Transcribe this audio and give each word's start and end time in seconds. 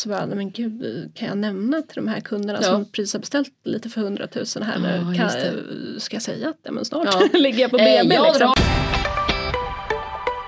Så 0.00 0.08
bara, 0.08 0.26
nej 0.26 0.36
men 0.36 0.50
gud, 0.50 1.10
kan 1.14 1.28
jag 1.28 1.38
nämna 1.38 1.82
till 1.82 1.94
de 1.96 2.08
här 2.08 2.20
kunderna 2.20 2.58
Ja. 2.62 2.68
som 2.68 2.84
precis 2.92 3.12
har 3.12 3.20
beställt 3.20 3.48
lite 3.64 3.88
för 3.88 4.00
hundratusen 4.00 4.62
här 4.62 4.78
nu. 4.78 5.14
Ja, 5.16 5.18
Kan, 5.18 5.30
ska 6.00 6.16
jag 6.16 6.22
säga 6.22 6.48
att 6.48 6.56
ja, 6.62 6.72
men 6.72 6.84
snart 6.84 7.08
Ja. 7.12 7.28
ligger 7.38 7.58
jag 7.60 7.70
på 7.70 7.76
Eh, 7.78 8.02
BB 8.02 8.14
jag 8.14 8.24
liksom. 8.26 8.38
drar. 8.38 8.54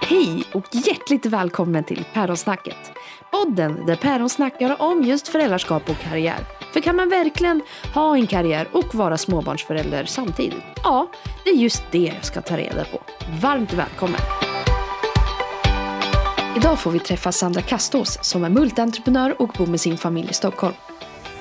Hej 0.02 0.44
och 0.52 0.66
hjärtligt 0.86 1.26
välkommen 1.26 1.84
till 1.84 2.04
Päronsnacket. 2.14 2.76
Podden 3.32 3.86
där 3.86 3.96
päron 3.96 4.28
snackar 4.28 4.82
om 4.82 5.04
just 5.04 5.28
föräldraskap 5.28 5.90
och 5.90 5.98
karriär. 5.98 6.38
För 6.72 6.80
kan 6.80 6.96
man 6.96 7.08
verkligen 7.08 7.62
ha 7.94 8.16
en 8.16 8.26
karriär 8.26 8.68
och 8.72 8.94
vara 8.94 9.18
småbarnsförälder 9.18 10.04
samtidigt? 10.04 10.62
Ja, 10.84 11.10
det 11.44 11.50
är 11.50 11.56
just 11.56 11.82
det 11.90 11.98
jag 12.16 12.24
ska 12.24 12.40
ta 12.42 12.56
reda 12.56 12.84
på. 12.84 13.02
Varmt 13.42 13.72
välkommen! 13.72 14.20
Idag 16.56 16.80
får 16.80 16.90
vi 16.90 16.98
träffa 16.98 17.32
Sandra 17.32 17.62
Kastås 17.62 18.18
som 18.22 18.44
är 18.44 18.48
multientreprenör 18.48 19.42
och 19.42 19.48
bor 19.48 19.66
med 19.66 19.80
sin 19.80 19.98
familj 19.98 20.30
i 20.30 20.34
Stockholm. 20.34 20.74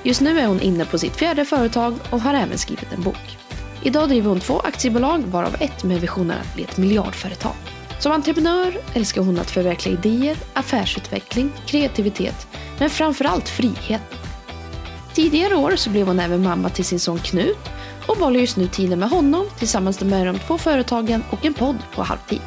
Just 0.02 0.20
nu 0.20 0.38
är 0.38 0.46
hon 0.46 0.60
inne 0.60 0.84
på 0.84 0.98
sitt 0.98 1.16
fjärde 1.16 1.44
företag 1.44 1.94
och 2.10 2.20
har 2.20 2.34
även 2.34 2.58
skrivit 2.58 2.92
en 2.92 3.02
bok. 3.02 3.38
Idag 3.82 4.08
driver 4.08 4.28
hon 4.28 4.40
två 4.40 4.60
aktiebolag 4.60 5.18
varav 5.18 5.56
ett 5.60 5.84
med 5.84 6.00
visionen 6.00 6.38
att 6.40 6.54
bli 6.54 6.64
ett 6.64 6.76
miljardföretag. 6.76 7.54
Som 7.98 8.12
entreprenör 8.12 8.76
älskar 8.94 9.22
hon 9.22 9.38
att 9.38 9.50
förverkliga 9.50 9.94
idéer, 9.94 10.36
affärsutveckling, 10.52 11.52
kreativitet 11.66 12.46
men 12.78 12.90
framförallt 12.90 13.48
frihet. 13.48 14.02
Tidigare 15.14 15.54
år 15.54 15.76
så 15.76 15.90
blev 15.90 16.06
hon 16.06 16.20
även 16.20 16.42
mamma 16.42 16.68
till 16.68 16.84
sin 16.84 17.00
son 17.00 17.18
Knut 17.18 17.68
och 18.06 18.16
håller 18.16 18.40
just 18.40 18.56
nu 18.56 18.68
tiden 18.68 18.98
med 18.98 19.10
honom 19.10 19.46
tillsammans 19.58 20.00
med 20.00 20.26
de 20.26 20.38
två 20.38 20.58
företagen 20.58 21.24
och 21.30 21.44
en 21.44 21.54
podd 21.54 21.78
på 21.94 22.02
halvtid. 22.02 22.40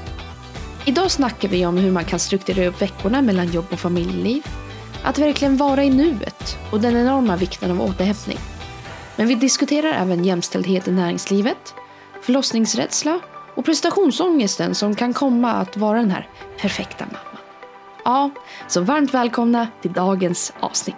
Idag 0.88 1.12
snackar 1.12 1.50
vi 1.50 1.66
om 1.66 1.78
hur 1.78 1.92
man 1.92 2.06
kan 2.06 2.20
strukturera 2.20 2.68
upp 2.68 2.82
veckorna 2.82 3.22
mellan 3.22 3.52
jobb 3.52 3.66
och 3.72 3.80
familjeliv, 3.80 4.44
att 5.04 5.18
verkligen 5.20 5.58
vara 5.58 5.84
i 5.84 5.90
nuet 5.90 6.58
och 6.72 6.82
den 6.82 6.98
enorma 6.98 7.36
vikten 7.36 7.72
av 7.72 7.82
återhämtning. 7.82 8.38
Men 9.16 9.28
vi 9.28 9.36
diskuterar 9.36 9.94
även 9.94 10.26
jämställdhet 10.26 10.88
i 10.88 10.92
näringslivet, 10.92 11.74
förlossningsrädsla 12.22 13.20
och 13.56 13.66
prestationsångesten 13.66 14.76
som 14.76 14.96
kan 14.96 15.14
komma 15.14 15.52
att 15.52 15.78
vara 15.78 15.98
den 15.98 16.12
här 16.12 16.30
perfekta 16.62 17.06
mamman. 17.06 17.42
Ja, 18.04 18.30
så 18.68 18.82
varmt 18.82 19.14
välkomna 19.14 19.68
till 19.82 19.94
dagens 19.94 20.54
avsnitt. 20.60 20.96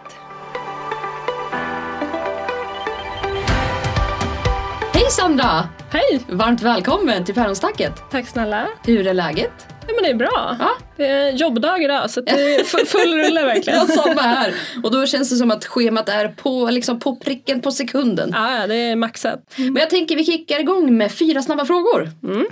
Hej 4.94 5.06
Sandra! 5.12 5.70
Hej, 5.90 6.22
Varmt 6.30 6.62
välkommen 6.62 7.26
till 7.26 7.36
Päronsnacket. 7.36 8.04
tack 8.12 8.28
snälla. 8.28 8.68
Hur 8.84 9.08
är 9.08 9.14
läget? 9.14 9.77
Ja, 9.88 9.94
men 9.96 10.04
det 10.04 10.10
är 10.10 10.14
bra. 10.14 10.56
Ja. 10.60 10.70
Det 10.98 11.08
är 11.08 11.32
jobbdag 11.32 11.84
idag 11.84 12.10
så 12.10 12.22
det 12.22 12.32
är 12.32 12.86
full, 12.86 13.14
rulle 13.14 13.46
verkligen. 13.46 13.80
Jag 13.88 13.90
samma 13.90 14.22
här. 14.22 14.56
Och 14.84 14.92
då 14.92 15.06
känns 15.06 15.30
det 15.30 15.36
som 15.36 15.52
att 15.52 15.66
schemat 15.66 16.10
är 16.10 16.28
på, 16.28 16.70
liksom 16.70 17.00
på 17.00 17.16
pricken 17.16 17.62
på 17.62 17.72
sekunden. 17.72 18.30
Ja, 18.34 18.60
ja, 18.60 18.68
det 18.68 18.76
är 18.76 18.96
maxat. 18.96 19.54
Men 19.58 19.76
jag 19.76 19.90
tänker 19.90 20.16
vi 20.16 20.24
kickar 20.24 20.60
igång 20.60 20.98
med 20.98 21.12
fyra 21.12 21.42
snabba 21.42 21.66
frågor. 21.66 22.10
Mm. 22.24 22.46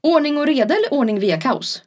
Ordning 0.00 0.38
och 0.38 0.46
reda 0.46 0.74
eller 0.74 0.94
ordning 0.94 1.20
via 1.20 1.40
kaos? 1.40 1.82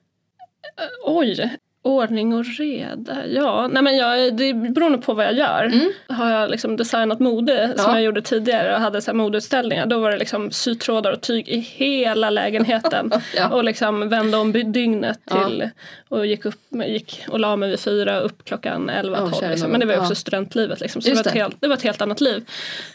Oj, 1.06 1.58
ordning 1.86 2.34
och 2.34 2.46
reda. 2.60 3.18
Ja, 3.28 3.68
nej 3.72 3.84
men 3.84 3.98
jag, 3.98 4.34
det 4.38 4.54
beror 4.54 4.90
nog 4.90 5.04
på 5.06 5.14
vad 5.14 5.26
jag 5.26 5.34
gör. 5.34 5.72
Har 6.14 6.32
jag 6.32 6.50
liksom 6.50 6.78
designat 6.78 7.20
mode 7.20 7.74
som 7.78 7.86
Ja. 7.92 7.94
jag 7.96 8.04
gjorde 8.04 8.22
tidigare 8.22 8.76
och 8.76 8.82
hade 8.82 9.02
så 9.02 9.12
här 9.12 9.16
modeutställningar 9.16 9.86
då 9.86 10.00
var 10.00 10.12
det 10.12 10.18
liksom 10.18 10.52
sytrådar 10.52 11.12
och 11.12 11.22
tyg 11.22 11.50
i 11.50 11.60
hela 11.60 12.30
lägenheten. 12.30 13.12
Ja. 13.38 13.50
Och 13.50 13.64
liksom 13.64 14.10
vände 14.10 14.38
om 14.38 14.52
dygnet 14.52 15.20
Ja. 15.30 15.48
till 15.48 15.70
och 16.10 16.26
gick, 16.26 16.46
upp, 16.46 16.60
gick 16.88 17.26
och 17.30 17.40
la 17.40 17.56
mig 17.56 17.70
vid 17.70 17.80
fyra 17.80 18.20
upp 18.20 18.46
klockan 18.46 18.90
11 18.90 19.18
Ja, 19.18 19.22
12 19.22 19.34
kära 19.34 19.50
liksom. 19.50 19.72
Men 19.72 19.80
det 19.80 19.86
var 19.86 19.98
också 19.98 20.12
Ja. 20.12 20.16
studentlivet 20.16 20.80
liksom. 20.80 21.02
Så 21.02 21.10
det 21.10 21.16
var, 21.16 21.22
ett 21.22 21.34
det. 21.34 21.40
helt, 21.40 21.56
det 21.62 21.68
var 21.68 21.76
ett 21.76 21.84
helt 21.84 22.02
annat 22.02 22.22
liv. 22.22 22.46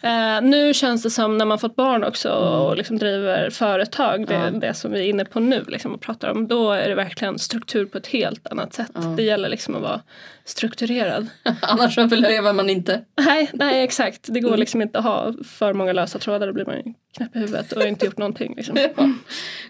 Eh, 0.03 0.41
nu 0.43 0.75
känns 0.75 1.03
det 1.03 1.11
som 1.11 1.39
när 1.39 1.45
man 1.45 1.59
fått 1.59 1.77
barn 1.77 2.05
också 2.05 2.31
och 2.31 2.77
liksom 2.77 2.99
driver 2.99 3.51
företag, 3.51 4.27
det, 4.27 4.35
Mm. 4.35 4.55
Ja. 4.55 4.61
det 4.69 4.75
som 4.75 4.93
vi 4.93 5.01
är 5.01 5.05
inne 5.05 5.25
på 5.25 5.41
nu 5.41 5.65
liksom, 5.69 5.95
och 5.95 6.01
pratar 6.01 6.29
om, 6.31 6.49
då 6.49 6.73
är 6.73 6.89
det 6.89 6.95
verkligen 6.95 7.39
struktur 7.39 7.85
på 7.87 7.99
ett 7.99 8.07
helt 8.07 8.47
annat 8.47 8.75
sätt. 8.75 8.80
Det 9.17 9.23
gäller 9.23 9.49
liksom 9.49 9.77
att 9.77 9.83
vara 9.83 10.01
strukturerad. 10.45 11.27
Annars 11.63 11.99
överlever 11.99 12.53
man 12.53 12.71
inte. 12.71 13.01
nej, 13.27 13.51
nej, 13.53 13.83
exakt. 13.85 14.23
Det 14.27 14.39
Mm. 14.39 14.51
går 14.51 14.57
liksom 14.57 14.83
inte 14.83 14.99
att 14.99 15.05
ha 15.05 15.33
för 15.45 15.75
många 15.75 15.93
lösa 15.93 16.19
trådar, 16.19 16.47
då 16.47 16.53
blir 16.53 16.65
man 16.67 16.95
knäpp 17.17 17.37
i 17.37 17.39
huvudet 17.39 17.73
och 17.73 17.83
inte 17.83 18.07
gjort 18.07 18.19
någonting. 18.19 18.55
Liksom. 18.57 18.79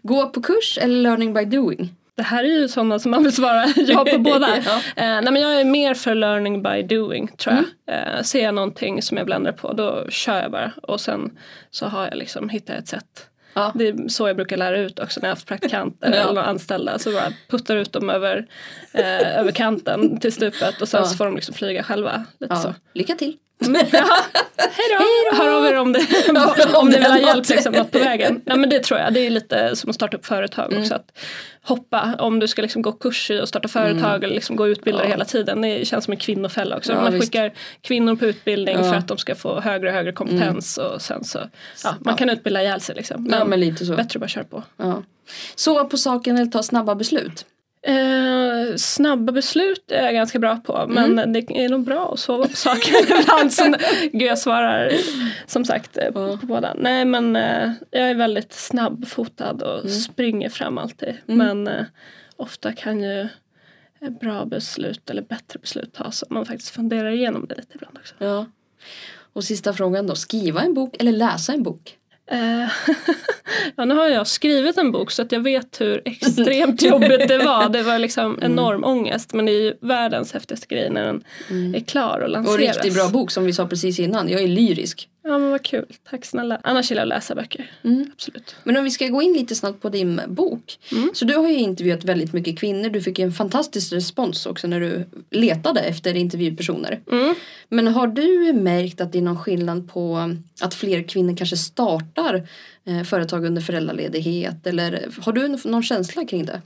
Gå 0.03 0.27
på 0.31 0.43
kurs 0.43 0.79
eller 0.83 1.03
learning 1.03 1.35
by 1.35 1.45
doing? 1.45 1.95
Det 2.17 2.23
här 2.25 2.45
är 2.45 2.49
ju 2.49 2.69
sådana 2.69 2.99
som 2.99 3.11
man 3.11 3.23
vill 3.23 3.33
svara 3.33 3.67
ja 3.77 4.05
på 4.13 4.19
båda. 4.19 4.49
Ja. 4.65 4.77
eh, 4.77 4.83
nej 5.23 5.33
men 5.33 5.43
jag 5.43 5.61
är 5.61 5.65
mer 5.65 5.95
för 5.95 6.15
learning 6.15 6.63
by 6.63 6.83
doing 6.83 7.29
tror 7.29 7.55
jag. 7.57 7.65
Mm. 7.99 8.17
Eh, 8.17 8.23
ser 8.23 8.45
jag 8.45 8.55
någonting 8.55 9.03
som 9.03 9.17
jag 9.17 9.27
bländrar 9.27 9.53
på 9.53 9.73
då 9.73 10.07
kör 10.09 10.43
jag 10.43 10.51
bara 10.51 10.73
och 10.83 11.01
sen 11.01 11.39
så 11.71 11.87
har 11.87 12.05
jag 12.07 12.15
liksom 12.17 12.49
hittat 12.49 12.77
ett 12.79 12.89
sätt. 12.89 13.27
Ja. 13.55 13.73
Det 13.75 13.89
är 13.89 14.09
så 14.09 14.29
jag 14.29 14.37
brukar 14.37 14.57
lära 14.57 14.79
ut 14.79 14.99
också 14.99 15.21
när 15.21 15.29
jag 15.29 15.31
har 15.31 15.37
haft 15.37 15.47
praktikanter 15.47 16.13
Ja. 16.17 16.31
eller 16.31 16.41
anställda. 16.43 16.99
Så 16.99 17.13
bara 17.13 17.33
puttar 17.49 17.77
ut 17.77 17.93
dem 17.93 18.11
över, 18.11 18.47
eh, 18.93 19.39
över 19.39 19.53
kanten 19.53 20.21
till 20.21 20.33
stupet 20.33 20.83
och 20.83 20.89
sen 20.89 21.01
Ja. 21.03 21.07
så 21.09 21.17
får 21.17 21.25
de 21.25 21.35
liksom 21.35 21.55
flyga 21.55 21.83
själva. 21.83 22.25
Lite 22.39 22.57
så. 22.57 22.75
Lycka 22.95 23.15
till. 23.15 23.37
Hej 23.61 24.87
då! 24.99 25.37
Hör 25.37 25.49
av 25.59 25.67
er 25.67 25.79
om, 25.79 25.93
det, 25.93 26.07
Ja, 26.35 26.55
om 26.79 26.89
ni 26.89 26.97
vill 26.99 27.07
ha 27.07 27.19
hjälp 27.19 27.49
liksom, 27.49 27.73
något 27.73 27.91
på 27.91 27.99
vägen. 27.99 28.41
Nej, 28.47 28.59
men 28.59 28.71
det 28.71 28.81
tror 28.83 29.01
jag. 29.01 29.15
Det 29.15 29.21
är 29.27 29.31
lite 29.31 29.77
som 29.77 29.91
att 29.91 29.95
starta 29.97 30.17
upp 30.17 30.27
företag 30.27 30.71
Mm. 30.73 30.83
också. 30.83 30.95
Att 30.95 31.19
hoppa 31.63 32.15
om 32.19 32.39
du 32.41 32.49
ska 32.49 32.63
liksom 32.63 32.83
gå 32.83 32.93
kurs 32.93 33.31
i 33.31 33.41
och 33.41 33.49
starta 33.49 33.69
företag 33.69 34.25
eller 34.25 34.35
liksom 34.35 34.57
gå 34.57 34.69
utbilda 34.69 35.03
Ja. 35.05 35.09
hela 35.09 35.25
tiden. 35.25 35.61
Det 35.61 35.87
känns 35.87 36.05
som 36.05 36.13
en 36.13 36.19
kvinnofälla 36.19 36.77
också. 36.77 36.93
Ja, 36.93 37.03
man 37.03 37.13
visst. 37.13 37.25
skickar 37.25 37.53
kvinnor 37.83 38.17
på 38.17 38.27
utbildning 38.27 38.75
Ja. 38.75 38.81
Mm. 38.81 38.93
för 38.93 38.99
att 38.99 39.09
de 39.09 39.19
ska 39.19 39.35
få 39.35 39.61
högre 39.61 39.89
och 39.89 39.95
högre 39.95 40.13
kompetens. 40.13 40.79
Och 40.79 41.03
sen 41.03 41.25
så, 41.25 41.39
ja, 41.85 41.95
man 42.01 42.13
Ja. 42.15 42.17
kan 42.17 42.31
utbilda 42.31 42.63
ihjäl 42.63 42.81
sig 42.81 42.95
liksom. 42.95 43.25
Men, 43.25 43.39
Ja 43.39 43.45
men 43.45 43.61
lite 43.61 43.87
så. 43.87 43.97
bättre 43.97 44.17
att 44.17 44.21
bara 44.21 44.29
köra 44.29 44.45
på. 44.45 44.63
Ja. 44.77 45.03
Sova 45.55 45.85
på 45.85 45.97
saken 45.97 46.37
eller 46.37 46.51
ta 46.51 46.63
snabba 46.63 46.95
beslut? 46.95 47.45
Eh, 47.83 48.77
snabba 48.77 49.33
beslut 49.33 49.91
är 49.91 50.03
jag 50.05 50.15
ganska 50.15 50.39
bra 50.39 50.57
på 50.57 50.87
men 50.89 51.19
Mm. 51.19 51.33
det 51.33 51.39
är 51.65 51.69
nog 51.69 51.85
bra 51.85 52.13
att 52.13 52.19
sova 52.21 52.49
på 52.49 52.57
saker 52.57 52.95
ibland. 53.21 53.53
Så, 53.53 53.75
gud 54.13 54.23
jag 54.23 54.39
svarar 54.39 54.93
som 55.47 55.65
sagt 55.65 55.97
eh, 55.97 56.05
Ja. 56.05 56.37
på 56.41 56.47
båda. 56.47 56.75
Nej 56.79 57.05
men 57.05 57.37
eh, 57.37 57.73
jag 57.91 58.11
är 58.11 58.15
väldigt 58.15 58.53
snabbfotad 58.53 59.53
och 59.63 59.79
Mm. 59.81 59.89
springer 59.91 60.49
fram 60.49 60.79
alltid. 60.79 61.15
Men 61.27 61.69
eh, 61.69 61.85
ofta 62.37 62.73
kan 62.73 63.03
ju 63.03 63.29
bra 64.21 64.45
beslut 64.45 65.11
eller 65.11 65.23
bättre 65.23 65.59
beslut 65.59 65.93
tas 65.95 66.23
om 66.23 66.35
man 66.35 66.47
faktiskt 66.47 66.71
funderar 66.71 67.11
igenom 67.11 67.47
det 67.49 67.55
lite 67.55 67.73
ibland 67.75 67.99
också. 67.99 68.15
Ja. 68.19 68.47
Och 69.33 69.45
sista 69.45 69.73
frågan 69.73 70.07
då, 70.07 70.15
skriva 70.15 70.63
en 70.63 70.75
bok 70.75 70.97
eller 70.99 71.13
läsa 71.13 71.53
en 71.53 71.63
bok? 71.63 71.97
Eh, 72.31 72.69
ja, 73.77 73.85
nu 73.85 73.95
har 73.95 74.09
jag 74.09 74.27
skrivit 74.27 74.79
en 74.79 74.93
bok 74.93 75.11
så 75.11 75.23
att 75.23 75.33
jag 75.33 75.41
vet 75.41 75.81
hur 75.81 76.03
extremt 76.09 76.83
jobbigt 76.83 77.29
det 77.29 77.39
var. 77.39 77.69
Det 77.69 77.83
var 77.83 77.99
liksom 77.99 78.31
Mm. 78.39 78.53
enorm 78.53 78.85
ångest 78.85 79.33
men 79.33 79.47
det 79.47 79.53
är 79.53 79.63
ju 79.63 79.75
världens 79.81 80.33
häftigaste 80.33 80.67
grej 80.75 80.91
när 80.91 81.07
den 81.07 81.25
är 81.75 81.81
klar 81.81 82.17
och 82.19 82.23
Och 82.25 82.31
lanseras. 82.31 82.59
riktigt 82.77 82.95
bra 82.95 83.09
bok 83.09 83.31
som 83.31 83.45
vi 83.45 83.53
sa 83.53 83.67
precis 83.67 83.99
innan. 83.99 84.29
Jag 84.29 84.41
är 84.43 84.49
lyrisk. 84.49 85.09
Ja 85.23 85.39
men 85.39 85.51
vad 85.51 85.63
kul, 85.63 85.87
tack 86.11 86.25
snälla. 86.25 86.61
Annars 86.65 86.91
gillar 86.91 87.03
jag 87.03 87.13
att 87.13 87.17
läsa 87.17 87.35
böcker. 87.35 87.71
Mm. 87.85 88.11
Absolut. 88.13 88.57
Men 88.65 88.77
om 88.77 88.85
vi 88.85 88.91
ska 88.91 89.09
gå 89.09 89.23
in 89.23 89.33
lite 89.33 89.55
snabbt 89.55 89.83
på 89.83 89.89
din 89.89 90.21
bok. 90.29 90.79
Så 91.13 91.25
du 91.25 91.37
har 91.37 91.49
ju 91.49 91.57
intervjuat 91.57 92.05
väldigt 92.05 92.33
mycket 92.33 92.59
kvinnor. 92.59 92.89
Du 92.89 93.03
fick 93.03 93.19
en 93.19 93.33
fantastisk 93.33 93.93
respons 93.93 94.47
också 94.47 94.67
när 94.67 94.81
du 94.81 95.05
letade 95.31 95.81
efter 95.81 96.17
intervjupersoner. 96.17 97.01
Mm. 97.13 97.35
Men 97.69 97.87
har 97.87 98.07
du 98.07 98.53
märkt 98.53 99.01
att 99.01 99.13
det 99.13 99.19
är 99.19 99.23
någon 99.23 99.39
skillnad 99.39 99.89
på 99.93 100.35
att 100.61 100.75
fler 100.75 101.03
kvinnor 101.03 101.37
kanske 101.37 101.57
startar 101.57 102.49
eh, 102.85 103.03
företag 103.03 103.45
under 103.45 103.63
föräldraledighet? 103.63 104.67
Eller 104.67 105.09
har 105.21 105.33
du 105.33 105.49
någon 105.49 105.83
känsla 105.83 106.25
kring 106.25 106.45
det? 106.45 106.63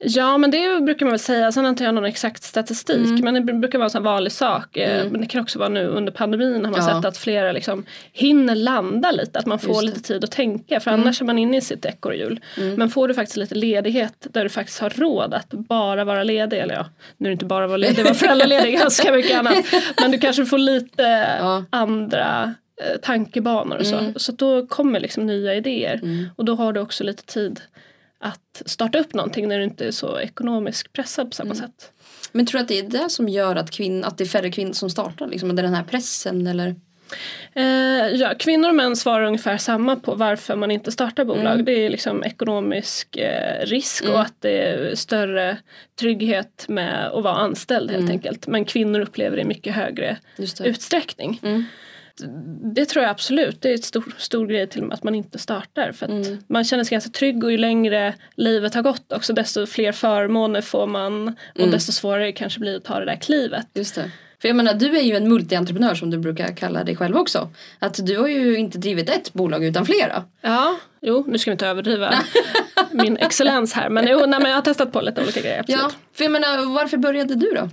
Ja 0.00 0.38
men 0.38 0.50
det 0.50 0.80
brukar 0.82 1.06
man 1.06 1.10
väl 1.12 1.18
säga, 1.18 1.52
sen 1.52 1.64
har 1.64 1.68
inte 1.70 1.84
jag 1.84 1.94
någon 1.94 2.04
exakt 2.04 2.42
statistik 2.42 2.96
Mm. 3.20 3.20
men 3.34 3.46
det 3.46 3.52
brukar 3.52 3.78
vara 3.78 3.88
en 3.94 4.02
vanlig 4.02 4.32
sak. 4.32 4.76
Eh, 4.76 5.04
Men 5.10 5.20
det 5.20 5.26
kan 5.26 5.40
också 5.42 5.58
vara 5.58 5.68
nu 5.68 5.86
under 5.86 6.12
pandemin 6.12 6.64
har 6.64 6.72
man 6.72 6.80
Ja. 6.88 6.94
sett 6.96 7.04
att 7.04 7.16
flera 7.16 7.52
liksom 7.52 7.84
hinner 8.12 8.54
landa 8.54 9.10
lite, 9.10 9.38
att 9.38 9.46
man 9.46 9.58
får. 9.58 9.72
Mm. 9.72 9.84
lite 9.84 10.00
tid 10.00 10.24
att 10.24 10.30
tänka 10.30 10.80
för 10.80 10.90
annars 10.90 11.20
är 11.20 11.24
man 11.24 11.38
inne 11.38 11.56
i 11.56 11.60
sitt 11.60 11.84
ekorrhjul. 11.84 12.40
Men 12.76 12.90
får 12.90 13.08
du 13.08 13.14
faktiskt 13.14 13.36
lite 13.36 13.54
ledighet 13.54 14.26
där 14.30 14.42
du 14.42 14.48
faktiskt 14.48 14.78
har 14.80 14.90
råd 14.90 15.34
att 15.34 15.50
bara 15.50 16.04
vara 16.04 16.22
ledig, 16.24 16.58
eller 16.58 16.74
ja, 16.74 16.86
nu 17.16 17.26
är 17.26 17.30
det 17.30 17.32
inte 17.32 17.44
bara 17.44 17.66
vara 17.66 17.76
ledig, 17.76 18.04
vara 18.04 18.14
föräldraledig 18.14 18.78
ganska 18.78 19.12
mycket 19.12 19.38
annat. 19.38 19.64
Men 20.00 20.10
du 20.10 20.18
kanske 20.18 20.44
får 20.46 20.58
lite 20.58 21.02
Ja. 21.40 21.64
andra 21.70 22.54
eh, 22.82 22.96
tankebanor 23.02 23.76
och 23.78 23.86
så. 23.86 23.96
Mm. 23.98 24.12
Så 24.16 24.32
då 24.32 24.66
kommer 24.66 25.00
liksom 25.00 25.26
nya 25.26 25.54
idéer 25.54 26.00
och 26.36 26.44
då 26.44 26.54
har 26.54 26.72
du 26.72 26.80
också 26.80 27.04
lite 27.04 27.24
tid 27.26 27.60
att 28.20 28.62
starta 28.66 28.98
upp 28.98 29.14
någonting 29.14 29.48
när 29.48 29.58
du 29.58 29.64
inte 29.64 29.86
är 29.86 29.90
så 29.90 30.20
ekonomiskt 30.20 30.92
pressad 30.92 31.30
på 31.30 31.34
samma 31.34 31.54
sätt. 31.54 31.92
Men 32.32 32.46
tror 32.46 32.58
du 32.58 32.62
att 32.62 32.68
det 32.68 32.78
är 32.78 32.82
det 32.82 33.10
som 33.10 33.28
gör 33.28 33.56
att, 33.56 33.70
kvinn, 33.70 34.04
att 34.04 34.18
det 34.18 34.24
är 34.24 34.28
färre 34.28 34.50
kvinnor 34.50 34.72
som 34.72 34.90
startar? 34.90 35.26
Liksom, 35.26 35.50
är 35.50 35.54
det 35.54 35.62
den 35.62 35.74
här 35.74 35.84
pressen 35.84 36.46
eller? 36.46 36.74
Eh, 37.54 37.64
ja, 38.14 38.34
kvinnor 38.38 38.68
och 38.68 38.74
män 38.74 38.96
svarar 38.96 39.24
ungefär 39.24 39.56
samma 39.58 39.96
på 39.96 40.14
varför 40.14 40.56
man 40.56 40.70
inte 40.70 40.92
startar 40.92 41.24
bolag. 41.24 41.52
Mm. 41.54 41.64
Det 41.64 41.72
är 41.72 41.90
liksom 41.90 42.24
ekonomisk 42.24 43.16
eh, 43.16 43.66
risk 43.66 44.02
Mm. 44.02 44.14
och 44.14 44.20
att 44.20 44.34
det 44.40 44.58
är 44.62 44.94
större 44.94 45.56
trygghet 46.00 46.64
med 46.68 47.06
att 47.06 47.22
vara 47.24 47.34
anställd 47.34 47.90
helt 47.90 48.02
Mm. 48.02 48.12
enkelt. 48.12 48.46
Men 48.46 48.64
kvinnor 48.64 49.00
upplever 49.00 49.36
det 49.36 49.42
i 49.42 49.44
mycket 49.44 49.74
högre 49.74 50.16
utsträckning. 50.64 51.40
Det 52.74 52.84
tror 52.84 53.02
jag 53.02 53.10
absolut. 53.10 53.62
Det 53.62 53.70
är 53.70 53.74
ett 53.74 53.84
stor, 53.84 54.14
stor 54.18 54.46
grej 54.46 54.66
till 54.66 54.80
och 54.82 54.86
med 54.88 54.94
att 54.94 55.02
man 55.02 55.14
inte 55.14 55.38
startar. 55.38 55.92
För 55.92 56.06
Mm. 56.06 56.38
man 56.46 56.64
känner 56.64 56.84
sig 56.84 56.94
ganska 56.94 57.10
trygg 57.10 57.44
och 57.44 57.50
ju 57.52 57.58
längre 57.58 58.14
livet 58.34 58.74
har 58.74 58.82
gått 58.82 59.12
också 59.12 59.32
desto 59.32 59.66
fler 59.66 59.92
förmåner 59.92 60.60
får 60.60 60.86
man 60.86 61.28
och 61.28 61.58
Mm. 61.58 61.70
desto 61.70 61.92
svårare 61.92 62.32
kanske 62.32 62.60
blir 62.60 62.76
att 62.76 62.84
ta 62.84 62.98
det 62.98 63.04
där 63.06 63.16
klivet. 63.16 63.66
Just 63.74 63.94
det. 63.94 64.10
För 64.42 64.48
jag 64.48 64.56
menar, 64.56 64.74
du 64.74 64.98
är 64.98 65.02
ju 65.02 65.16
en 65.16 65.28
multientreprenör 65.28 65.94
som 65.94 66.10
du 66.10 66.18
brukar 66.18 66.48
kalla 66.56 66.84
dig 66.84 66.96
själv 66.96 67.16
också. 67.16 67.50
Att 67.78 68.06
du 68.06 68.18
har 68.18 68.28
ju 68.28 68.56
inte 68.58 68.78
drivit 68.78 69.10
ett 69.10 69.32
bolag 69.32 69.64
utan 69.64 69.86
flera. 69.86 70.24
Ja, 70.40 70.78
jo 71.00 71.24
nu 71.28 71.38
ska 71.38 71.50
vi 71.50 71.52
inte 71.52 71.66
överdriva 71.66 72.14
min 72.92 73.16
excellens 73.16 73.72
här 73.72 73.88
men, 73.88 74.06
jo, 74.08 74.18
nej, 74.18 74.40
men 74.40 74.50
jag 74.50 74.56
har 74.56 74.62
testat 74.62 74.92
på 74.92 75.00
lite 75.00 75.22
olika 75.22 75.40
grejer. 75.40 75.60
Absolut. 75.60 75.80
Ja, 75.82 75.90
för 76.12 76.24
jag 76.24 76.30
menar, 76.32 76.74
varför 76.74 76.96
började 76.96 77.34
du 77.34 77.50
då? 77.56 77.68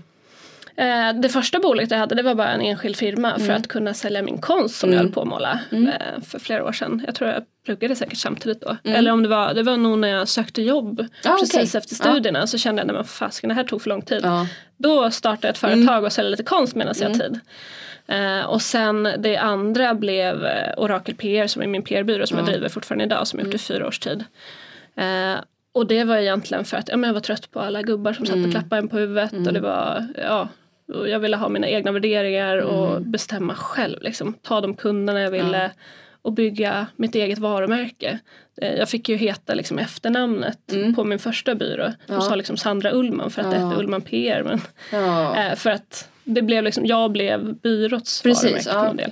Eh, 0.78 1.14
det 1.22 1.30
första 1.30 1.60
bolaget 1.60 1.92
jag 1.92 1.98
hade 1.98 2.16
det 2.16 2.22
var 2.22 2.36
bara 2.36 2.52
en 2.52 2.62
enskild 2.62 2.96
firma 2.96 3.40
för 3.40 3.50
att 3.54 3.68
kunna 3.68 3.94
sälja 3.94 4.22
min 4.22 4.38
konst 4.38 4.76
som 4.80 4.90
jag 4.90 4.96
Mm. 5.00 5.06
höll 5.06 5.14
på 5.14 5.22
att 5.22 5.28
måla 5.28 5.60
eh, 5.72 6.22
för 6.28 6.40
flera 6.40 6.64
år 6.66 6.72
sedan. 6.72 7.04
Jag 7.06 7.16
tror 7.16 7.30
jag 7.30 7.44
pluggade 7.66 7.96
säkert 7.96 8.18
samtidigt 8.18 8.62
då. 8.62 8.78
Mm. 8.84 8.98
Eller 8.98 9.12
om 9.12 9.24
det 9.24 9.30
var, 9.30 9.54
det 9.54 9.64
var 9.64 9.78
nog 9.78 10.00
när 10.00 10.08
jag 10.08 10.28
sökte 10.28 10.62
jobb 10.62 11.00
Ah, 11.26 11.38
precis 11.40 11.54
okej. 11.76 11.78
efter 11.80 11.96
studierna 11.96 12.48
så 12.48 12.58
kände 12.58 12.82
jag 12.82 12.94
men 12.94 13.04
fasiken 13.06 13.48
det 13.48 13.54
här 13.54 13.64
tog 13.64 13.82
för 13.82 13.90
lång 13.90 14.02
tid. 14.02 14.20
Ja. 14.24 14.48
Då 14.78 15.12
startade 15.12 15.48
jag 15.48 15.52
ett 15.54 15.58
företag 15.58 16.04
och 16.04 16.14
sålde 16.14 16.30
lite 16.32 16.44
konst 16.44 16.76
medan 16.76 16.94
jag 17.00 17.06
Mm. 17.12 17.20
hade 17.22 17.30
tid. 17.30 17.40
Eh, 18.08 18.46
och 18.46 18.62
sen 18.62 19.10
det 19.20 19.38
andra 19.38 19.94
blev 19.94 20.48
Orakel 20.78 21.16
PR 21.16 21.48
som 21.48 21.62
är 21.62 21.68
min 21.68 21.84
PR-byrå 21.84 22.28
som 22.28 22.38
jag 22.38 22.48
Ja. 22.48 22.52
driver 22.52 22.70
fortfarande 22.70 23.04
idag 23.06 23.28
som 23.28 23.40
jag 23.40 23.46
gjort 23.46 23.56
i 23.56 23.58
fyra 23.58 23.88
års 23.88 24.00
tid. 24.00 24.24
Eh, 24.96 25.36
och 25.74 25.88
det 25.88 26.04
var 26.04 26.18
egentligen 26.18 26.66
för 26.66 26.78
att 26.78 26.90
ja, 26.90 26.98
jag 27.06 27.14
var 27.14 27.20
trött 27.22 27.52
på 27.52 27.60
alla 27.60 27.82
gubbar 27.82 28.14
som 28.14 28.26
satt 28.26 28.46
och 28.46 28.52
klappade 28.52 28.80
en 28.82 28.88
på 28.88 28.98
huvudet 28.98 29.34
och 29.48 29.54
det 29.54 29.60
var 29.60 30.08
ja, 30.24 30.50
och 30.94 31.10
jag 31.10 31.20
ville 31.20 31.38
ha 31.38 31.50
mina 31.50 31.68
egna 31.68 31.92
värderingar 31.92 32.58
och 32.58 33.02
bestämma 33.02 33.56
själv 33.56 34.02
liksom. 34.02 34.34
Ta 34.34 34.62
de 34.62 34.76
kunderna 34.76 35.22
jag 35.22 35.32
ville 35.32 35.72
och 36.22 36.34
bygga 36.34 36.88
mitt 36.96 37.16
eget 37.16 37.40
varumärke. 37.40 38.20
Eh, 38.62 38.74
Jag 38.76 38.90
fick 38.90 39.10
ju 39.10 39.16
heta 39.16 39.54
liksom 39.54 39.80
efternamnet 39.80 40.74
på 40.96 41.04
min 41.04 41.20
första 41.20 41.56
byrå. 41.56 41.92
De 42.08 42.14
Ja. 42.14 42.22
sa 42.22 42.36
liksom 42.36 42.58
Sandra 42.58 42.92
Ullman 42.92 43.32
för 43.32 43.42
att 43.42 43.52
det 43.52 43.58
Ja. 43.58 43.68
hette 43.68 43.80
Ullman 43.80 44.02
PR. 44.02 44.44
Men 44.44 44.62
Ja. 44.92 45.36
Eh, 45.46 45.56
för 45.56 45.70
att 45.70 46.10
det 46.24 46.42
blev 46.42 46.64
liksom, 46.64 46.86
jag 46.86 47.12
blev 47.12 47.56
byråts 47.56 48.22
Precis, 48.22 48.68
varumärke 48.74 49.12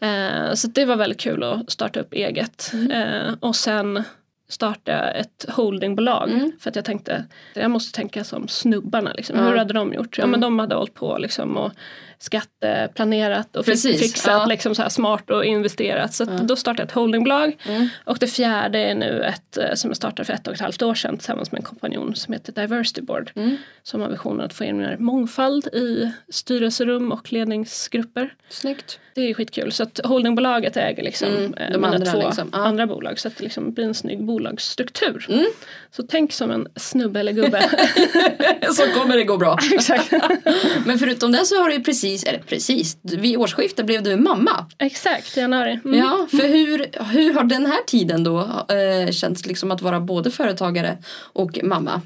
ja. 0.00 0.06
Eh, 0.06 0.54
så 0.54 0.68
det 0.68 0.84
var 0.84 0.96
väldigt 0.96 1.20
kul 1.20 1.42
att 1.42 1.70
starta 1.70 2.00
upp 2.00 2.12
eget. 2.14 2.70
Mm. 2.72 2.90
Eh, 2.90 3.34
och 3.40 3.56
sen 3.56 4.02
startade 4.50 4.98
jag 5.06 5.18
ett 5.20 5.44
holdingbolag 5.48 6.30
Mm. 6.30 6.52
för 6.60 6.70
att 6.70 6.76
jag 6.76 6.84
tänkte 6.84 7.24
jag 7.54 7.70
måste 7.70 7.96
tänka 7.96 8.24
som 8.24 8.48
snubbarna. 8.48 9.12
Liksom. 9.12 9.38
Ja. 9.38 9.42
Hur 9.44 9.56
hade 9.56 9.74
de 9.74 9.92
gjort? 9.92 10.18
Ja, 10.18 10.24
Mm. 10.24 10.30
men 10.30 10.40
de 10.40 10.58
hade 10.58 10.74
hållit 10.74 10.94
på 10.94 11.18
liksom, 11.18 11.56
och 11.56 11.72
skatteplanerat 12.20 13.56
och 13.56 13.64
Precis, 13.64 14.00
fixat 14.00 14.32
ja. 14.32 14.46
liksom, 14.46 14.74
så 14.74 14.82
här 14.82 14.88
smart 14.88 15.30
och 15.30 15.44
investerat. 15.44 16.14
Så 16.14 16.24
Ja. 16.24 16.30
då 16.42 16.56
startade 16.56 16.82
jag 16.82 16.86
ett 16.86 16.92
holdingbolag. 16.94 17.56
Mm. 17.66 17.88
Och 18.04 18.16
det 18.20 18.26
fjärde 18.26 18.78
är 18.78 18.94
nu 18.94 19.22
ett 19.24 19.56
eh, 19.56 19.74
som 19.74 19.90
jag 19.90 19.96
startade 19.96 20.24
för 20.24 20.32
ett 20.32 20.46
och 20.48 20.54
ett 20.54 20.60
halvt 20.60 20.82
år 20.82 20.94
sedan 20.94 21.16
tillsammans 21.16 21.52
med 21.52 21.58
en 21.58 21.64
kompanjon 21.64 22.14
som 22.16 22.32
heter 22.34 22.52
Diversity 22.52 23.02
Board. 23.02 23.30
Mm. 23.34 23.56
Som 23.82 24.00
har 24.00 24.08
visionen 24.08 24.40
att 24.46 24.52
få 24.54 24.64
in 24.64 24.76
mer 24.78 24.96
mångfald 24.98 25.66
i 25.66 26.10
styrelserum 26.28 27.12
och 27.12 27.32
ledningsgrupper. 27.32 28.34
Snyggt. 28.48 28.98
Det 29.14 29.30
är 29.30 29.34
skitkul. 29.34 29.72
Så 29.72 29.82
att 29.82 30.00
holdingbolaget 30.04 30.76
äger 30.76 31.02
liksom 31.02 31.28
Mm, 31.28 31.54
eh, 31.54 31.70
de 31.72 31.76
mina 31.80 31.94
andra 31.94 32.12
två 32.12 32.26
liksom, 32.26 32.50
ja. 32.52 32.58
andra 32.58 32.86
bolag. 32.86 33.18
Så 33.18 33.28
att 33.28 33.36
det 33.36 33.44
liksom 33.44 33.72
blir 33.72 33.84
en 33.84 33.94
snygg 33.94 34.24
bolagsstruktur. 34.24 35.26
Mm. 35.28 35.46
Så 35.90 36.02
tänk 36.02 36.32
som 36.32 36.50
en 36.50 36.68
snubbe 36.76 37.20
eller 37.20 37.32
gubbe. 37.32 37.62
Så 38.72 38.82
kommer 39.00 39.16
det 39.16 39.24
gå 39.24 39.36
bra. 39.36 39.58
Exakt. 39.74 40.12
Men 40.86 40.98
förutom 40.98 41.32
det 41.32 41.46
så 41.46 41.60
har 41.60 41.68
du 41.68 41.74
ju 41.74 41.82
precis, 41.84 42.09
eller 42.24 42.38
precis, 42.38 42.96
vid 43.02 43.36
årsskiftet 43.36 43.86
blev 43.86 44.02
du 44.02 44.16
mamma. 44.16 44.66
Exakt, 44.78 45.36
i 45.36 45.40
januari. 45.40 45.80
Mm. 45.84 45.98
Ja, 45.98 46.26
för 46.30 46.48
hur, 46.48 46.86
hur 47.12 47.34
har 47.34 47.44
den 47.44 47.66
här 47.66 47.82
tiden 47.86 48.24
då 48.24 48.38
eh, 48.68 49.10
känts 49.10 49.46
liksom 49.46 49.70
att 49.70 49.82
vara 49.82 50.00
både 50.00 50.30
företagare 50.30 50.98
och 51.32 51.58
mamma? 51.64 52.00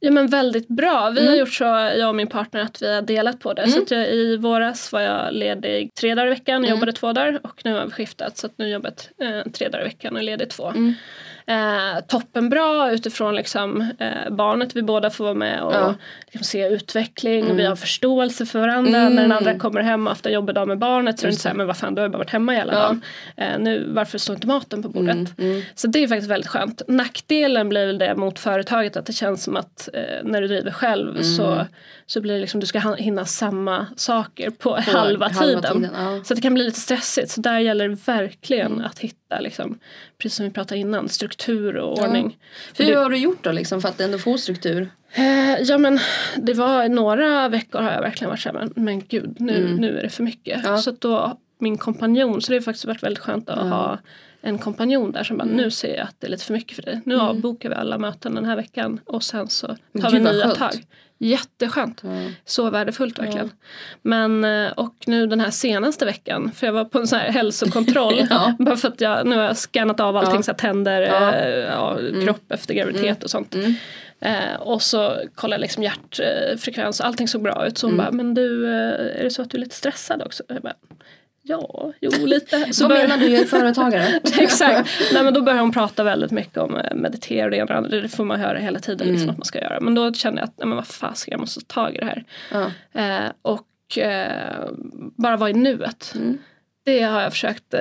Ja 0.00 0.10
men 0.10 0.26
väldigt 0.26 0.68
bra. 0.68 1.10
Vi 1.10 1.20
Mm. 1.20 1.30
har 1.32 1.36
gjort 1.38 1.52
så, 1.54 1.64
jag 1.64 2.08
och 2.08 2.14
min 2.14 2.26
partner, 2.26 2.60
att 2.60 2.82
vi 2.82 2.94
har 2.94 3.02
delat 3.02 3.40
på 3.40 3.52
det. 3.52 3.68
Så 3.70 3.82
att 3.82 3.90
jag, 3.90 4.08
i 4.12 4.36
våras 4.36 4.92
var 4.92 5.00
jag 5.00 5.34
ledig 5.34 5.90
tre 6.00 6.14
dagar 6.14 6.26
i 6.26 6.30
veckan 6.30 6.54
och 6.62 6.64
Mm. 6.68 6.70
jobbade 6.78 6.92
två 6.92 7.12
dagar. 7.12 7.40
Och 7.42 7.60
nu 7.64 7.74
har 7.74 7.84
vi 7.84 7.90
skiftat 7.90 8.38
så 8.38 8.46
att 8.46 8.52
nu 8.58 8.68
jobbar 8.68 8.92
jag 9.18 9.36
eh, 9.36 9.42
tre 9.52 9.68
dagar 9.68 9.80
i 9.84 9.88
veckan 9.88 10.12
och 10.14 10.18
är 10.20 10.24
ledig 10.24 10.48
två. 10.50 10.72
Mm. 11.48 11.96
Eh, 11.96 12.00
toppen 12.08 12.48
bra 12.48 12.90
utifrån 12.92 13.34
liksom, 13.34 13.80
eh, 13.98 14.30
barnet. 14.30 14.76
Vi 14.76 14.82
båda 14.82 15.10
får 15.10 15.24
vara 15.24 15.34
med 15.34 15.62
och 15.62 15.72
Ja. 15.74 15.94
liksom, 16.26 16.44
se 16.44 16.66
utveckling. 16.68 17.50
Och 17.50 17.58
vi 17.58 17.64
har 17.66 17.76
förståelse 17.76 18.46
för 18.46 18.58
varandra. 18.60 18.98
Mm. 18.98 19.14
När 19.14 19.22
den 19.22 19.32
andra 19.32 19.58
kommer 19.58 19.80
hem 19.82 20.06
och 20.06 20.12
efter 20.12 20.30
jobbdag 20.30 20.66
med 20.68 20.78
barnet 20.78 21.18
så 21.18 21.26
är 21.26 21.28
det 21.28 21.32
inte 21.32 21.42
såhär, 21.42 21.56
men 21.56 21.66
vad 21.66 21.76
fan 21.76 21.94
du 21.94 22.00
har 22.00 22.06
ju 22.08 22.12
bara 22.12 22.18
varit 22.18 22.30
hemma 22.30 22.52
hela 22.52 22.72
Ja. 22.72 22.78
dagen. 22.80 23.02
Eh, 23.36 23.58
nu, 23.58 23.86
varför 23.88 24.18
står 24.18 24.34
inte 24.34 24.46
maten 24.46 24.82
på 24.82 24.88
bordet? 24.88 25.14
Mm, 25.14 25.26
mm. 25.38 25.62
Så 25.74 25.86
det 25.86 25.98
är 26.02 26.08
faktiskt 26.08 26.30
väldigt 26.30 26.50
skönt. 26.50 26.82
Nackdelen 26.88 27.68
blir 27.68 27.86
väl 27.86 27.98
det 27.98 28.14
mot 28.16 28.38
företaget 28.38 28.96
att 28.96 29.06
det 29.06 29.12
känns 29.12 29.44
som 29.44 29.56
att 29.56 29.88
eh, 29.94 30.00
när 30.24 30.40
du 30.40 30.48
driver 30.48 30.70
själv 30.70 31.08
Mm. 31.10 31.22
så, 31.24 31.66
så 32.06 32.20
blir 32.20 32.34
det 32.34 32.40
liksom 32.40 32.60
du 32.60 32.66
ska 32.66 32.78
hinna 32.98 33.24
samma 33.24 33.86
saker 33.96 34.50
på, 34.50 34.76
halva, 34.80 35.28
tiden. 35.30 35.88
ja. 35.98 36.20
Så 36.24 36.34
det 36.34 36.40
kan 36.40 36.54
bli 36.54 36.64
lite 36.64 36.80
stressigt. 36.80 37.30
Så 37.30 37.40
där 37.40 37.58
gäller 37.58 37.88
det 37.88 37.98
verkligen 38.06 38.72
Mm. 38.72 38.84
att 38.84 38.98
hitta, 38.98 39.27
liksom, 39.40 39.78
precis 40.18 40.36
som 40.36 40.46
vi 40.46 40.52
pratade 40.52 40.80
innan, 40.80 41.08
struktur 41.08 41.76
och 41.76 41.98
ordning. 41.98 42.38
För 42.74 42.84
Hur 42.84 42.90
det- 42.92 42.98
har 42.98 43.10
du 43.10 43.16
gjort 43.16 43.44
då 43.44 43.52
liksom 43.52 43.80
för 43.80 43.88
att 43.88 44.00
ändå 44.00 44.18
få 44.18 44.38
struktur? 44.38 44.90
Eh, 45.12 45.60
ja 45.62 45.78
men 45.78 45.98
det 46.36 46.54
var 46.54 46.88
några 46.88 47.48
veckor 47.48 47.78
har 47.82 47.92
jag 47.92 48.00
verkligen 48.00 48.28
varit 48.30 48.40
såhär, 48.40 48.54
men, 48.54 48.72
men 48.84 49.00
gud 49.08 49.36
nu, 49.40 49.56
Mm. 49.56 49.76
nu 49.76 49.98
är 49.98 50.02
det 50.02 50.08
för 50.10 50.22
mycket. 50.22 50.60
Ja. 50.64 50.78
Så 50.78 50.90
då 50.90 51.38
min 51.58 51.78
kompanjon, 51.78 52.42
så 52.42 52.52
det 52.52 52.56
har 52.58 52.62
faktiskt 52.62 52.84
varit 52.84 53.02
väldigt 53.02 53.18
skönt 53.24 53.48
att 53.48 53.58
Ja. 53.58 53.64
ha 53.64 53.98
en 54.40 54.58
kompanjon 54.58 55.12
där 55.12 55.24
som 55.24 55.36
bara, 55.36 55.44
Mm. 55.44 55.56
nu 55.56 55.70
ser 55.70 55.96
jag 55.96 56.04
att 56.04 56.14
det 56.18 56.26
är 56.26 56.30
lite 56.30 56.44
för 56.44 56.52
mycket 56.52 56.76
för 56.76 56.82
dig. 56.82 57.00
Nu 57.04 57.14
Mm. 57.14 57.26
avbokar 57.26 57.68
vi 57.68 57.74
alla 57.74 57.98
möten 57.98 58.34
den 58.34 58.44
här 58.44 58.56
veckan 58.56 59.00
och 59.04 59.22
sen 59.22 59.48
så 59.48 59.66
tar 59.66 59.76
vi 59.92 60.00
gud, 60.00 60.22
vad 60.26 60.34
nya 60.34 60.44
skönt. 60.44 60.58
tag. 60.58 60.72
Jätteskönt. 61.18 62.00
Ja. 62.04 62.10
Så 62.44 62.70
värdefullt 62.70 63.18
verkligen. 63.18 63.50
Men 64.02 64.44
eh, 64.44 64.70
och 64.72 64.94
nu 65.06 65.26
den 65.26 65.40
här 65.40 65.50
senaste 65.50 66.04
veckan, 66.04 66.52
för 66.54 66.66
jag 66.66 66.72
var 66.74 66.84
på 66.84 66.98
en 66.98 67.06
sån 67.06 67.18
här 67.18 67.30
hälsokontroll. 67.32 68.26
Ja. 68.30 68.54
Bara 68.58 68.76
för 68.76 68.88
att 68.88 69.00
jag, 69.00 69.26
nu 69.26 69.36
har 69.36 69.42
jag 69.44 69.56
skannat 69.56 70.00
av 70.00 70.16
allting, 70.16 70.34
Ja. 70.36 70.42
så 70.42 70.50
här, 70.50 70.58
tänder, 70.58 71.00
Ja. 71.02 71.34
eh, 71.34 71.48
ja, 71.58 71.98
kropp 72.24 72.52
efter 72.52 72.74
graviditet 72.74 73.24
och 73.24 73.30
sånt. 73.30 73.54
Mm. 73.54 73.74
Eh, 74.20 74.54
och 74.60 74.82
så 74.82 75.16
kollade 75.34 75.54
jag 75.54 75.60
liksom 75.60 75.82
hjärtfrekvens 75.82 77.00
och 77.00 77.06
allting 77.06 77.28
såg 77.28 77.42
bra 77.42 77.66
ut. 77.66 77.78
Så 77.78 77.86
hon 77.86 77.94
Mm. 77.94 78.04
bara, 78.06 78.12
men 78.12 78.34
du, 78.34 78.66
eh, 78.66 79.20
är 79.20 79.24
det 79.24 79.30
så 79.30 79.42
att 79.42 79.50
du 79.50 79.56
är 79.56 79.60
lite 79.60 79.74
stressad 79.76 80.22
också? 80.22 80.42
Jag 80.48 80.62
bara, 80.62 80.74
ja, 81.48 81.92
jo 82.00 82.26
lite. 82.26 82.66
Så 82.72 82.88
Vad 82.88 82.98
menar 82.98 83.16
du, 83.18 83.28
jag 83.28 83.40
är 83.42 83.46
företagare? 83.46 84.20
Exakt. 84.38 84.90
Nej, 85.12 85.24
men 85.24 85.34
då 85.34 85.42
började 85.42 85.60
hon 85.62 85.72
prata 85.72 86.04
väldigt 86.04 86.30
mycket 86.30 86.56
om 86.58 86.76
eh, 86.76 86.94
meditera 86.94 87.44
och 87.44 87.50
det 87.50 87.56
ena 87.56 87.64
och 87.64 87.70
andra. 87.70 87.90
Det 88.00 88.08
får 88.08 88.24
man 88.24 88.40
höra 88.40 88.58
hela 88.58 88.78
tiden 88.78 89.06
liksom, 89.08 89.22
Mm. 89.22 89.30
att 89.30 89.38
man 89.38 89.44
ska 89.44 89.58
göra. 89.60 89.80
Men 89.80 89.94
då 89.94 90.12
kände 90.12 90.40
jag 90.40 90.44
att 90.48 90.54
nej, 90.58 90.66
men 90.68 90.76
vad 90.76 90.86
fasiken, 90.86 91.32
jag 91.32 91.40
måste 91.40 91.60
ta 91.60 91.74
tag 91.84 91.94
i 91.94 91.98
det 91.98 92.04
här. 92.04 92.24
ja. 92.52 92.70
Eh, 93.00 93.30
och 93.42 93.98
eh, 93.98 94.68
bara 95.16 95.36
vara 95.36 95.50
i 95.50 95.54
nuet. 95.54 96.12
Mm. 96.14 96.38
Det 96.84 97.02
har 97.02 97.20
jag 97.22 97.32
försökt 97.32 97.74
eh, 97.74 97.80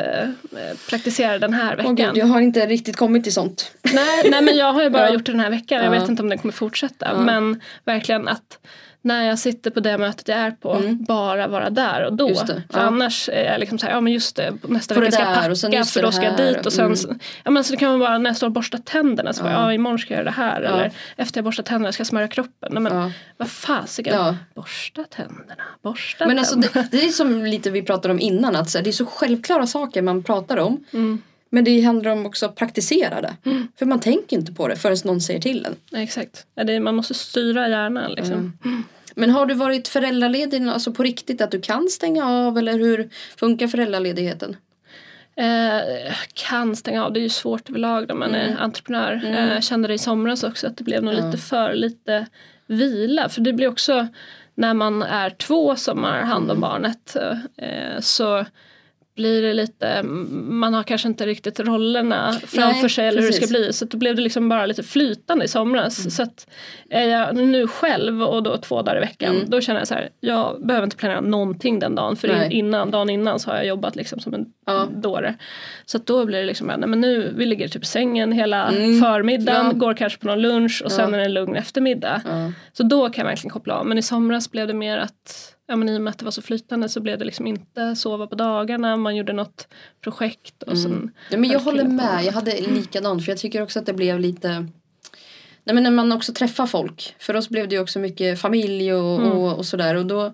praktisera 0.90 1.40
den 1.40 1.54
här 1.54 1.76
veckan. 1.76 1.96
gud, 1.96 2.12
jag 2.18 2.26
har 2.26 2.42
inte 2.42 2.66
riktigt 2.66 2.96
kommit 2.98 3.24
till 3.24 3.34
sånt. 3.34 3.72
nej, 3.94 4.30
nej 4.32 4.42
men 4.42 4.58
jag 4.58 4.74
har 4.74 4.84
ju 4.84 4.90
bara 4.90 5.04
Ja. 5.08 5.14
gjort 5.14 5.26
det 5.26 5.32
den 5.32 5.40
här 5.42 5.50
veckan. 5.50 5.78
Jag 5.84 5.96
Ja. 5.96 6.00
vet 6.00 6.10
inte 6.10 6.24
om 6.24 6.30
den 6.30 6.38
kommer 6.38 6.52
fortsätta. 6.54 7.18
Men 7.18 7.62
verkligen 7.86 8.28
att 8.28 8.60
när 9.02 9.24
jag 9.28 9.40
sitter 9.40 9.72
på 9.72 9.80
det 9.80 9.98
mötet 9.98 10.28
jag 10.28 10.38
är 10.38 10.52
på, 10.52 10.74
Mm. 10.74 11.04
bara 11.04 11.48
vara 11.48 11.70
där 11.70 12.06
och 12.06 12.14
då. 12.14 12.36
För 12.36 12.62
ja. 12.70 12.80
annars 12.80 13.30
är 13.30 13.44
jag 13.52 13.60
liksom 13.60 13.80
såhär, 13.80 13.94
ja 13.94 14.02
men 14.02 14.14
just 14.14 14.36
det, 14.36 14.54
nästa 14.64 14.94
det 14.96 15.00
vecka 15.02 15.12
ska 15.12 15.22
jag 15.24 15.34
packa 15.36 15.44
för 15.86 16.02
då 16.02 16.12
ska 16.12 16.24
jag 16.24 16.32
här. 16.32 16.54
dit 16.54 16.66
och 16.66 16.74
sen, 16.74 16.86
Mm. 16.86 16.96
så- 16.96 17.16
ja 17.44 17.52
men 17.52 17.64
så 17.64 17.72
det 17.74 17.78
kan 17.78 18.00
vara 18.00 18.10
bara 18.10 18.18
när 18.18 18.30
jag 18.30 18.38
står 18.38 18.48
och 18.48 18.54
borstar 18.54 18.78
tänderna 18.78 19.34
så 19.34 19.44
bara, 19.44 19.54
Ja. 19.54 19.62
ja 19.62 19.74
imorgon 19.74 20.00
ska 20.00 20.14
jag 20.14 20.18
göra 20.20 20.26
det 20.30 20.36
här 20.36 20.62
Ja. 20.62 20.68
eller 20.70 20.92
efter 21.16 21.38
jag 21.38 21.46
borstat 21.46 21.66
tänderna 21.66 21.92
ska 21.92 22.02
jag 22.02 22.08
smörja 22.08 22.28
kroppen. 22.28 22.70
Nej, 22.72 22.82
men 22.84 22.96
Ja. 22.98 23.12
vad 23.38 23.48
fasiken, 23.50 24.14
Ja. 24.16 24.36
borsta 24.56 25.04
tänderna, 25.04 25.64
borsta 25.82 26.28
Men 26.28 26.40
alltså 26.40 26.54
tänderna. 26.62 26.88
det, 26.92 26.98
det 26.98 27.06
är 27.06 27.10
som 27.10 27.46
lite 27.46 27.70
vi 27.70 27.82
pratade 27.82 28.14
om 28.14 28.20
innan 28.20 28.56
att 28.56 28.70
så 28.70 28.78
här, 28.78 28.84
det 28.84 28.90
är 28.90 28.92
så 28.92 29.06
självklara 29.06 29.68
saker 29.68 30.02
man 30.02 30.24
pratar 30.24 30.58
om. 30.58 30.86
Mm. 30.94 31.22
Men 31.50 31.64
det 31.64 31.82
handlar 31.82 32.12
om 32.12 32.26
också 32.26 32.46
att 32.46 32.56
praktisera 32.56 33.22
det. 33.22 33.36
För 33.80 33.86
man 33.86 34.00
tänker 34.00 34.38
inte 34.38 34.54
på 34.54 34.68
det 34.68 34.76
förrän 34.76 34.98
någon 35.04 35.22
säger 35.22 35.40
till 35.40 35.66
en. 35.66 36.02
Exakt. 36.02 36.46
Ja, 36.56 36.64
det 36.64 36.74
är, 36.74 36.80
man 36.80 36.96
måste 36.96 37.14
styra 37.14 37.70
hjärnan 37.70 38.12
liksom. 38.12 38.54
Mm. 38.66 38.84
Men 39.16 39.30
har 39.30 39.46
du 39.46 39.54
varit 39.54 39.88
föräldraledig 39.88 40.68
alltså 40.68 40.92
på 40.94 41.04
riktigt 41.04 41.42
att 41.42 41.52
du 41.52 41.62
kan 41.62 41.88
stänga 41.90 42.26
av 42.26 42.58
eller 42.58 42.74
hur 42.74 43.10
funkar 43.38 43.68
föräldraledigheten? 43.68 44.56
Eh, 45.36 46.14
kan 46.34 46.76
stänga 46.76 47.06
av, 47.06 47.14
det 47.14 47.20
är 47.20 47.22
ju 47.22 47.30
svårt 47.30 47.70
överlag 47.70 48.06
när 48.08 48.16
man 48.16 48.36
är 48.36 48.58
entreprenör. 48.60 49.22
Eh, 49.26 49.54
jag 49.54 49.64
kände 49.64 49.88
det 49.88 49.94
i 49.94 49.98
somras 49.98 50.44
också 50.44 50.68
att 50.68 50.78
det 50.78 50.84
blev 50.84 51.04
nog 51.04 51.14
Mm. 51.14 51.26
Ja. 51.26 51.32
lite 51.32 51.44
för 51.44 51.74
lite 51.74 52.26
vila. 52.68 53.30
För 53.30 53.42
det 53.42 53.54
blir 53.54 53.68
också 53.68 54.08
när 54.56 54.74
man 54.74 55.04
är 55.04 55.30
två 55.30 55.76
som 55.76 56.04
har 56.04 56.12
hand 56.12 56.44
Mm. 56.52 56.56
om 56.56 56.62
barnet 56.62 57.16
eh, 57.58 58.00
så 58.00 58.46
blir 59.18 59.42
det 59.42 59.54
lite, 59.54 60.04
man 60.04 60.74
har 60.74 60.84
kanske 60.84 61.08
inte 61.08 61.26
riktigt 61.26 61.60
rollerna 61.60 62.32
framför 62.34 62.82
Nej, 62.82 62.90
sig 62.90 63.08
eller 63.08 63.22
hur 63.22 63.28
det 63.28 63.34
ska 63.34 63.42
precis. 63.42 63.58
bli. 63.58 63.74
Så 63.74 63.86
då 63.86 63.98
blev 63.98 64.16
det 64.16 64.22
liksom 64.22 64.50
bara 64.50 64.66
lite 64.66 64.84
flytande 64.84 65.46
i 65.46 65.48
somras. 65.48 66.00
Mm. 66.00 66.12
Så 66.12 66.24
att 66.24 66.48
är 66.90 67.08
jag 67.08 67.36
nu 67.36 67.68
själv 67.68 68.24
och 68.24 68.44
då 68.44 68.58
två 68.58 68.82
dagar 68.82 68.98
i 68.98 69.00
veckan 69.00 69.36
Mm. 69.36 69.50
då 69.50 69.62
känner 69.62 69.80
jag 69.80 69.88
så 69.88 69.94
här, 69.94 70.10
jag 70.20 70.66
behöver 70.68 70.84
inte 70.84 70.98
planera 70.98 71.22
någonting 71.22 71.80
den 71.80 71.96
dagen. 71.96 72.16
För 72.16 72.28
Nej. 72.28 72.54
innan, 72.54 72.92
dagen 72.92 73.10
innan 73.10 73.40
så 73.40 73.50
har 73.50 73.58
jag 73.58 73.66
jobbat 73.68 73.96
liksom 73.96 74.20
som 74.20 74.34
en 74.34 74.46
Ja. 74.66 74.88
dåre. 74.96 75.36
Så 75.86 75.98
att 75.98 76.06
då 76.06 76.26
blir 76.26 76.38
det 76.40 76.46
liksom, 76.46 76.68
nej 76.68 76.78
men 76.90 77.02
nu, 77.02 77.34
vi 77.38 77.46
ligger 77.46 77.68
typ 77.68 77.84
i 77.84 77.86
sängen 77.86 78.32
hela 78.32 78.68
Mm. 78.70 79.00
förmiddagen, 79.02 79.66
Ja. 79.66 79.72
går 79.74 79.94
kanske 79.94 80.20
på 80.20 80.28
någon 80.28 80.42
lunch 80.42 80.82
och 80.86 80.92
sen 80.92 81.10
Ja. 81.10 81.16
är 81.16 81.20
det 81.20 81.26
en 81.26 81.34
lugn 81.34 81.56
eftermiddag. 81.56 82.22
Ja. 82.26 82.52
Så 82.74 82.84
då 82.84 83.10
kan 83.10 83.24
jag 83.26 83.30
verkligen 83.30 83.52
koppla 83.52 83.74
av. 83.80 83.86
Men 83.86 83.98
i 83.98 84.02
somras 84.02 84.52
blev 84.52 84.68
det 84.68 84.74
mer 84.74 84.98
att 84.98 85.54
Ja 85.68 85.76
men 85.76 85.90
i 85.90 85.98
och 85.98 86.02
med 86.02 86.12
att 86.12 86.18
det 86.18 86.26
var 86.26 86.32
så 86.32 86.42
flytande 86.42 86.90
så 86.90 87.00
blev 87.00 87.20
det 87.20 87.26
liksom 87.26 87.48
inte 87.48 87.96
sova 87.96 88.28
på 88.28 88.36
dagarna, 88.36 88.96
man 88.98 89.16
gjorde 89.16 89.34
något 89.34 89.68
projekt 90.02 90.64
och 90.64 90.78
sen 90.78 91.12
Ja, 91.32 91.38
men 91.38 91.50
jag 91.50 91.60
håller 91.60 91.84
med, 91.84 92.24
jag 92.26 92.34
hade 92.34 92.62
likadant 92.62 93.26
för 93.26 93.32
jag 93.32 93.40
tycker 93.40 93.62
också 93.62 93.80
att 93.80 93.86
det 93.86 93.94
blev 93.94 94.20
lite 94.20 94.50
Nej 95.64 95.74
men 95.74 95.84
när 95.84 95.92
man 95.92 96.12
också 96.12 96.34
träffar 96.34 96.68
folk. 96.68 97.16
För 97.20 97.36
oss 97.36 97.50
blev 97.50 97.68
det 97.68 97.76
ju 97.76 97.82
också 97.82 98.00
mycket 98.00 98.40
familj 98.40 98.94
och, 98.94 99.20
Mm. 99.20 99.32
och, 99.32 99.58
och 99.58 99.66
sådär 99.66 99.96
och 99.96 100.06
då 100.06 100.34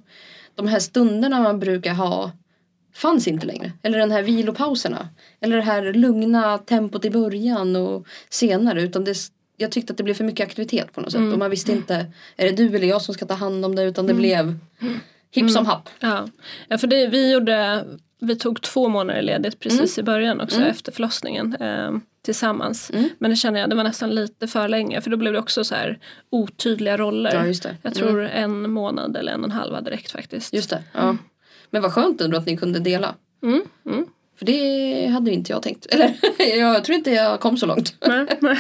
De 0.56 0.68
här 0.68 0.80
stunderna 0.80 1.42
man 1.42 1.60
brukar 1.60 1.94
ha 1.94 2.32
Fanns 2.96 3.28
inte 3.28 3.46
längre. 3.46 3.72
Eller 3.84 3.98
den 4.00 4.12
här 4.12 4.24
vilopauserna. 4.24 5.10
Eller 5.40 5.56
det 5.56 5.62
här 5.62 5.94
lugna 5.94 6.58
tempot 6.58 7.06
i 7.06 7.10
början 7.10 7.76
och 7.76 8.08
senare 8.30 8.82
utan 8.82 9.04
det 9.04 9.18
jag 9.58 9.72
tyckte 9.72 9.94
att 9.94 9.98
det 9.98 10.04
blev 10.04 10.14
för 10.14 10.24
mycket 10.24 10.48
aktivitet 10.48 10.94
på 10.94 11.02
något 11.02 11.12
sätt 11.12 11.20
Mm. 11.20 11.34
och 11.34 11.40
man 11.40 11.50
visste 11.50 11.72
inte 11.72 12.12
Är 12.38 12.46
det 12.46 12.52
du 12.52 12.76
eller 12.76 12.88
jag 12.88 13.02
som 13.02 13.14
ska 13.14 13.26
ta 13.26 13.34
hand 13.34 13.66
om 13.66 13.76
det 13.76 13.84
utan 13.84 14.08
det 14.08 14.14
blev 14.14 14.60
Hipp 15.34 15.52
som 15.52 15.66
happ. 15.66 15.90
Ja, 16.00 16.28
ja 16.68 16.78
för 16.78 16.88
det, 16.88 17.08
vi 17.08 17.32
gjorde, 17.32 17.86
vi 18.20 18.36
tog 18.36 18.62
två 18.62 18.88
månader 18.90 19.22
ledigt 19.22 19.60
precis 19.60 19.98
i 19.98 20.04
början 20.04 20.42
också 20.42 20.58
Mm. 20.58 20.70
efter 20.70 20.92
förlossningen 20.92 21.56
eh, 21.60 21.92
tillsammans. 22.26 22.92
Mm. 22.94 23.10
Men 23.20 23.32
det 23.32 23.36
känner 23.38 23.60
jag, 23.60 23.70
det 23.70 23.76
var 23.76 23.84
nästan 23.84 24.16
lite 24.16 24.48
för 24.48 24.68
länge 24.68 25.02
för 25.02 25.10
då 25.10 25.18
blev 25.18 25.34
det 25.34 25.40
också 25.40 25.64
så 25.64 25.76
här 25.76 26.00
otydliga 26.30 26.98
roller. 26.98 27.34
Ja 27.34 27.46
just 27.46 27.64
det. 27.64 27.76
Jag 27.82 27.98
Mm. 27.98 28.08
tror 28.08 28.24
en 28.26 28.72
månad 28.72 29.18
eller 29.18 29.32
en 29.32 29.40
och 29.40 29.46
en 29.46 29.52
halv 29.52 29.74
hade 29.76 29.92
räckt 29.92 30.12
faktiskt. 30.12 30.54
Just 30.54 30.70
det. 30.70 30.84
Ja. 30.94 31.18
Men 31.70 31.82
vad 31.82 31.92
skönt 31.94 32.22
ändå 32.22 32.38
att 32.38 32.46
ni 32.46 32.58
kunde 32.58 32.80
dela. 32.80 33.16
Mm, 33.44 33.62
mm. 33.86 34.06
För 34.40 34.46
det 34.46 35.08
hade 35.08 35.32
inte 35.32 35.52
jag 35.52 35.62
tänkt. 35.62 35.86
Eller 35.86 36.14
jag 36.58 36.84
tror 36.84 36.96
inte 36.98 37.12
jag 37.12 37.40
kom 37.40 37.58
så 37.58 37.66
långt. 37.66 37.96
Nej, 38.08 38.26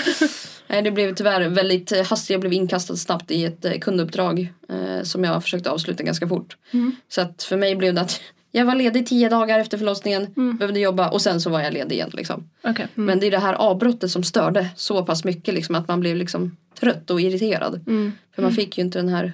nej. 0.68 0.82
Det 0.82 0.92
blev 0.92 1.16
tyvärr 1.16 1.48
väldigt 1.50 2.08
hastigt. 2.08 2.30
Jag 2.30 2.40
blev 2.42 2.54
inkastad 2.54 2.96
snabbt 2.96 3.32
i 3.32 3.46
ett 3.46 3.66
eh, 3.66 3.72
kunduppdrag 3.80 4.54
eh, 4.70 4.76
som 5.06 5.24
jag 5.24 5.44
försökte 5.44 5.70
avsluta 5.72 6.04
ganska 6.04 6.28
fort. 6.28 6.58
Mm. 6.72 6.96
Så 7.10 7.22
att 7.22 7.44
för 7.44 7.58
mig 7.58 7.76
blev 7.76 7.94
det 7.94 8.02
att 8.02 8.22
jag 8.52 8.66
var 8.66 8.76
ledig 8.76 9.08
tio 9.08 9.30
dagar 9.30 9.60
efter 9.60 9.78
förlossningen, 9.78 10.28
Mm. 10.38 10.58
behövde 10.58 10.80
jobba 10.80 11.10
och 11.10 11.22
sen 11.22 11.42
så 11.42 11.50
var 11.50 11.62
jag 11.62 11.74
ledig 11.74 11.96
igen. 11.96 12.10
Liksom. 12.14 12.50
Okej. 12.64 12.88
Mm. 12.96 13.06
Men 13.06 13.20
det 13.20 13.28
är 13.28 13.32
det 13.32 13.40
här 13.40 13.54
avbrottet 13.54 14.12
som 14.12 14.24
störde 14.24 14.70
så 14.76 15.06
pass 15.06 15.24
mycket 15.24 15.54
liksom, 15.54 15.76
att 15.76 15.88
man 15.88 16.00
blev 16.00 16.16
liksom 16.16 16.58
trött 16.80 17.10
och 17.10 17.22
irriterad. 17.22 17.76
Mm. 17.88 18.12
För 18.36 18.42
man 18.42 18.52
fick 18.54 18.78
ju 18.78 18.84
inte 18.84 19.00
den 19.00 19.10
här 19.10 19.34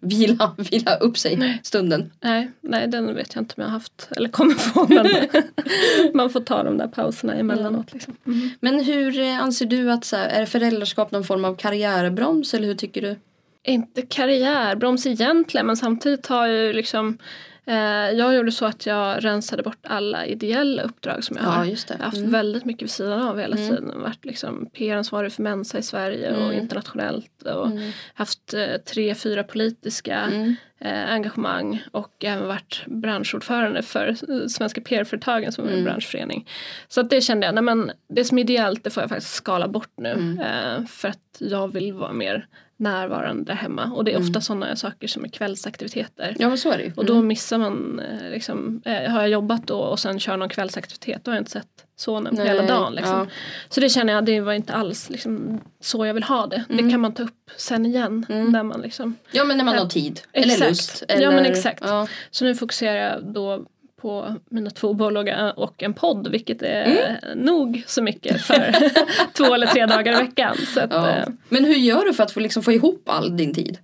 vila, 0.00 0.54
vila 0.70 0.96
upp 0.96 1.18
sig 1.18 1.60
stunden. 1.62 2.12
Nej, 2.20 2.50
nej, 2.60 2.88
den 2.88 3.14
vet 3.14 3.34
jag 3.34 3.42
inte 3.42 3.54
om 3.56 3.60
jag 3.62 3.68
har 3.68 3.72
haft 3.72 4.08
eller 4.16 4.28
kommer 4.28 4.54
få. 4.54 4.86
Men 4.88 5.06
man 6.14 6.30
får 6.30 6.40
ta 6.40 6.62
de 6.62 6.78
där 6.78 6.88
pauserna 6.88 7.34
emellanåt. 7.34 7.92
Liksom. 7.92 8.16
Mm. 8.26 8.50
Men 8.60 8.84
hur 8.84 9.18
eh, 9.20 9.42
anser 9.42 9.66
du 9.66 9.92
att 9.92 10.04
så 10.04 10.16
här, 10.16 10.28
är 10.28 10.46
föräldraskap 10.46 11.10
någon 11.10 11.24
form 11.24 11.44
av 11.44 11.56
karriärbroms 11.56 12.54
eller 12.54 12.66
hur 12.66 12.74
tycker 12.74 13.02
du? 13.02 13.16
Inte 13.66 14.02
karriärbroms 14.02 15.06
egentligen 15.06 15.66
men 15.66 15.76
samtidigt 15.76 16.26
har 16.26 16.46
jag 16.46 16.66
ju 16.66 16.72
liksom 16.72 17.18
eh, 17.64 17.74
jag 18.10 18.34
gjorde 18.34 18.52
så 18.52 18.64
att 18.66 18.86
jag 18.86 19.24
rensade 19.24 19.62
bort 19.62 19.78
alla 19.86 20.26
ideella 20.26 20.82
uppdrag 20.82 21.24
som 21.24 21.36
jag 21.36 21.44
har. 21.44 21.64
just 21.64 21.88
det. 21.88 21.94
Jag 21.94 21.98
har 21.98 22.04
haft 22.04 22.16
Mm. 22.18 22.30
väldigt 22.30 22.64
mycket 22.64 22.82
vid 22.82 22.90
sidan 22.90 23.22
av 23.22 23.38
hela 23.38 23.56
Mm. 23.56 23.68
tiden. 23.68 24.00
Varit 24.02 24.24
liksom 24.24 24.70
PR-ansvarig 24.72 25.32
för 25.32 25.42
Mensa 25.42 25.78
i 25.78 25.82
Sverige 25.82 26.36
och 26.36 26.42
Mm. 26.44 26.58
internationellt. 26.58 27.42
Och 27.42 27.66
Mm. 27.66 27.90
haft 28.14 28.54
eh, 28.54 28.76
tre, 28.92 29.14
fyra 29.14 29.42
politiska 29.44 30.16
Mm. 30.16 30.54
eh, 30.80 31.12
engagemang 31.12 31.82
och 31.92 32.24
även 32.24 32.46
varit 32.48 32.82
branschordförande 32.86 33.82
för 33.82 34.14
Svenska 34.48 34.80
PR-företagen 34.80 35.52
som 35.52 35.64
är 35.64 35.68
en 35.68 35.74
Mm. 35.74 35.84
branschförening. 35.84 36.48
Så 36.88 37.00
att 37.00 37.10
det 37.10 37.20
kände 37.20 37.46
jag, 37.46 37.54
nej 37.54 37.62
men 37.64 37.90
det 38.08 38.24
som 38.24 38.38
är 38.38 38.42
ideellt 38.42 38.84
det 38.84 38.90
får 38.90 39.02
jag 39.02 39.10
faktiskt 39.10 39.34
skala 39.34 39.68
bort 39.68 39.92
nu. 39.96 40.12
Mm. 40.12 40.86
För 40.86 41.08
att 41.08 41.36
jag 41.38 41.72
vill 41.72 41.92
vara 41.92 42.12
mer 42.12 42.46
närvarande 42.78 43.54
hemma. 43.54 43.92
Och 43.94 44.04
det 44.04 44.10
är 44.10 44.16
Mm. 44.16 44.28
ofta 44.28 44.40
sådana 44.40 44.76
saker 44.76 45.08
som 45.08 45.24
är 45.24 45.28
kvällsaktiviteter. 45.28 46.36
Ja 46.38 46.48
men 46.48 46.58
så 46.58 46.70
är 46.70 46.78
det 46.78 46.84
ju. 46.84 46.92
Och 46.96 47.04
då 47.04 47.22
missar 47.22 47.58
man, 47.58 48.00
eh, 48.00 48.30
liksom, 48.30 48.82
eh, 48.84 49.10
har 49.10 49.20
jag 49.20 49.28
jobbat 49.28 49.66
då 49.66 49.78
och 49.78 49.98
sen 49.98 50.20
kör 50.20 50.36
någon 50.36 50.48
kvällsaktivitet 50.48 51.24
då 51.24 51.30
har 51.30 51.36
jag 51.36 51.40
inte 51.40 51.50
sett 51.50 51.66
sonen 51.96 52.36
på 52.36 52.42
hela 52.42 52.62
dagen. 52.62 52.94
Liksom. 52.94 53.12
ja. 53.18 53.26
Så 53.68 53.80
det 53.80 53.88
känner 53.88 54.12
jag, 54.12 54.24
det 54.24 54.40
var 54.40 54.52
inte 54.52 54.72
alls 54.72 55.10
liksom, 55.10 55.60
så 55.80 56.06
jag 56.06 56.14
vill 56.14 56.22
ha 56.22 56.46
det. 56.46 56.64
Mm. 56.68 56.84
Det 56.84 56.90
kan 56.90 57.00
man 57.00 57.12
ta 57.14 57.22
upp 57.22 57.50
sen 57.56 57.86
igen. 57.86 58.26
Mm. 58.28 58.52
Där 58.52 58.62
man 58.62 58.80
liksom, 58.80 59.16
Ja 59.30 59.44
men 59.44 59.56
när 59.56 59.64
man 59.64 59.74
Ja. 59.74 59.80
har 59.80 59.88
tid. 59.88 60.20
Exakt. 60.32 60.56
Eller 60.60 60.68
lust. 60.68 61.02
Ja, 61.08 61.14
Eller, 61.14 61.30
men 61.30 61.46
exakt. 61.46 61.82
Ja. 61.86 62.08
så 62.30 62.44
nu 62.44 62.54
fokuserar 62.54 62.96
jag 63.12 63.24
då 63.24 63.64
på 64.02 64.34
mina 64.50 64.70
två 64.70 64.94
bolag 64.94 65.52
och 65.56 65.82
en 65.82 65.94
podd 65.94 66.28
vilket 66.30 66.62
är 66.62 67.18
nog 67.36 67.82
så 67.86 68.02
mycket 68.02 68.40
för 68.42 68.74
två 69.32 69.54
eller 69.54 69.66
tre 69.66 69.86
dagar 69.86 70.12
i 70.12 70.16
veckan. 70.26 70.56
Att, 70.76 70.90
Ja. 70.92 71.08
eh, 71.08 71.24
Men 71.48 71.64
hur 71.64 71.74
gör 71.74 72.04
du 72.04 72.14
för 72.14 72.22
att 72.24 72.30
få, 72.32 72.40
liksom, 72.40 72.62
få 72.62 72.72
ihop 72.72 73.02
all 73.06 73.36
din 73.36 73.54
tid? 73.54 73.78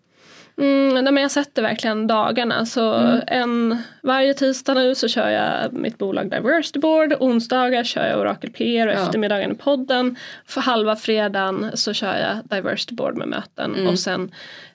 Mm, 0.59 1.05
nej, 1.05 1.13
men 1.13 1.23
jag 1.23 1.31
sätter 1.31 1.63
verkligen 1.63 2.07
dagarna. 2.07 2.67
Så 2.67 2.93
Mm. 2.95 3.21
en, 3.27 3.83
varje 4.03 4.35
tisdag 4.35 4.75
nu 4.75 4.95
så 4.95 5.09
kör 5.09 5.29
jag 5.31 5.73
mitt 5.73 5.99
bolag 5.99 6.31
Diversity 6.31 6.79
Board. 6.81 7.15
Onsdagar 7.21 7.85
kör 7.85 8.07
jag 8.07 8.21
Orakel 8.21 8.51
PR 8.51 8.87
och 8.89 8.95
Ja. 8.95 8.99
eftermiddagen 8.99 9.53
i 9.53 9.55
podden. 9.55 10.17
För 10.47 10.61
halva 10.61 10.97
fredagen 10.97 11.71
så 11.75 11.93
kör 11.93 12.17
jag 12.19 12.57
Diversity 12.57 12.95
Board 12.95 13.17
med 13.17 13.29
möten. 13.29 13.75
Mm. 13.75 13.87
Och 13.89 13.99
sen 13.99 14.31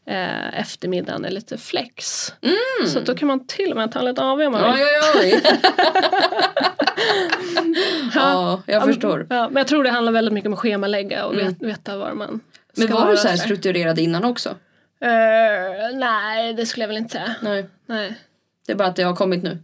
eh, 0.05 0.59
eftermiddagen 0.59 1.25
är 1.25 1.29
lite 1.31 1.57
flex. 1.57 2.33
Så 2.87 2.99
att 2.99 3.05
då 3.05 3.15
kan 3.15 3.27
man 3.27 3.47
till 3.47 3.71
och 3.71 3.77
med 3.77 3.91
ta 3.91 3.99
en 3.99 4.05
liten 4.05 4.23
AW 4.23 4.45
om 4.45 4.51
man 4.51 4.61
vill. 4.63 4.71
Oj 4.83 4.87
oj 5.21 5.31
oj. 5.33 5.41
ja, 8.15 8.61
jag 8.65 8.83
förstår. 8.83 9.27
Ja, 9.29 9.47
men 9.49 9.57
jag 9.57 9.67
tror 9.67 9.83
det 9.83 9.89
handlar 9.89 10.11
väldigt 10.13 10.33
mycket 10.33 10.47
om 10.47 10.53
att 10.53 10.59
schemalägga 10.59 11.25
och 11.25 11.37
vet, 11.37 11.61
veta 11.61 11.97
var 11.97 12.13
man 12.13 12.27
ska 12.73 12.83
Mm. 12.83 12.95
Men 12.95 13.01
var 13.05 13.11
du 13.11 13.17
så 13.17 13.27
här 13.27 13.35
strukturerad 13.35 13.99
innan 13.99 14.23
också? 14.25 14.55
Eh, 14.99 15.97
nej, 15.97 16.53
det 16.53 16.65
skulle 16.65 16.83
jag 16.83 16.87
väl 16.87 16.97
inte 16.97 17.11
säga. 17.11 17.35
Nej. 17.41 17.65
Nej. 17.85 18.15
Det 18.65 18.71
är 18.71 18.75
bara 18.75 18.87
att 18.87 18.95
det 18.95 19.03
har 19.03 19.15
kommit 19.15 19.43
nu. 19.43 19.57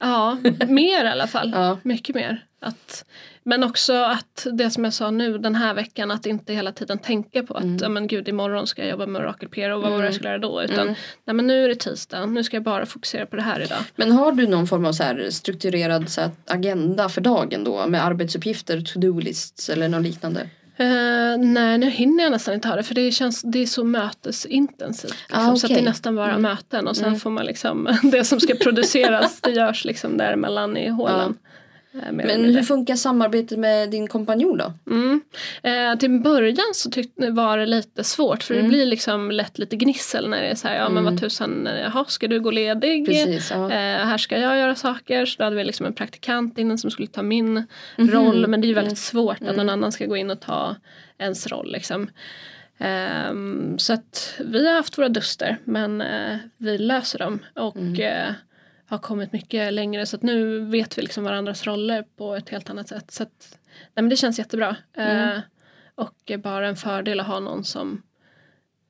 Ja, 0.00 0.38
mer 0.68 1.04
i 1.04 1.08
alla 1.08 1.26
fall. 1.26 1.50
Ja. 1.54 1.78
Mycket 1.82 2.14
mer. 2.14 2.44
Att, 2.60 3.04
men 3.42 3.64
också 3.64 3.92
att 3.94 4.46
det 4.52 4.70
som 4.70 4.84
jag 4.84 4.92
sa 4.92 5.10
nu 5.10 5.38
den 5.38 5.54
här 5.54 5.74
veckan 5.74 6.10
att 6.10 6.26
inte 6.26 6.52
hela 6.52 6.72
tiden 6.72 6.98
tänka 6.98 7.42
på 7.42 7.54
att 7.54 7.80
ja, 7.80 7.88
men 7.88 8.06
gud 8.06 8.28
imorgon 8.28 8.66
ska 8.66 8.82
jag 8.82 8.90
jobba 8.90 9.06
med 9.06 9.22
Oracle 9.22 9.48
PR 9.48 9.70
och 9.70 9.82
vad 9.82 9.90
var 9.90 9.98
det 9.98 10.04
jag 10.04 10.14
skulle 10.14 10.28
göra 10.28 10.38
då. 10.38 10.62
Utan 10.62 10.86
nej, 11.24 11.34
men 11.34 11.46
nu 11.46 11.64
är 11.64 11.68
det 11.68 11.74
tisdag, 11.74 12.26
nu 12.26 12.44
ska 12.44 12.56
jag 12.56 12.64
bara 12.64 12.86
fokusera 12.86 13.26
på 13.26 13.36
det 13.36 13.42
här 13.42 13.60
idag. 13.60 13.78
Men 13.96 14.12
har 14.12 14.32
du 14.32 14.46
någon 14.46 14.66
form 14.66 14.84
av 14.84 14.92
så 14.92 15.04
strukturerad 15.30 16.08
så 16.08 16.30
agenda 16.46 17.08
för 17.08 17.20
dagen 17.20 17.64
då? 17.64 17.86
Med 17.86 18.04
arbetsuppgifter, 18.04 18.80
to-do-lists 18.80 19.70
eller 19.70 19.88
något 19.88 20.02
liknande? 20.02 20.48
Eh, 20.76 21.38
nej 21.38 21.78
nu 21.78 21.90
hinner 21.90 22.24
jag 22.24 22.30
nästan 22.32 22.54
inte 22.54 22.68
ha 22.68 22.76
det 22.76 22.82
för 22.82 22.94
det, 22.94 23.12
känns, 23.12 23.42
det 23.42 23.58
är 23.58 23.66
så 23.66 23.84
mötesintensivt. 23.84 25.14
Liksom, 25.28 25.52
Ah, 25.52 25.56
Så 25.56 25.66
att 25.66 25.72
det 25.74 25.78
är 25.78 25.84
nästan 25.84 26.16
bara 26.16 26.38
möten 26.38 26.88
och 26.88 26.96
sen 26.96 27.20
får 27.20 27.30
man 27.30 27.46
liksom 27.46 27.88
det 28.12 28.24
som 28.24 28.40
ska 28.40 28.54
produceras 28.54 29.40
det 29.40 29.50
görs 29.50 29.84
liksom 29.84 30.16
däremellan 30.16 30.76
i 30.76 30.88
hålen. 30.88 31.18
Mer 31.18 31.24
eller 31.24 31.34
Men 31.94 32.16
mindre. 32.16 32.52
hur 32.52 32.62
funkar 32.62 32.96
samarbetet 32.96 33.58
med 33.58 33.90
din 33.90 34.08
kompanjon 34.08 34.58
då? 34.58 34.72
Mm. 34.90 35.20
Eh, 35.62 35.98
till 35.98 36.10
början 36.20 36.70
så 36.74 36.90
tyckte, 36.90 37.30
var 37.30 37.58
det 37.58 37.66
lite 37.66 38.04
svårt 38.04 38.42
för 38.42 38.54
Mm. 38.54 38.64
det 38.64 38.68
blir 38.68 38.86
liksom 38.86 39.30
lätt 39.30 39.58
lite 39.58 39.76
gnissel 39.76 40.28
när 40.28 40.42
det 40.42 40.48
är 40.48 40.54
så 40.54 40.68
här, 40.68 40.76
ja 40.76 40.88
men 40.88 41.04
vad 41.04 41.20
tusan, 41.20 41.66
eh, 41.66 41.80
jaha 41.80 42.04
ska 42.08 42.28
du 42.28 42.40
gå 42.40 42.50
ledig? 42.50 43.06
Precis, 43.06 43.50
ja. 43.50 43.64
Eh, 43.64 44.06
här 44.06 44.18
ska 44.18 44.38
jag 44.38 44.58
göra 44.58 44.74
saker. 44.74 45.26
Så 45.26 45.38
då 45.38 45.44
hade 45.44 45.56
vi 45.56 45.64
liksom 45.64 45.86
en 45.86 45.94
praktikant 45.94 46.58
innan 46.58 46.78
som 46.78 46.90
skulle 46.90 47.08
ta 47.08 47.22
min 47.22 47.66
Mhm. 47.98 48.10
roll 48.10 48.46
men 48.46 48.60
det 48.60 48.66
är 48.66 48.68
ju 48.68 48.74
väldigt 48.74 48.90
Mm. 48.92 48.96
svårt 48.96 49.42
att 49.48 49.56
någon 49.56 49.68
annan 49.70 49.92
ska 49.92 50.06
gå 50.06 50.16
in 50.16 50.30
och 50.30 50.40
ta 50.40 50.76
ens 51.18 51.46
roll 51.46 51.72
liksom. 51.72 52.10
Ehm, 52.78 53.78
så 53.78 53.92
att 53.92 54.34
vi 54.44 54.66
har 54.66 54.74
haft 54.74 54.98
våra 54.98 55.08
duster 55.08 55.56
men 55.64 56.00
eh, 56.00 56.36
vi 56.56 56.78
löser 56.78 57.18
dem 57.18 57.38
och 57.54 57.76
Mm. 57.76 58.00
eh, 58.00 58.34
har 58.86 58.98
kommit 58.98 59.32
mycket 59.32 59.72
längre 59.72 60.06
så 60.06 60.16
att 60.16 60.22
nu 60.22 60.60
vet 60.60 60.98
vi 60.98 61.02
liksom 61.02 61.24
varandras 61.24 61.66
roller 61.66 62.04
på 62.16 62.34
ett 62.34 62.48
helt 62.48 62.70
annat 62.70 62.88
sätt. 62.88 63.10
Så 63.10 63.22
att, 63.22 63.58
nej 63.76 64.02
men 64.02 64.08
det 64.08 64.16
känns 64.16 64.38
jättebra. 64.38 64.76
Mm. 64.96 65.28
Eh, 65.28 65.40
och 65.94 66.14
är 66.26 66.36
bara 66.38 66.68
en 66.68 66.76
fördel 66.76 67.20
att 67.20 67.26
ha 67.26 67.40
någon 67.40 67.64
som 67.64 68.02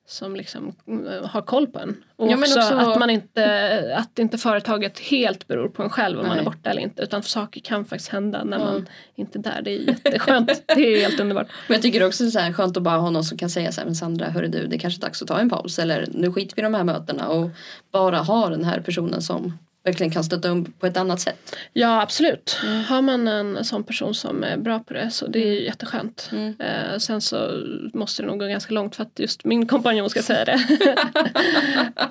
som 0.07 0.35
liksom 0.35 0.75
eh, 0.87 1.27
har 1.29 1.41
koll 1.41 1.67
på 1.67 1.79
en. 1.79 2.03
Och 2.15 2.31
Ja, 2.31 2.37
också, 2.37 2.59
också- 2.59 2.75
att 2.75 2.99
man 2.99 3.09
inte, 3.09 3.95
att 3.97 4.19
inte 4.19 4.37
företaget 4.37 4.99
helt 4.99 5.47
beror 5.47 5.69
på 5.69 5.83
en 5.83 5.89
själv 5.89 6.19
om 6.19 6.23
man 6.27 6.31
är 6.31 6.35
Nej. 6.35 6.45
borta 6.45 6.69
eller 6.69 6.81
inte. 6.81 7.03
Utan 7.03 7.23
saker 7.23 7.61
kan 7.61 7.85
faktiskt 7.85 8.11
hända 8.11 8.43
när 8.43 8.59
Ja. 8.59 8.65
man 8.65 8.87
inte 9.15 9.39
är 9.39 9.43
där. 9.43 9.61
Det 9.61 9.71
är 9.71 9.79
jätteskönt. 9.87 10.47
det 10.67 10.73
är 10.73 10.99
helt 11.01 11.19
underbart. 11.19 11.47
Men 11.67 11.75
jag 11.75 11.81
tycker 11.81 12.03
också 12.03 12.29
så 12.31 12.39
här 12.39 12.53
skönt 12.53 12.77
att 12.77 12.83
bara 12.83 12.97
ha 12.97 13.09
någon 13.09 13.23
som 13.23 13.37
kan 13.37 13.49
säga 13.49 13.71
så 13.71 13.81
här, 13.81 13.85
men 13.85 13.95
Sandra, 13.95 14.29
hörru 14.29 14.47
du, 14.47 14.67
det 14.67 14.75
är 14.75 14.79
kanske 14.79 14.99
är 14.99 15.01
dags 15.01 15.21
att 15.21 15.27
ta 15.27 15.39
en 15.39 15.49
paus. 15.49 15.79
Eller 15.79 16.07
nu 16.11 16.31
skiter 16.31 16.55
vi 16.55 16.61
i 16.61 16.63
de 16.63 16.73
här 16.73 16.83
mötena 16.83 17.27
och 17.27 17.49
bara 17.91 18.17
ha 18.17 18.49
den 18.49 18.63
här 18.63 18.79
personen 18.79 19.21
som 19.21 19.57
verkligen 19.85 20.11
kan 20.11 20.23
stötta 20.23 20.49
upp 20.49 20.79
på 20.79 20.87
ett 20.87 20.97
annat 20.97 21.19
sätt. 21.19 21.55
Ja 21.73 22.01
absolut. 22.01 22.57
Har 22.87 23.01
man 23.01 23.27
en 23.27 23.65
sån 23.65 23.83
person 23.83 24.13
som 24.15 24.43
är 24.43 24.57
bra 24.57 24.79
på 24.79 24.93
det 24.93 25.11
så 25.11 25.27
det 25.27 25.39
är 25.39 25.53
ju 25.53 25.63
jätteskönt. 25.63 26.29
Mm. 26.31 26.55
Eh, 26.59 26.97
sen 26.97 27.21
så 27.21 27.63
måste 27.93 28.21
det 28.21 28.27
nog 28.27 28.39
gå 28.39 28.45
ganska 28.45 28.73
långt 28.73 28.95
för 28.95 29.03
att 29.03 29.19
just 29.19 29.43
min 29.45 29.67
kompanjon 29.67 30.09
ska 30.09 30.21
säga 30.21 30.45
det. 30.45 30.59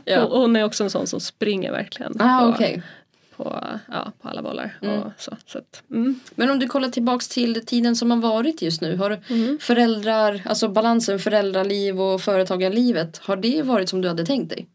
Ja. 0.05 0.25
Och 0.25 0.41
hon 0.41 0.57
är 0.57 0.65
också 0.65 0.85
en 0.85 0.91
sån 0.91 1.07
som 1.07 1.21
springer 1.21 1.73
verkligen 1.73 2.21
Ah, 2.21 2.41
på, 2.41 2.47
okej. 2.47 2.83
på, 3.37 3.65
ja, 3.93 4.13
på 4.23 4.29
alla 4.29 4.43
bollar. 4.43 4.79
Mm. 4.83 4.99
Och 4.99 5.13
så, 5.19 5.37
så 5.47 5.59
att, 5.59 5.83
mm. 5.91 6.21
Men 6.35 6.51
om 6.51 6.59
du 6.59 6.67
kollar 6.67 6.89
tillbaks 6.89 7.29
till 7.29 7.67
tiden 7.67 7.97
som 7.97 8.11
har 8.11 8.19
varit 8.19 8.63
just 8.63 8.81
nu. 8.81 8.97
Har 8.97 9.21
Mm. 9.29 9.59
föräldrar, 9.61 10.43
alltså 10.45 10.69
balansen 10.69 11.19
föräldraliv 11.19 12.01
och 12.01 12.21
företagarlivet, 12.21 13.19
har 13.19 13.37
det 13.37 13.63
varit 13.63 13.89
som 13.89 14.01
du 14.01 14.09
hade 14.09 14.27
tänkt 14.27 14.49
dig? 14.51 14.67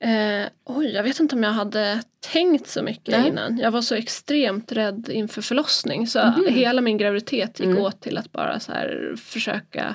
Eh, 0.00 0.48
oj, 0.64 0.86
jag 0.94 1.02
vet 1.02 1.20
inte 1.20 1.34
om 1.36 1.42
jag 1.42 1.50
hade 1.52 2.02
tänkt 2.32 2.66
så 2.68 2.82
mycket 2.82 3.18
Nej. 3.18 3.28
innan. 3.28 3.58
Jag 3.58 3.70
var 3.70 3.82
så 3.82 3.94
extremt 3.94 4.72
rädd 4.72 5.08
inför 5.12 5.42
förlossning 5.42 6.06
så 6.06 6.18
Mhm. 6.26 6.44
hela 6.54 6.80
min 6.80 6.98
graviditet 6.98 7.60
gick 7.60 7.68
Mm. 7.68 7.82
åt 7.82 8.00
till 8.00 8.18
att 8.18 8.32
bara 8.32 8.60
så 8.60 8.72
här 8.72 9.14
försöka 9.16 9.94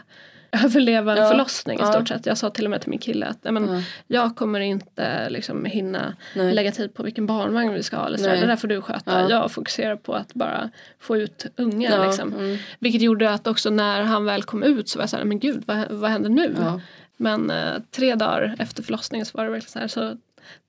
överleva 0.65 1.11
en 1.17 1.23
Ja, 1.23 1.29
förlossning 1.29 1.79
i 1.79 1.81
ja. 1.81 1.93
stort 1.93 2.07
sett. 2.07 2.25
Jag 2.25 2.37
sa 2.37 2.49
till 2.49 2.65
och 2.65 2.71
med 2.71 2.81
till 2.81 2.89
min 2.89 2.99
kille 2.99 3.25
att 3.25 3.43
men, 3.53 3.67
Ja. 3.75 3.81
jag 4.07 4.35
kommer 4.35 4.59
inte 4.59 5.29
liksom, 5.29 5.65
hinna 5.65 6.15
Nej. 6.35 6.53
lägga 6.53 6.71
tid 6.71 6.93
på 6.93 7.03
vilken 7.03 7.25
barnvagn 7.25 7.73
vi 7.73 7.83
ska 7.83 7.97
ha. 7.97 8.05
Eller 8.07 8.17
så. 8.17 8.23
Det 8.23 8.45
där 8.45 8.55
får 8.55 8.67
du 8.67 8.81
sköta. 8.81 9.21
Ja. 9.21 9.29
Jag 9.29 9.51
fokuserar 9.51 9.95
på 9.95 10.13
att 10.13 10.33
bara 10.33 10.69
få 10.99 11.17
ut 11.17 11.45
ungen. 11.57 11.91
Ja, 11.91 12.05
Liksom. 12.05 12.33
mm. 12.33 12.57
Vilket 12.79 13.01
gjorde 13.01 13.31
att 13.31 13.47
också 13.47 13.69
när 13.69 14.01
han 14.01 14.25
väl 14.25 14.43
kom 14.43 14.63
ut 14.63 14.89
så 14.89 14.97
var 14.99 15.03
jag 15.03 15.09
så 15.09 15.17
här, 15.17 15.23
men 15.23 15.39
gud 15.39 15.63
vad, 15.67 15.91
vad 15.91 16.11
händer 16.11 16.29
nu? 16.29 16.55
Ja. 16.59 16.81
Men 17.17 17.49
eh, 17.49 17.73
tre 17.91 18.15
dagar 18.15 18.55
efter 18.59 18.83
förlossningen 18.83 19.25
så 19.25 19.37
var 19.37 19.45
det 19.45 19.51
verkligen 19.51 19.71
så 19.71 19.79
här 19.79 19.87
så 19.87 20.17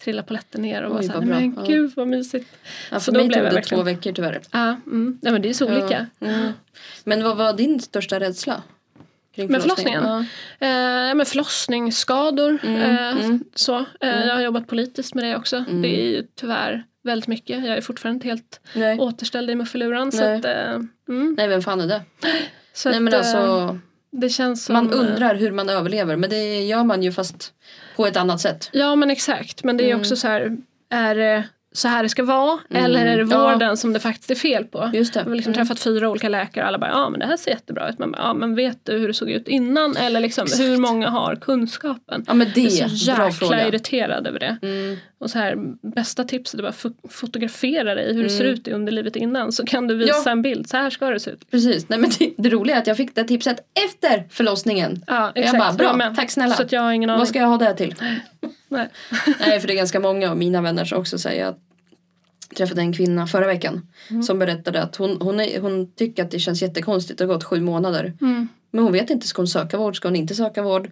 trillade 0.04 0.26
polletten 0.28 0.62
ner 0.62 0.82
och 0.82 0.90
var 0.92 0.98
Oj, 1.00 1.06
så 1.06 1.12
här, 1.12 1.20
men. 1.20 1.54
Ja. 1.56 1.62
gud 1.62 1.92
vad 1.96 2.08
mysigt. 2.08 2.48
Ja, 2.90 3.00
Så 3.00 3.04
för 3.04 3.12
då 3.12 3.18
mig 3.18 3.28
blev 3.28 3.38
tog 3.38 3.44
det 3.50 3.54
verkligen- 3.54 3.78
två 3.78 3.84
veckor 3.84 4.12
tyvärr. 4.12 4.40
Ja, 4.50 4.76
mm. 4.86 5.18
Nej, 5.22 5.32
men 5.32 5.42
det 5.42 5.48
är 5.48 5.52
så 5.54 5.66
olika. 5.66 6.06
Ja. 6.18 6.26
Mm. 6.28 6.52
Men 7.04 7.24
vad 7.24 7.36
var 7.36 7.52
din 7.52 7.80
största 7.80 8.20
rädsla? 8.20 8.62
Kring 9.34 9.52
Med 9.52 9.62
förlossningen? 9.62 10.02
förlossningen? 10.02 10.26
Eh, 10.60 11.08
ja, 11.08 11.14
men 11.14 11.26
förlossningsskador. 11.26 12.58
Mm, 12.62 12.80
eh, 12.82 13.24
mm. 13.24 13.44
Så. 13.54 13.76
Eh, 13.78 14.26
Jag 14.26 14.34
har 14.34 14.40
jobbat 14.42 14.66
politiskt 14.66 15.14
med 15.14 15.24
det 15.24 15.36
också. 15.36 15.56
Mm. 15.56 15.82
Det 15.82 15.88
är 15.88 16.06
ju 16.06 16.26
tyvärr 16.34 16.84
väldigt 17.02 17.28
mycket. 17.28 17.64
Jag 17.66 17.76
är 17.76 17.80
fortfarande 17.80 18.14
inte 18.16 18.28
helt 18.28 18.60
Ja. 18.72 18.80
Nej. 18.80 18.98
återställd 18.98 19.50
i 19.50 19.54
muffeluran. 19.54 20.12
Så, 20.12 20.20
Nej. 20.24 20.38
att, 20.38 20.44
eh, 20.44 20.80
mm. 21.08 21.34
Nej, 21.38 21.48
vem 21.48 21.62
fan 21.62 21.80
är 21.80 21.86
det? 21.86 22.02
så 22.72 22.88
Nej, 22.88 22.96
att, 22.96 23.02
men 23.02 23.12
eh, 23.12 23.18
alltså, 23.18 23.78
det 24.10 24.28
känns 24.28 24.64
som, 24.64 24.72
man 24.72 24.92
eh, 24.92 24.98
undrar 24.98 25.34
hur 25.34 25.50
man 25.52 25.68
överlever 25.68 26.16
men 26.16 26.30
det 26.30 26.62
gör 26.64 26.84
man 26.84 27.02
ju 27.02 27.12
fast 27.12 27.52
på 27.96 28.06
ett 28.06 28.16
annat 28.16 28.40
sätt. 28.40 28.68
Ja 28.72 28.96
men 28.96 29.10
exakt. 29.10 29.64
Men 29.64 29.76
det 29.76 29.84
är 29.84 29.88
Mm. 29.88 30.00
också 30.00 30.16
så 30.16 30.28
här. 30.28 30.56
Är 30.90 31.14
det 31.14 31.44
så 31.72 31.88
här 31.88 32.02
det 32.02 32.08
ska 32.08 32.22
vara? 32.24 32.58
Mm. 32.70 32.84
Eller 32.84 33.06
är 33.06 33.16
det 33.24 33.26
Ja. 33.34 33.52
vården 33.52 33.76
som 33.76 33.92
det 33.92 34.00
faktiskt 34.00 34.30
är 34.30 34.34
fel 34.34 34.64
på? 34.64 34.90
Just 34.94 35.14
det. 35.14 35.20
Jag 35.20 35.26
har 35.26 35.34
liksom 35.34 35.52
Mm. 35.52 35.66
träffat 35.66 35.80
fyra 35.82 36.08
olika 36.10 36.28
läkare 36.28 36.64
och 36.64 36.68
alla 36.68 36.78
bara 36.78 36.90
ja 36.90 37.10
men 37.10 37.20
det 37.20 37.26
här 37.26 37.36
ser 37.36 37.50
jättebra 37.50 37.88
ut. 37.88 37.98
Man 37.98 38.12
bara, 38.12 38.22
ja 38.22 38.34
men 38.34 38.54
vet 38.54 38.78
du 38.82 38.92
hur 38.98 39.08
det 39.08 39.14
såg 39.14 39.30
ut 39.30 39.48
innan? 39.48 39.96
Eller 39.96 40.20
liksom 40.20 40.44
Exakt. 40.44 40.62
hur 40.62 40.76
många 40.78 41.08
har 41.10 41.36
kunskapen? 41.36 42.24
Ja 42.26 42.34
men 42.34 42.46
det 42.54 42.60
Jag 42.60 42.90
är 42.90 43.30
så 43.30 43.44
jäkla 43.44 43.68
irriterad 43.68 44.26
över 44.26 44.38
det. 44.40 44.56
Mm. 44.62 44.96
Och 45.24 45.30
så 45.30 45.38
här, 45.38 45.56
bästa 45.94 46.24
tipset 46.24 46.58
är 46.58 46.62
bara 46.62 46.72
fo- 46.72 47.08
fotografera 47.10 47.94
dig 47.94 48.14
hur 48.14 48.22
det 48.22 48.30
ser 48.30 48.44
Mm. 48.44 48.54
ut 48.54 48.68
i 48.68 48.72
underlivet 48.72 49.16
innan. 49.16 49.52
Så 49.52 49.66
kan 49.66 49.86
du 49.86 49.96
visa 49.96 50.22
Ja. 50.24 50.30
en 50.30 50.42
bild. 50.42 50.68
Så 50.68 50.76
här 50.76 50.90
ska 50.90 51.10
det 51.10 51.20
se 51.20 51.30
ut. 51.30 51.50
Precis, 51.50 51.88
Nej, 51.88 51.98
men 51.98 52.10
det, 52.18 52.34
det 52.38 52.48
roliga 52.50 52.76
är 52.76 52.80
att 52.80 52.86
jag 52.86 52.96
fick 52.96 53.14
det 53.14 53.24
tipset 53.24 53.56
efter 53.90 54.24
förlossningen. 54.30 55.04
Ja 55.06 55.32
Jag 55.34 55.44
exakt. 55.44 55.58
bara, 55.58 55.72
bra, 55.72 55.96
med. 55.96 56.16
tack 56.16 56.30
snälla. 56.30 56.54
Så 56.54 56.62
att 56.62 56.72
jag 56.72 56.80
har 56.80 56.92
ingen 56.92 57.10
aning. 57.10 57.18
Vad 57.18 57.28
ska 57.28 57.38
jag 57.38 57.46
ha 57.46 57.58
det 57.58 57.74
till? 57.74 57.94
Nej. 58.68 58.88
Nej 59.40 59.60
för 59.60 59.66
det 59.68 59.72
är 59.74 59.76
ganska 59.76 60.00
många 60.00 60.30
av 60.30 60.36
mina 60.36 60.60
vänner 60.60 60.84
som 60.84 60.98
också 60.98 61.18
säger 61.18 61.46
att 61.46 61.58
jag 62.48 62.56
träffade 62.56 62.80
en 62.80 62.92
kvinna 62.92 63.26
förra 63.26 63.46
veckan 63.46 63.86
Mm. 64.10 64.22
som 64.22 64.38
berättade 64.38 64.82
att 64.82 64.96
hon, 64.96 65.18
hon, 65.20 65.40
är, 65.40 65.60
hon 65.60 65.92
tycker 65.94 66.24
att 66.24 66.30
det 66.30 66.38
känns 66.38 66.62
jättekonstigt, 66.62 67.18
det 67.18 67.24
har 67.24 67.34
gått 67.34 67.44
sju 67.44 67.60
månader. 67.60 68.12
Mm. 68.20 68.48
Men 68.70 68.84
hon 68.84 68.92
vet 68.92 69.10
inte, 69.10 69.26
ska 69.26 69.42
hon 69.42 69.48
söka 69.48 69.78
vård, 69.78 69.96
ska 69.96 70.08
hon 70.08 70.16
inte 70.16 70.34
söka 70.34 70.62
vård? 70.62 70.90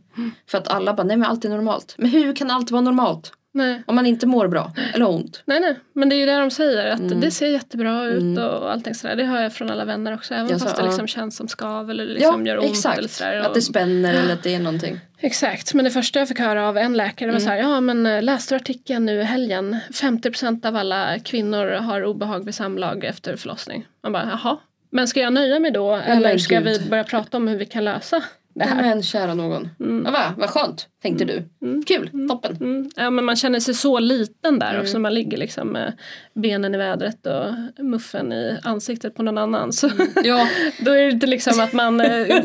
För 0.50 0.58
att 0.58 0.68
alla 0.68 0.94
bara, 0.94 1.02
nej 1.04 1.16
men 1.16 1.30
allt 1.30 1.44
är 1.44 1.48
normalt. 1.48 1.94
Men 1.98 2.10
hur 2.10 2.36
kan 2.36 2.50
allt 2.50 2.70
vara 2.70 2.82
normalt? 2.82 3.32
Nej. 3.54 3.82
Om 3.86 3.94
man 3.94 4.06
inte 4.06 4.26
mår 4.26 4.48
bra 4.48 4.72
eller 4.94 5.08
ont. 5.08 5.42
Nej, 5.44 5.60
nej, 5.60 5.78
men 5.92 6.08
det 6.08 6.14
är 6.14 6.18
ju 6.18 6.26
det 6.26 6.38
de 6.38 6.50
säger 6.50 6.86
att 6.90 7.00
Mm. 7.00 7.20
det 7.20 7.30
ser 7.30 7.46
jättebra 7.48 8.04
ut 8.04 8.20
Mm. 8.22 8.44
och 8.44 8.72
allting 8.72 8.94
sådär. 8.94 9.16
Det 9.16 9.24
hör 9.24 9.42
jag 9.42 9.52
från 9.52 9.70
alla 9.70 9.84
vänner 9.84 10.14
också. 10.14 10.34
Även 10.34 10.48
Jag 10.50 10.60
sa, 10.60 10.66
fast 10.66 10.76
det 10.76 10.82
ja. 10.82 10.86
liksom 10.88 11.06
känns 11.06 11.36
som 11.36 11.48
skav 11.48 11.90
eller 11.90 12.04
liksom 12.06 12.46
gör 12.46 12.58
ont 12.58 12.70
exakt. 12.70 12.98
eller 12.98 13.08
sådär. 13.08 13.40
Att 13.40 13.54
det 13.54 13.62
spänner 13.62 14.14
eller 14.14 14.32
att 14.32 14.42
det 14.42 14.54
är 14.54 14.58
någonting. 14.68 15.00
Exakt, 15.18 15.74
men 15.74 15.84
det 15.84 15.90
första 15.90 16.18
jag 16.18 16.28
fick 16.28 16.38
höra 16.38 16.68
av 16.68 16.78
en 16.78 16.96
läkare 16.96 17.26
var 17.28 17.32
Mm. 17.36 17.40
så 17.44 17.48
här, 17.50 17.56
ja 17.58 17.80
men 17.80 18.06
eh, 18.06 18.22
läste 18.22 18.54
du 18.54 18.56
artikeln 18.56 19.06
nu 19.06 19.20
i 19.20 19.24
helgen? 19.24 19.76
50% 19.92 20.66
av 20.68 20.76
alla 20.76 21.18
kvinnor 21.18 21.66
har 21.70 22.04
obehag 22.04 22.44
vid 22.44 22.54
samlag 22.54 23.04
efter 23.04 23.36
förlossning. 23.36 23.86
Man 24.02 24.12
bara, 24.12 24.38
jaha. 24.42 24.56
Men 24.90 25.08
ska 25.08 25.20
jag 25.20 25.32
nöja 25.32 25.58
mig 25.60 25.70
då 25.70 25.94
eller 25.94 26.38
ska 26.38 26.60
vi 26.60 26.80
börja 26.90 27.04
prata 27.04 27.36
om 27.36 27.48
hur 27.48 27.56
vi 27.58 27.66
kan 27.66 27.84
lösa 27.84 28.22
det 28.54 28.64
här? 28.64 28.82
Men 28.82 29.02
kära 29.02 29.34
någon. 29.34 29.68
Mm. 29.80 30.02
Ja, 30.04 30.10
va? 30.10 30.34
Vad 30.36 30.50
skönt, 30.50 30.88
tänkte 31.02 31.24
du. 31.24 31.48
Mm. 31.62 31.82
Kul, 31.82 32.10
toppen. 32.28 32.56
Mm. 32.60 32.90
Ja 32.96 33.10
men 33.10 33.24
man 33.24 33.36
känner 33.36 33.60
sig 33.60 33.74
så 33.74 33.98
liten 33.98 34.58
där 34.58 34.70
Mm. 34.70 34.82
också. 34.82 34.98
Man 34.98 35.14
ligger 35.14 35.36
liksom 35.38 35.68
med 35.68 35.92
benen 36.34 36.74
i 36.74 36.78
vädret 36.78 37.26
och 37.26 37.84
muffen 37.84 38.32
i 38.32 38.58
ansiktet 38.62 39.14
på 39.14 39.22
någon 39.22 39.38
annan. 39.38 39.72
Så 39.72 39.90
Ja, 40.24 40.48
då 40.80 40.90
är 40.90 41.04
det 41.04 41.10
inte 41.10 41.26
liksom 41.26 41.60
att 41.60 41.72
man 41.72 42.00
eh, 42.00 42.42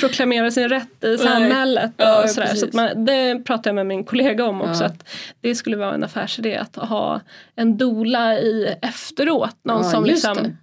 proklamerar 0.00 0.50
sin 0.50 0.68
rätt 0.68 1.04
i 1.04 1.18
samhället. 1.18 1.92
Ja, 1.96 2.22
och 2.22 2.30
sådär. 2.30 2.54
Så 2.54 2.66
man, 2.72 3.04
det 3.04 3.44
pratar 3.44 3.70
jag 3.70 3.74
med 3.74 3.86
min 3.86 4.04
kollega 4.04 4.44
om 4.44 4.62
också. 4.62 4.82
Ja. 4.82 4.86
Att 4.86 5.08
det 5.40 5.54
skulle 5.54 5.76
vara 5.76 5.94
en 5.94 6.04
affärsidé 6.04 6.56
att 6.56 6.76
ha 6.76 7.20
en 7.56 7.76
dola 7.76 8.38
i 8.38 8.74
efteråt. 8.82 9.56
Någon 9.64 9.82
Ja, 9.82 9.90
som 9.90 10.04
liksom 10.04 10.56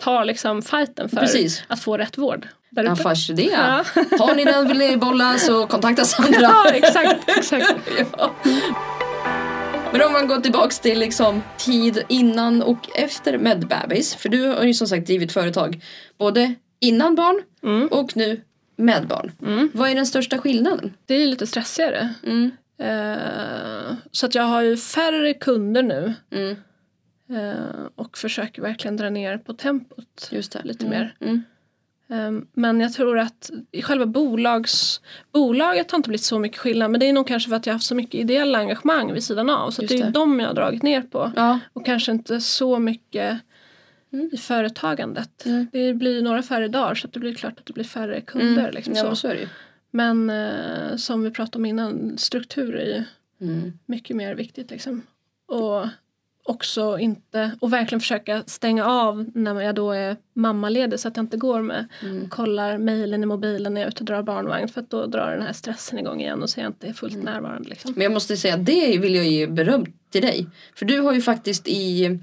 tar 0.00 0.24
liksom 0.24 0.62
fighten 0.62 1.08
för 1.08 1.16
Precis. 1.16 1.62
att 1.68 1.80
få 1.80 1.96
rätt 1.96 2.18
vård. 2.18 2.48
Uppe. 2.72 2.90
affärsidé. 2.90 3.50
Ja. 3.52 3.84
Har 4.18 4.34
ni 4.34 4.44
den 4.44 4.68
vill 4.68 4.78
ni 4.78 4.96
bolla 4.96 5.38
så 5.38 5.66
kontakta 5.66 6.04
Sandra. 6.04 6.40
ja 6.40 6.70
exakt. 6.70 7.28
exakt. 7.38 7.74
Ja. 8.18 8.34
Men 9.92 10.02
om 10.02 10.12
man 10.12 10.26
går 10.28 10.36
tillbaks 10.40 10.78
till 10.78 10.98
liksom 10.98 11.42
tid 11.58 12.02
innan 12.08 12.62
och 12.62 12.88
efter 12.98 13.38
med 13.38 13.66
bebis. 13.68 14.14
För 14.14 14.28
du 14.28 14.46
har 14.46 14.62
ju 14.64 14.74
som 14.74 14.86
sagt 14.86 15.06
drivit 15.06 15.32
företag 15.32 15.82
både 16.18 16.54
innan 16.80 17.14
barn 17.14 17.42
Mm. 17.62 17.88
och 17.88 18.16
nu 18.16 18.40
med 18.76 19.06
barn. 19.06 19.32
Mm. 19.42 19.70
Vad 19.74 19.90
är 19.90 19.94
den 19.94 20.06
största 20.06 20.38
skillnaden? 20.38 20.94
Det 21.06 21.14
är 21.14 21.26
lite 21.26 21.46
stressigare. 21.46 22.14
Mm. 22.26 22.50
Eh, 22.82 23.94
så 24.12 24.26
att 24.26 24.34
jag 24.34 24.42
har 24.42 24.62
ju 24.62 24.76
färre 24.76 25.34
kunder 25.34 25.82
nu. 25.82 26.14
Eh, 27.30 27.86
och 27.94 28.18
försöker 28.18 28.62
verkligen 28.62 28.96
dra 28.96 29.10
ner 29.10 29.38
på 29.38 29.52
tempot. 29.52 30.28
Just 30.30 30.52
det. 30.52 30.62
Lite 30.64 30.86
mm. 30.86 30.98
mer. 30.98 31.14
Mm. 31.20 31.42
Eh, 32.08 32.44
men 32.52 32.80
jag 32.80 32.92
tror 32.92 33.18
att 33.18 33.50
i 33.70 33.82
själva 33.82 34.06
bolags, 34.06 35.00
bolaget 35.32 35.90
har 35.90 35.96
inte 35.96 36.08
blivit 36.08 36.24
så 36.24 36.38
mycket 36.38 36.58
skillnad. 36.58 36.90
Men 36.90 37.00
det 37.00 37.06
är 37.06 37.12
nog 37.12 37.26
kanske 37.26 37.48
för 37.48 37.56
att 37.56 37.66
jag 37.66 37.72
har 37.72 37.76
haft 37.76 37.86
så 37.86 37.94
mycket 37.94 38.14
ideella 38.14 38.58
engagemang 38.58 39.12
vid 39.12 39.24
sidan 39.24 39.50
av. 39.50 39.70
Så 39.70 39.82
det 39.82 39.94
är 39.94 39.98
det. 39.98 40.04
ju 40.04 40.10
dem 40.10 40.40
jag 40.40 40.46
har 40.46 40.54
dragit 40.54 40.82
ner 40.82 41.02
på. 41.02 41.32
Ja. 41.36 41.60
Och 41.72 41.86
kanske 41.86 42.12
inte 42.12 42.40
så 42.40 42.78
mycket 42.78 43.40
Mm. 44.12 44.30
i 44.32 44.36
företagandet. 44.36 45.46
Mm. 45.46 45.66
Det 45.72 45.94
blir 45.94 46.22
några 46.22 46.42
färre 46.42 46.68
dagar 46.68 46.94
så 46.94 47.08
det 47.08 47.20
blir 47.20 47.34
klart 47.34 47.58
att 47.58 47.66
det 47.66 47.72
blir 47.72 47.84
färre 47.84 48.20
kunder. 48.20 48.62
Mm. 48.62 48.74
Liksom 48.74 48.94
ja, 48.94 49.14
så. 49.14 49.28
är. 49.28 49.48
Men 49.90 50.30
eh, 50.30 50.96
som 50.96 51.22
vi 51.22 51.30
pratade 51.30 51.58
om 51.58 51.64
innan, 51.66 52.18
struktur 52.18 52.76
är 52.76 52.84
ju 52.96 53.04
Mm. 53.40 53.72
mycket 53.86 54.16
mer 54.16 54.34
viktigt 54.34 54.70
liksom. 54.70 55.02
Och 55.46 55.86
också 56.48 56.98
inte, 56.98 57.50
och 57.60 57.72
verkligen 57.72 58.00
försöka 58.00 58.42
stänga 58.46 58.84
av 58.86 59.26
när 59.34 59.60
jag 59.60 59.74
då 59.74 59.92
är 59.92 60.16
mammaledig 60.34 61.00
så 61.00 61.08
att 61.08 61.16
jag 61.16 61.24
inte 61.24 61.36
går 61.36 61.62
med 61.62 61.86
Mm. 62.02 62.28
kollar 62.28 62.78
mejlen 62.78 63.22
i 63.22 63.26
mobilen 63.26 63.74
när 63.74 63.80
jag 63.80 63.86
är 63.86 63.90
ute 63.90 64.00
och 64.00 64.06
drar 64.06 64.22
barnvagn 64.22 64.68
för 64.68 64.80
att 64.80 64.90
då 64.90 65.06
drar 65.06 65.30
den 65.32 65.42
här 65.42 65.52
stressen 65.52 65.98
igång 65.98 66.20
igen 66.20 66.42
och 66.42 66.50
så 66.50 66.60
är 66.60 66.64
jag 66.64 66.70
inte 66.70 66.92
fullt 66.92 67.14
Mm. 67.14 67.24
närvarande 67.24 67.68
liksom. 67.68 67.92
Men 67.92 68.02
jag 68.02 68.12
måste 68.12 68.36
säga 68.36 68.54
att 68.54 68.66
det 68.66 68.98
vill 68.98 69.14
jag 69.14 69.26
ge 69.26 69.46
beröm 69.46 69.86
till 70.10 70.22
dig. 70.22 70.46
För 70.74 70.84
du 70.86 71.00
har 71.00 71.14
ju 71.14 71.20
faktiskt 71.20 71.68
i 71.68 72.18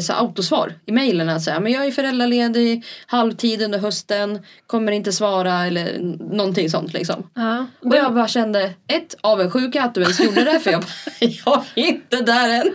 så 0.00 0.12
autosvar 0.12 0.74
i 0.86 0.92
mejlen 0.92 1.28
att 1.28 1.42
säga 1.42 1.60
men 1.60 1.72
jag 1.72 1.86
är 1.86 1.90
föräldraledig 1.90 2.84
halvtid 3.06 3.62
under 3.62 3.78
hösten 3.78 4.38
kommer 4.66 4.92
inte 4.92 5.12
svara 5.12 5.66
eller 5.66 5.98
någonting 6.34 6.70
sånt 6.70 6.92
liksom. 6.92 7.30
Ja, 7.34 7.66
Och 7.80 7.96
jag 7.96 8.14
bara 8.14 8.28
kände 8.28 8.62
ett 8.86 9.14
avundsjuka 9.20 9.82
att 9.82 9.94
du 9.94 10.00
ens 10.02 10.20
gjorde 10.20 10.44
det 10.44 10.60
för 10.60 10.70
jag 10.70 10.84
jag 11.20 11.64
är 11.74 11.86
inte 11.86 12.16
där 12.16 12.48
än. 12.60 12.72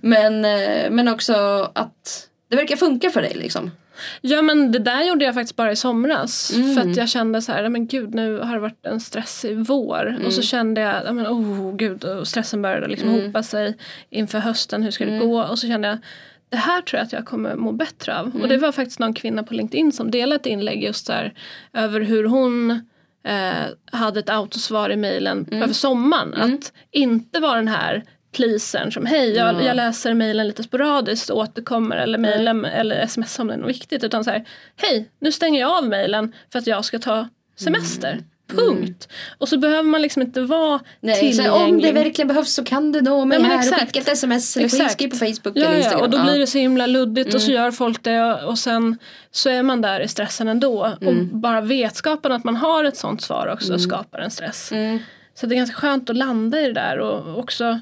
Men, 0.00 0.44
eh, 0.44 0.90
men 0.90 1.08
också 1.08 1.34
att 1.74 2.28
det 2.50 2.56
verkar 2.56 2.76
funka 2.76 3.10
för 3.10 3.22
dig 3.22 3.32
liksom. 3.34 3.70
Ja 4.20 4.42
men 4.42 4.72
det 4.72 4.78
där 4.78 5.02
gjorde 5.04 5.24
jag 5.24 5.34
faktiskt 5.34 5.56
bara 5.56 5.72
i 5.72 5.76
somras. 5.76 6.52
Mm. 6.54 6.74
För 6.74 6.90
att 6.90 6.96
jag 6.96 7.08
kände 7.08 7.42
så 7.42 7.52
här, 7.52 7.68
men 7.68 7.86
gud 7.86 8.14
nu 8.14 8.38
har 8.38 8.54
det 8.54 8.60
varit 8.60 8.86
en 8.86 9.00
stressig 9.00 9.56
vår. 9.66 10.16
Och 10.26 10.32
så 10.32 10.42
kände 10.42 10.80
jag, 10.80 10.94
ja, 11.06 11.12
men, 11.12 11.26
oh 11.26 11.76
gud, 11.76 12.04
stressen 12.24 12.62
började 12.62 12.88
liksom 12.88 13.08
Mm. 13.08 13.26
hopa 13.26 13.42
sig 13.42 13.76
inför 14.10 14.38
hösten, 14.38 14.82
hur 14.82 14.90
ska 14.90 15.04
det 15.04 15.10
Mm. 15.16 15.28
gå? 15.28 15.42
Och 15.42 15.58
så 15.58 15.66
kände 15.66 15.88
jag, 15.88 15.98
det 16.56 16.60
här 16.60 16.82
tror 16.82 16.98
jag 16.98 17.06
att 17.06 17.12
jag 17.12 17.24
kommer 17.26 17.54
må 17.56 17.72
bättre 17.72 18.18
av. 18.18 18.26
Mm. 18.26 18.42
Och 18.42 18.48
det 18.48 18.56
var 18.56 18.72
faktiskt 18.72 18.98
någon 18.98 19.14
kvinna 19.14 19.42
på 19.42 19.54
LinkedIn 19.54 19.92
som 19.92 20.10
delade 20.10 20.36
ett 20.40 20.46
inlägg 20.46 20.82
just 20.84 21.06
där 21.06 21.34
över 21.72 22.00
hur 22.00 22.24
hon 22.24 22.70
eh, 23.26 23.52
hade 23.92 24.20
ett 24.20 24.30
autosvar 24.30 24.90
i 24.90 24.96
mejlen 24.96 25.46
Mm. 25.50 25.62
över 25.62 25.74
sommaren. 25.74 26.34
Att 26.34 26.72
inte 26.90 27.40
vara 27.40 27.56
den 27.56 27.68
här 27.68 28.02
pleasern 28.36 28.92
som 28.92 29.06
hej 29.06 29.30
jag, 29.36 29.54
Ja. 29.54 29.62
jag 29.62 29.76
läser 29.76 30.14
mejlen 30.14 30.46
lite 30.46 30.62
sporadiskt 30.62 31.30
och 31.30 31.38
återkommer 31.38 31.96
eller 31.96 32.18
mejlen 32.18 32.64
eller 32.64 32.96
sms 33.00 33.38
om 33.38 33.46
det 33.46 33.54
är 33.54 33.58
något 33.58 33.68
viktigt 33.70 34.04
utan 34.04 34.24
så 34.24 34.30
här 34.30 34.44
hej 34.76 35.10
nu 35.20 35.32
stänger 35.32 35.60
jag 35.60 35.70
av 35.78 35.88
mejlen 35.88 36.32
för 36.52 36.58
att 36.58 36.66
jag 36.66 36.84
ska 36.84 36.98
ta 36.98 37.28
semester. 37.56 38.18
Mm. 38.52 38.64
Punkt. 38.66 39.08
Och 39.38 39.48
så 39.48 39.58
behöver 39.58 39.82
man 39.82 40.02
liksom 40.02 40.22
inte 40.22 40.40
vara 40.40 40.80
Nej, 41.00 41.20
tillgänglig. 41.20 41.52
om 41.52 41.80
det 41.80 41.92
verkligen 41.92 42.28
behövs 42.28 42.52
så 42.54 42.64
kan 42.64 42.92
du 42.92 43.00
nå 43.00 43.24
mig 43.24 43.36
Ja, 43.38 43.42
men 43.42 43.50
här 43.50 43.58
och 43.58 43.64
exakt. 43.64 43.80
skicka 43.82 44.00
ett 44.00 44.08
sms 44.08 44.56
eller 44.56 44.66
Exakt. 44.66 44.92
skriv 44.92 45.08
på 45.08 45.16
Facebook 45.16 45.52
Ja, 45.56 45.64
eller 45.64 45.70
ja, 45.72 45.76
Instagram. 45.76 46.00
och 46.02 46.10
då 46.10 46.16
Ja. 46.16 46.20
Mm. 46.20 46.32
blir 46.32 46.40
det 46.40 46.46
så 46.46 46.58
himla 46.58 46.86
luddigt 46.86 47.34
och 47.34 47.42
så 47.42 47.50
gör 47.50 47.70
folk 47.70 48.02
det 48.02 48.22
och, 48.22 48.48
och 48.48 48.58
sen 48.58 48.98
så 49.30 49.48
är 49.50 49.62
man 49.62 49.80
där 49.80 50.00
i 50.00 50.08
stressen 50.08 50.48
ändå. 50.48 50.96
Och 51.00 51.02
Mm. 51.12 51.40
bara 51.40 51.60
vetskapen 51.60 52.32
att 52.32 52.44
man 52.44 52.56
har 52.56 52.84
ett 52.84 52.96
sånt 52.96 53.22
svar 53.22 53.50
också 53.52 53.78
skapar 53.78 54.18
en 54.18 54.30
stress. 54.30 54.72
Mm. 54.72 54.98
Så 55.34 55.46
det 55.46 55.54
är 55.54 55.56
ganska 55.56 55.76
skönt 55.76 56.10
att 56.10 56.16
landa 56.16 56.60
i 56.60 56.66
det 56.66 56.72
där 56.72 56.98
och 56.98 57.38
också 57.38 57.80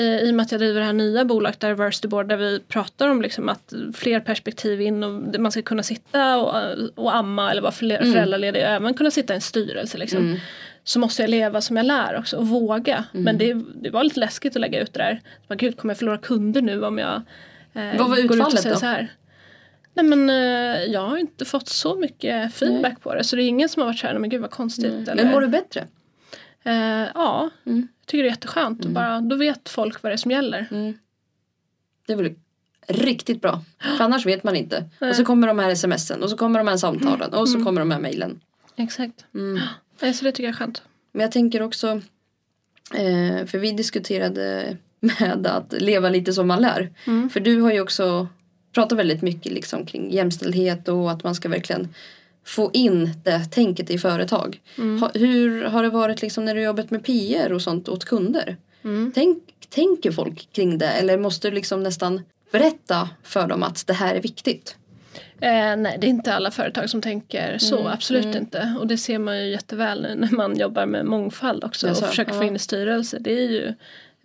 i 0.00 0.30
och 0.30 0.34
med 0.34 0.44
att 0.44 0.52
jag 0.52 0.60
driver 0.60 0.80
det 0.80 0.86
här 0.86 0.92
nya 0.92 1.24
bolaget 1.24 1.60
Diversity 1.60 2.08
Board 2.08 2.28
där 2.28 2.36
vi 2.36 2.60
pratar 2.68 3.08
om 3.08 3.22
liksom 3.22 3.48
att 3.48 3.72
fler 3.94 4.20
perspektiv 4.20 4.80
in 4.80 5.02
och 5.04 5.40
man 5.40 5.52
ska 5.52 5.62
kunna 5.62 5.82
sitta 5.82 6.36
och, 6.38 6.54
och 6.94 7.14
amma 7.16 7.50
eller 7.50 7.62
vara 7.62 7.72
Mm. 7.80 8.12
föräldraledig 8.12 8.62
och 8.62 8.68
även 8.68 8.94
kunna 8.94 9.10
sitta 9.10 9.32
i 9.32 9.36
en 9.36 9.40
styrelse 9.40 9.98
liksom. 9.98 10.36
Så 10.84 10.98
måste 10.98 11.22
jag 11.22 11.30
leva 11.30 11.60
som 11.60 11.76
jag 11.76 11.86
lär 11.86 12.16
också 12.18 12.36
och 12.36 12.48
våga. 12.48 13.04
Mm. 13.14 13.24
Men 13.24 13.38
det, 13.38 13.54
det 13.82 13.90
var 13.90 14.04
lite 14.04 14.20
läskigt 14.20 14.56
att 14.56 14.60
lägga 14.60 14.80
ut 14.80 14.92
det 14.92 14.98
där. 14.98 15.20
Bara, 15.48 15.54
Gud 15.54 15.76
kommer 15.76 15.94
jag 15.94 15.98
förlora 15.98 16.18
kunder 16.18 16.62
nu 16.62 16.84
om 16.84 16.98
jag 16.98 17.22
eh, 17.74 17.98
Vad 17.98 18.08
var 18.10 18.16
går 18.16 18.18
ut 18.18 18.30
och 18.30 18.36
utfallet 18.36 18.60
säger 18.60 18.74
då? 18.74 18.80
så 18.80 18.86
här. 18.86 19.08
Nej 19.94 20.04
men 20.04 20.30
eh, 20.30 20.82
jag 20.92 21.00
har 21.00 21.16
inte 21.16 21.44
fått 21.44 21.68
så 21.68 21.94
mycket 21.96 22.54
feedback 22.54 23.00
på 23.02 23.14
det 23.14 23.24
så 23.24 23.36
det 23.36 23.42
är 23.42 23.48
ingen 23.48 23.68
som 23.68 23.80
har 23.82 23.86
varit 23.86 23.98
såhär, 23.98 24.18
men 24.18 24.30
gud 24.30 24.40
vad 24.40 24.50
konstigt. 24.50 25.08
Eller, 25.08 25.14
Men 25.24 25.32
mår 25.32 25.40
du 25.40 25.48
bättre? 25.48 25.84
Eh, 26.66 27.08
ja, 27.14 27.50
Mm. 27.66 27.88
jag 28.00 28.06
tycker 28.06 28.22
det 28.22 28.28
är 28.28 28.32
jätteskönt. 28.32 28.84
Och 28.84 28.90
bara, 28.90 29.20
då 29.20 29.36
vet 29.36 29.68
folk 29.68 30.02
vad 30.02 30.10
det 30.12 30.14
är 30.14 30.16
som 30.16 30.30
gäller. 30.30 30.66
Det 32.06 32.12
är 32.12 32.16
väl 32.16 32.34
riktigt 32.88 33.40
bra. 33.42 33.60
För 33.96 34.04
annars 34.04 34.26
vet 34.26 34.44
man 34.44 34.56
inte. 34.56 34.84
Och 35.00 35.16
så 35.16 35.24
kommer 35.24 35.46
de 35.48 35.58
här 35.58 35.74
smsen 35.74 36.22
och 36.22 36.30
så 36.30 36.36
kommer 36.36 36.58
de 36.58 36.68
här 36.68 36.76
samtalen 36.76 37.34
och 37.34 37.48
så 37.48 37.64
kommer 37.64 37.80
de 37.80 37.90
här 37.90 37.98
mejlen. 38.00 38.40
Exakt. 38.76 39.24
Mm. 39.34 39.60
Nej, 40.00 40.14
så 40.14 40.24
det 40.24 40.32
tycker 40.32 40.44
jag 40.44 40.52
är 40.52 40.56
skönt. 40.56 40.82
Men 41.12 41.20
jag 41.22 41.32
tänker 41.32 41.62
också, 41.62 41.88
eh, 42.94 43.46
för 43.46 43.58
vi 43.58 43.72
diskuterade 43.72 44.76
med 45.00 45.46
att 45.46 45.72
leva 45.72 46.08
lite 46.08 46.32
som 46.32 46.48
man 46.48 46.60
lär. 46.62 46.92
Mm. 47.06 47.30
För 47.30 47.40
du 47.40 47.60
har 47.60 47.72
ju 47.72 47.80
också 47.80 48.28
pratat 48.72 48.98
väldigt 48.98 49.22
mycket 49.22 49.52
liksom 49.52 49.86
kring 49.86 50.10
jämställdhet 50.12 50.88
och 50.88 51.10
att 51.10 51.24
man 51.24 51.34
ska 51.34 51.48
verkligen 51.48 51.88
få 52.46 52.70
in 52.72 53.10
det 53.24 53.44
tänket 53.44 53.90
i 53.90 53.98
företag. 53.98 54.60
Mm. 54.78 55.02
Ha, 55.02 55.10
hur 55.14 55.64
har 55.64 55.82
det 55.82 55.90
varit 55.90 56.22
liksom 56.22 56.44
när 56.44 56.54
du 56.54 56.62
jobbat 56.62 56.90
med 56.90 57.04
PR 57.04 57.52
och 57.52 57.62
sånt 57.62 57.88
åt 57.88 58.04
kunder? 58.04 58.56
Mm. 58.84 59.12
Tänk, 59.14 59.38
tänker 59.68 60.10
folk 60.10 60.48
kring 60.52 60.78
det 60.78 60.88
eller 60.88 61.18
måste 61.18 61.50
du 61.50 61.54
liksom 61.54 61.82
nästan 61.82 62.22
berätta 62.52 63.08
för 63.22 63.46
dem 63.46 63.62
att 63.62 63.86
det 63.86 63.92
här 63.92 64.14
är 64.14 64.20
viktigt? 64.20 64.76
Eh, 65.40 65.76
nej, 65.76 65.96
det 66.00 66.06
är 66.06 66.08
inte 66.08 66.34
alla 66.34 66.50
företag 66.50 66.90
som 66.90 67.02
tänker 67.02 67.58
så. 67.58 67.78
Mm, 67.78 67.92
Absolut 67.92 68.34
inte. 68.34 68.74
Och 68.80 68.86
det 68.86 68.98
ser 68.98 69.18
man 69.18 69.38
ju 69.38 69.50
jätteväl 69.50 70.16
när 70.16 70.36
man 70.36 70.58
jobbar 70.58 70.86
med 70.86 71.04
mångfald 71.04 71.64
också. 71.64 71.90
Och 71.90 71.96
försöker 71.96 72.32
få 72.32 72.42
ja. 72.42 72.46
in 72.46 72.56
i 72.56 72.58
styrelser. 72.58 73.18
Det 73.20 73.32
är 73.32 73.50
ju 73.50 73.74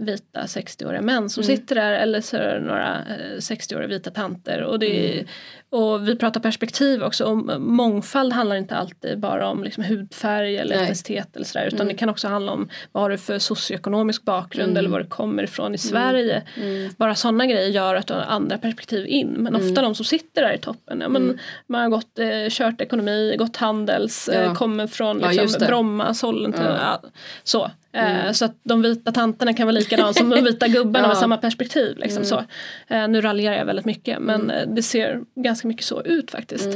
vita 0.06 0.42
60-åriga 0.46 1.02
män 1.02 1.30
som 1.30 1.44
Mm. 1.44 1.58
sitter 1.58 1.76
där 1.76 1.92
eller 1.92 2.22
så 2.22 2.38
är 2.38 2.54
det 2.56 2.60
några 2.66 2.98
eh, 2.98 3.38
60-åriga 3.40 3.88
vita 3.88 4.10
tanter. 4.12 4.62
Och, 4.64 4.80
det 4.80 5.14
Mm. 5.14 5.26
och 5.70 6.08
vi 6.08 6.16
pratar 6.16 6.40
perspektiv 6.42 7.04
också. 7.04 7.26
Och 7.26 7.62
mångfald 7.62 8.34
handlar 8.34 8.56
inte 8.56 8.76
alltid 8.76 9.20
bara 9.20 9.48
om 9.48 9.64
liksom 9.64 9.84
hudfärg 9.84 10.58
eller 10.58 10.76
Nej. 10.76 10.84
etnicitet 10.84 11.36
eller 11.36 11.46
sådär. 11.46 11.66
Utan 11.68 11.80
Mm. 11.82 11.88
det 11.88 11.94
kan 11.94 12.10
också 12.10 12.28
handla 12.28 12.52
om 12.52 12.70
vad 12.92 13.04
har 13.04 13.10
du 13.10 13.18
för 13.18 13.40
socioekonomisk 13.40 14.24
bakgrund 14.24 14.78
eller 14.78 14.90
var 14.90 15.00
du 15.00 15.06
kommer 15.08 15.44
ifrån 15.44 15.76
i 15.76 15.78
Sverige. 15.78 16.44
Mm. 16.58 16.90
Bara 16.98 17.16
sådana 17.16 17.46
grejer 17.46 17.70
gör 17.70 17.96
att 17.96 18.08
du 18.08 18.14
har 18.14 18.22
andra 18.22 18.58
perspektiv 18.58 19.06
in. 19.08 19.30
Men 19.30 19.56
ofta 19.56 19.82
de 19.82 19.96
som 19.96 20.06
sitter 20.06 20.42
där 20.42 20.54
i 20.54 20.58
toppen, 20.58 21.02
ja, 21.02 21.10
men 21.10 21.22
Mm. 21.24 21.38
man 21.68 21.82
har 21.82 21.90
gått, 21.90 22.20
eh, 22.20 22.28
kört 22.50 22.82
ekonomi, 22.82 23.36
gått 23.38 23.58
handels, 23.58 24.30
Ja. 24.34 24.40
eh, 24.40 24.54
kommer 24.54 24.88
från 24.88 25.20
Ja, 25.20 25.32
liksom, 25.32 25.60
det. 25.60 25.66
Bromma, 25.66 26.14
Sollentuna. 26.14 26.80
Ja. 26.82 27.00
Ja. 27.04 27.10
så. 27.44 27.72
Eh, 27.94 28.32
så 28.32 28.46
att 28.46 28.56
de 28.64 28.82
vita 28.82 29.12
tanterna 29.12 29.54
kan 29.54 29.68
vara 29.68 29.78
likadana 29.78 30.14
som 30.14 30.30
de 30.30 30.42
vita 30.44 30.68
gubbarna 30.68 31.06
Ja. 31.06 31.08
med 31.08 31.18
samma 31.18 31.38
perspektiv. 31.38 31.98
Liksom, 31.98 32.26
så. 32.26 32.44
Eh, 32.88 33.08
nu 33.08 33.22
raljerar 33.22 33.56
jag 33.56 33.66
väldigt 33.66 33.86
mycket 33.86 34.20
men 34.20 34.52
eh, 34.52 34.68
det 34.68 34.84
ser 34.84 35.22
ganska 35.36 35.68
mycket 35.68 35.86
så 35.86 36.02
ut 36.04 36.32
faktiskt. 36.32 36.68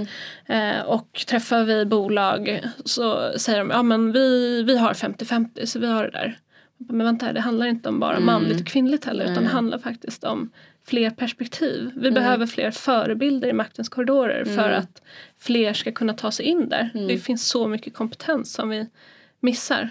Eh, 0.45 0.79
och 0.85 1.23
träffar 1.27 1.63
vi 1.63 1.85
bolag 1.85 2.61
så 2.85 3.31
säger 3.37 3.59
de 3.59 3.69
ja 3.69 3.83
men 3.83 4.11
vi, 4.11 4.63
vi 4.63 4.77
har 4.77 4.93
50-50 4.93 5.65
så 5.65 5.79
vi 5.79 5.87
har 5.87 6.03
det 6.03 6.11
där. 6.11 6.37
Men 6.77 7.05
vänta 7.05 7.33
det 7.33 7.41
handlar 7.41 7.65
inte 7.65 7.89
om 7.89 7.99
bara 7.99 8.19
manligt 8.19 8.61
och 8.61 8.67
kvinnligt 8.67 9.05
heller 9.05 9.25
utan 9.31 9.43
det 9.43 9.49
handlar 9.49 9.77
faktiskt 9.79 10.23
om 10.23 10.49
fler 10.87 11.09
perspektiv. 11.09 11.91
Vi 11.95 12.11
behöver 12.11 12.45
fler 12.45 12.71
förebilder 12.71 13.47
i 13.47 13.53
maktens 13.53 13.89
korridorer 13.89 14.45
för 14.45 14.69
att 14.71 15.01
fler 15.39 15.73
ska 15.73 15.91
kunna 15.91 16.13
ta 16.13 16.31
sig 16.31 16.45
in 16.45 16.69
där. 16.69 16.89
Det 17.07 17.17
finns 17.17 17.47
så 17.49 17.67
mycket 17.67 17.93
kompetens 17.93 18.53
som 18.53 18.69
vi 18.69 18.87
missar. 19.45 19.89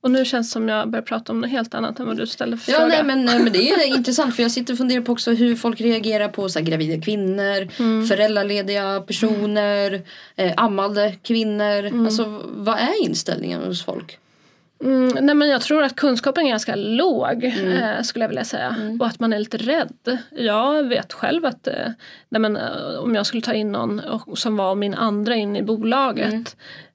Och 0.00 0.10
nu 0.10 0.24
känns 0.24 0.48
det 0.48 0.52
som 0.52 0.68
jag 0.68 0.90
börjar 0.90 1.02
prata 1.02 1.32
om 1.32 1.40
något 1.40 1.50
helt 1.50 1.74
annat 1.74 2.00
än 2.00 2.06
vad 2.06 2.16
du 2.16 2.26
ställde 2.26 2.56
för 2.56 2.72
Ja, 2.72 2.78
fråga. 2.78 2.88
nej, 2.94 3.04
men, 3.04 3.24
nej, 3.24 3.38
men 3.38 3.52
det 3.52 3.70
är 3.70 3.86
intressant 3.96 4.36
för 4.36 4.42
jag 4.42 4.50
sitter 4.50 4.72
och 4.74 4.78
funderar 4.78 5.00
på 5.00 5.12
också 5.12 5.30
hur 5.32 5.56
folk 5.56 5.80
reagerar 5.80 6.28
på 6.28 6.48
så 6.48 6.58
här, 6.58 6.66
gravida 6.66 7.02
kvinnor, 7.04 7.68
Mm. 7.78 8.06
föräldralediga 8.06 9.00
personer, 9.00 10.02
eh, 10.36 10.52
ammade 10.56 11.14
kvinnor. 11.22 11.78
Mm. 11.84 12.04
Alltså 12.06 12.40
vad 12.44 12.78
är 12.78 13.04
inställningen 13.04 13.60
hos 13.62 13.84
folk? 13.84 14.18
Mm, 14.84 15.08
nej 15.26 15.34
men 15.34 15.48
jag 15.48 15.60
tror 15.60 15.82
att 15.82 15.96
kunskapen 15.96 16.44
är 16.46 16.48
ganska 16.50 16.74
låg 16.76 17.44
Mm. 17.44 17.72
eh, 17.72 18.02
skulle 18.02 18.24
jag 18.24 18.28
vilja 18.28 18.44
säga. 18.44 18.76
Och 19.00 19.06
att 19.06 19.20
man 19.20 19.32
är 19.32 19.38
lite 19.38 19.56
rädd. 19.56 20.18
Jag 20.30 20.82
vet 20.88 21.12
själv 21.12 21.44
att 21.46 21.66
eh, 21.66 21.74
nej 22.28 22.40
men, 22.40 22.56
eh, 22.56 22.98
om 22.98 23.14
jag 23.14 23.26
skulle 23.26 23.42
ta 23.42 23.52
in 23.54 23.72
någon 23.72 24.00
och, 24.00 24.38
som 24.38 24.56
var 24.56 24.74
min 24.74 24.94
andra 24.94 25.34
in 25.34 25.56
i 25.56 25.62
bolaget 25.62 26.26
Mm. 26.26 26.44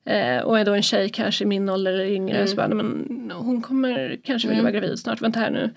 Eh, 0.06 0.38
och 0.44 0.60
är 0.60 0.66
då 0.66 0.74
en 0.74 0.82
tjej 0.84 1.10
kanske 1.10 1.44
i 1.44 1.48
min 1.48 1.70
ålder 1.70 1.94
eller 1.94 2.06
yngre 2.06 2.48
så 2.48 2.56
bara, 2.56 2.68
men, 2.68 3.32
hon 3.36 3.62
kommer 3.62 4.20
kanske 4.24 4.48
vilja 4.48 4.64
vara 4.64 4.72
gravid 4.72 5.00
snart. 5.00 5.22
Vänta 5.22 5.40
här 5.40 5.52
nu. 5.52 5.70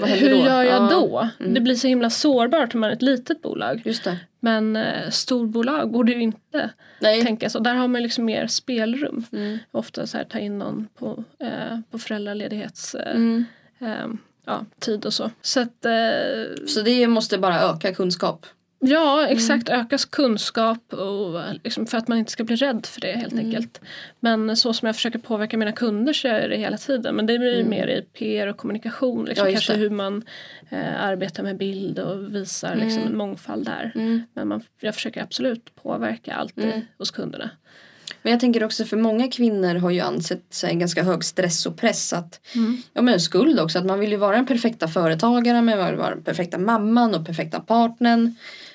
Vad 0.00 0.08
Hur 0.10 0.30
då? 0.30 0.36
gör 0.36 0.62
jag 0.62 0.82
Ja. 0.82 0.88
då? 0.90 1.28
Det 1.54 1.60
blir 1.60 1.74
så 1.74 1.86
himla 1.86 2.10
sårbart 2.10 2.74
om 2.74 2.80
man 2.80 2.90
är 2.90 2.94
ett 2.94 3.02
litet 3.02 3.42
bolag. 3.42 3.82
Just 3.84 4.04
det. 4.04 4.16
Men 4.40 4.76
eh, 4.76 5.10
storbolag 5.10 5.90
borde 5.92 6.12
ju 6.12 6.20
inte 6.22 6.70
Nej. 7.00 7.22
tänka 7.22 7.50
så. 7.50 7.58
Där 7.58 7.74
har 7.74 7.88
man 7.88 8.02
liksom 8.02 8.24
mer 8.24 8.46
spelrum. 8.46 9.24
Mm. 9.32 9.58
Ofta 9.70 10.06
så 10.06 10.16
här 10.16 10.24
ta 10.24 10.38
in 10.38 10.58
någon 10.58 10.88
på, 10.98 11.24
eh, 11.40 11.78
på 11.90 11.98
föräldraledighets 11.98 12.94
eh, 12.94 13.10
Mm. 13.16 13.44
eh, 13.80 14.06
ja, 14.46 14.64
tid 14.78 15.06
och 15.06 15.14
så. 15.14 15.30
Så 15.42 15.60
att 15.60 15.84
eh, 15.84 16.64
Så 16.66 16.80
det 16.82 17.06
måste 17.06 17.38
bara 17.38 17.60
öka 17.60 17.94
kunskap. 17.94 18.46
Ja 18.78 19.26
exakt 19.26 19.68
ökas 19.68 20.04
kunskap 20.04 20.92
och 20.92 21.40
eh, 21.42 21.52
liksom 21.64 21.86
för 21.86 21.98
att 21.98 22.08
man 22.08 22.18
inte 22.18 22.32
ska 22.32 22.44
bli 22.44 22.56
rädd 22.56 22.86
för 22.86 23.00
det 23.00 23.12
helt 23.12 23.34
enkelt. 23.38 23.80
Men 24.20 24.56
så 24.56 24.72
som 24.72 24.86
jag 24.86 24.94
försöker 24.96 25.18
påverka 25.18 25.56
mina 25.58 25.72
kunder 25.72 26.12
så 26.12 26.28
är 26.28 26.48
det 26.48 26.56
hela 26.56 26.76
tiden. 26.76 27.14
Men 27.16 27.26
det 27.26 27.38
blir 27.38 27.56
ju 27.58 27.64
mer 27.64 27.86
i 27.86 28.02
PR 28.02 28.46
och 28.46 28.56
kommunikation. 28.56 29.24
Liksom, 29.24 29.46
Ja, 29.46 29.52
kanske 29.52 29.72
det. 29.72 29.78
hur 29.78 29.90
man 29.90 30.24
eh, 30.70 31.02
arbetar 31.04 31.42
med 31.42 31.56
bild 31.56 31.98
och 31.98 32.34
visar 32.34 32.76
liksom, 32.76 33.02
en 33.02 33.16
mångfald 33.16 33.64
där. 33.66 33.92
Mm. 33.94 34.22
Men 34.34 34.48
man, 34.48 34.62
jag 34.80 34.94
försöker 34.94 35.22
absolut 35.22 35.74
påverka 35.74 36.34
alltid 36.34 36.86
hos 36.98 37.10
kunderna. 37.10 37.50
Men 38.22 38.30
jag 38.30 38.40
tänker 38.40 38.64
också 38.64 38.84
för 38.84 38.96
många 38.96 39.28
kvinnor 39.28 39.74
har 39.74 39.90
ju 39.90 40.00
ansett 40.00 40.54
sig 40.54 40.70
en 40.70 40.78
ganska 40.78 41.02
hög 41.02 41.24
stress 41.24 41.66
och 41.66 41.76
press 41.76 42.12
att 42.12 42.40
Mm. 42.54 42.82
Ja 42.92 43.02
men 43.02 43.20
skuld 43.20 43.60
också 43.60 43.78
att 43.78 43.84
man 43.86 44.00
vill 44.00 44.10
ju 44.10 44.16
vara 44.16 44.36
den 44.36 44.46
perfekta 44.46 44.88
företagaren 44.88 45.64
man 45.64 45.86
vill 45.86 45.96
vara 45.96 46.10
den 46.10 46.24
perfekta 46.24 46.58
mamman 46.58 47.14
och 47.14 47.26
perfekta 47.26 47.60
partnern. 47.60 48.34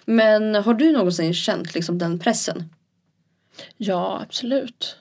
Men 0.09 0.55
har 0.55 0.73
du 0.73 0.91
någonsin 0.91 1.33
känt 1.33 1.75
liksom 1.75 1.97
den 1.97 2.19
pressen? 2.19 2.63
Ja 3.77 4.21
absolut. 4.23 4.95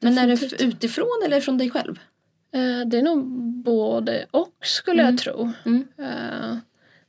Men 0.00 0.18
är 0.18 0.26
det 0.26 0.62
utifrån 0.62 1.22
eller 1.26 1.40
från 1.40 1.58
dig 1.58 1.70
själv? 1.70 1.98
Eh, 2.54 2.86
det 2.86 2.98
är 2.98 3.02
nog 3.02 3.26
både 3.64 4.26
och 4.30 4.54
skulle 4.60 5.02
jag 5.02 5.18
tro. 5.18 5.52
Mm. 5.64 5.88
Eh, 5.98 6.56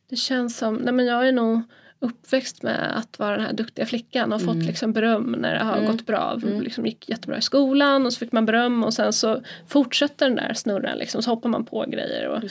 det 0.10 0.16
känns 0.16 0.58
som, 0.58 0.76
nej 0.76 0.94
men 0.94 1.06
jag 1.06 1.28
är 1.28 1.32
nog 1.32 1.62
uppväxt 2.04 2.64
med 2.64 2.98
att 2.98 3.20
vara 3.20 3.32
den 3.38 3.46
här 3.46 3.54
duktiga 3.54 3.86
flickan 3.86 4.34
och 4.34 4.42
Mm. 4.42 4.56
fått 4.56 4.66
liksom 4.68 4.94
beröm 4.94 5.32
när 5.40 5.54
det 5.54 5.64
har 5.64 5.82
gått 5.88 6.06
bra. 6.06 6.40
Liksom 6.62 6.86
gick 6.86 7.10
jättebra 7.10 7.38
i 7.38 7.42
skolan 7.42 8.06
och 8.06 8.14
så 8.14 8.20
fick 8.20 8.32
man 8.32 8.46
beröm 8.46 8.84
och 8.84 8.94
sen 8.94 9.14
så 9.14 9.42
fortsätter 9.68 10.26
den 10.26 10.36
där 10.36 10.54
snurran 10.54 10.98
liksom 10.98 11.22
så 11.24 11.30
hoppar 11.30 11.50
man 11.50 11.66
på 11.66 11.86
grejer. 11.88 12.28
Och, 12.28 12.44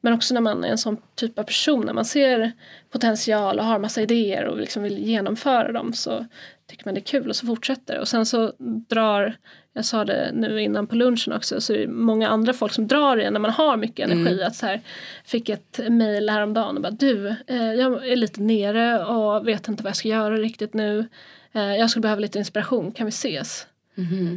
men 0.00 0.12
också 0.12 0.34
när 0.34 0.40
man 0.40 0.64
är 0.64 0.68
en 0.68 0.78
sån 0.78 0.96
typ 1.14 1.38
av 1.38 1.42
person, 1.42 1.86
när 1.86 1.92
man 1.92 2.04
ser 2.04 2.52
potential 2.90 3.58
och 3.58 3.64
har 3.64 3.78
massa 3.78 4.02
idéer 4.02 4.44
och 4.44 4.58
liksom 4.58 4.82
vill 4.82 4.98
genomföra 4.98 5.72
dem 5.72 5.92
så 5.92 6.26
tycker 6.66 6.84
man 6.84 6.94
det 6.94 7.00
är 7.00 7.02
kul 7.02 7.28
och 7.28 7.36
så 7.36 7.46
fortsätter 7.46 7.94
det. 7.94 8.00
Och 8.00 8.08
sen 8.08 8.26
så 8.26 8.52
drar, 8.88 9.36
jag 9.78 9.84
sa 9.84 10.04
det 10.04 10.30
nu 10.34 10.60
innan 10.62 10.86
på 10.86 10.94
lunchen 10.96 11.32
också, 11.32 11.60
så 11.60 11.72
är 11.72 11.78
det 11.78 11.86
många 11.88 12.28
andra 12.28 12.52
folk 12.52 12.72
som 12.72 12.86
drar 12.86 13.16
igen 13.16 13.32
när 13.32 13.40
man 13.40 13.50
har 13.50 13.76
mycket 13.76 14.10
energi. 14.10 14.42
Att 14.42 14.56
så 14.56 14.66
här, 14.66 14.80
fick 15.24 15.48
ett 15.48 15.80
mail 15.88 16.30
häromdagen 16.30 16.76
och 16.76 16.82
bara 16.82 16.90
du, 16.90 17.28
eh, 17.46 17.72
jag 17.74 18.08
är 18.08 18.16
lite 18.16 18.40
nere 18.40 19.04
och 19.04 19.48
vet 19.48 19.68
inte 19.68 19.82
vad 19.82 19.90
jag 19.90 19.96
ska 19.96 20.08
göra 20.08 20.34
riktigt 20.36 20.74
nu. 20.74 21.08
Eh, 21.52 21.76
jag 21.76 21.90
skulle 21.90 22.00
behöva 22.02 22.20
lite 22.20 22.38
inspiration, 22.38 22.92
kan 22.92 23.06
vi 23.06 23.10
ses? 23.10 23.66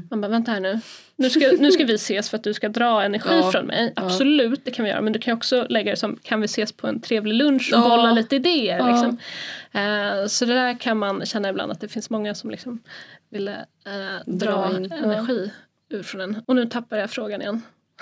Man 0.09 0.21
bara 0.21 0.27
vänta 0.27 0.51
här 0.51 0.59
nu. 0.59 0.79
Nu 1.15 1.29
ska, 1.29 1.51
nu 1.59 1.71
ska 1.71 1.85
vi 1.85 1.93
ses 1.93 2.29
för 2.29 2.37
att 2.37 2.43
du 2.43 2.53
ska 2.53 2.69
dra 2.69 3.03
energi 3.03 3.29
Ja. 3.43 3.51
från 3.51 3.65
mig. 3.65 3.93
Ja. 3.95 4.01
Absolut 4.05 4.65
det 4.65 4.71
kan 4.71 4.85
vi 4.85 4.91
göra 4.91 5.01
men 5.01 5.13
du 5.13 5.19
kan 5.19 5.33
också 5.37 5.65
lägga 5.69 5.91
det 5.91 5.97
som 5.97 6.17
kan 6.23 6.41
vi 6.41 6.45
ses 6.45 6.71
på 6.71 6.87
en 6.87 7.01
trevlig 7.01 7.33
lunch 7.33 7.71
och 7.73 7.79
Ja. 7.79 7.89
bolla 7.89 8.11
lite 8.11 8.35
idéer. 8.35 8.77
Ja. 8.77 8.87
Liksom. 8.91 9.17
Eh, 9.71 10.27
så 10.27 10.45
det 10.45 10.53
där 10.53 10.79
kan 10.79 10.97
man 10.97 11.25
känna 11.25 11.49
ibland 11.49 11.71
att 11.71 11.81
det 11.81 11.87
finns 11.87 12.09
många 12.09 12.35
som 12.35 12.49
liksom 12.51 12.79
ville 13.31 13.65
eh, 13.85 14.25
dra 14.25 14.67
Dra 14.69 14.77
in, 14.77 14.87
ja. 14.89 14.95
energi 14.95 15.51
ur 15.89 16.03
från 16.03 16.21
en. 16.21 16.41
Och 16.47 16.55
nu 16.55 16.65
tappar 16.65 16.97
jag 16.97 17.09
frågan 17.11 17.41
igen. 17.41 17.61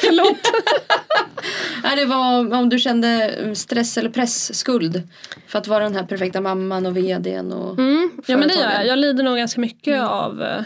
Förlåt. 0.00 0.38
Nej, 1.82 1.96
det 1.96 2.04
var 2.04 2.54
om 2.58 2.68
du 2.68 2.78
kände 2.78 3.34
stress 3.56 3.98
eller 3.98 4.10
pressskuld 4.10 5.02
för 5.46 5.58
att 5.58 5.66
vara 5.66 5.84
den 5.84 5.94
här 5.94 6.04
perfekta 6.04 6.40
mamman 6.40 6.86
och 6.86 6.96
vdn 6.96 7.52
och 7.52 7.78
Mm. 7.78 8.10
Ja 8.26 8.36
men 8.36 8.48
det 8.48 8.54
gör 8.54 8.70
jag. 8.70 8.86
Jag 8.86 8.98
lider 8.98 9.24
nog 9.24 9.36
ganska 9.36 9.60
mycket 9.60 9.94
Mm. 9.96 10.06
av 10.08 10.42
eh, 10.42 10.62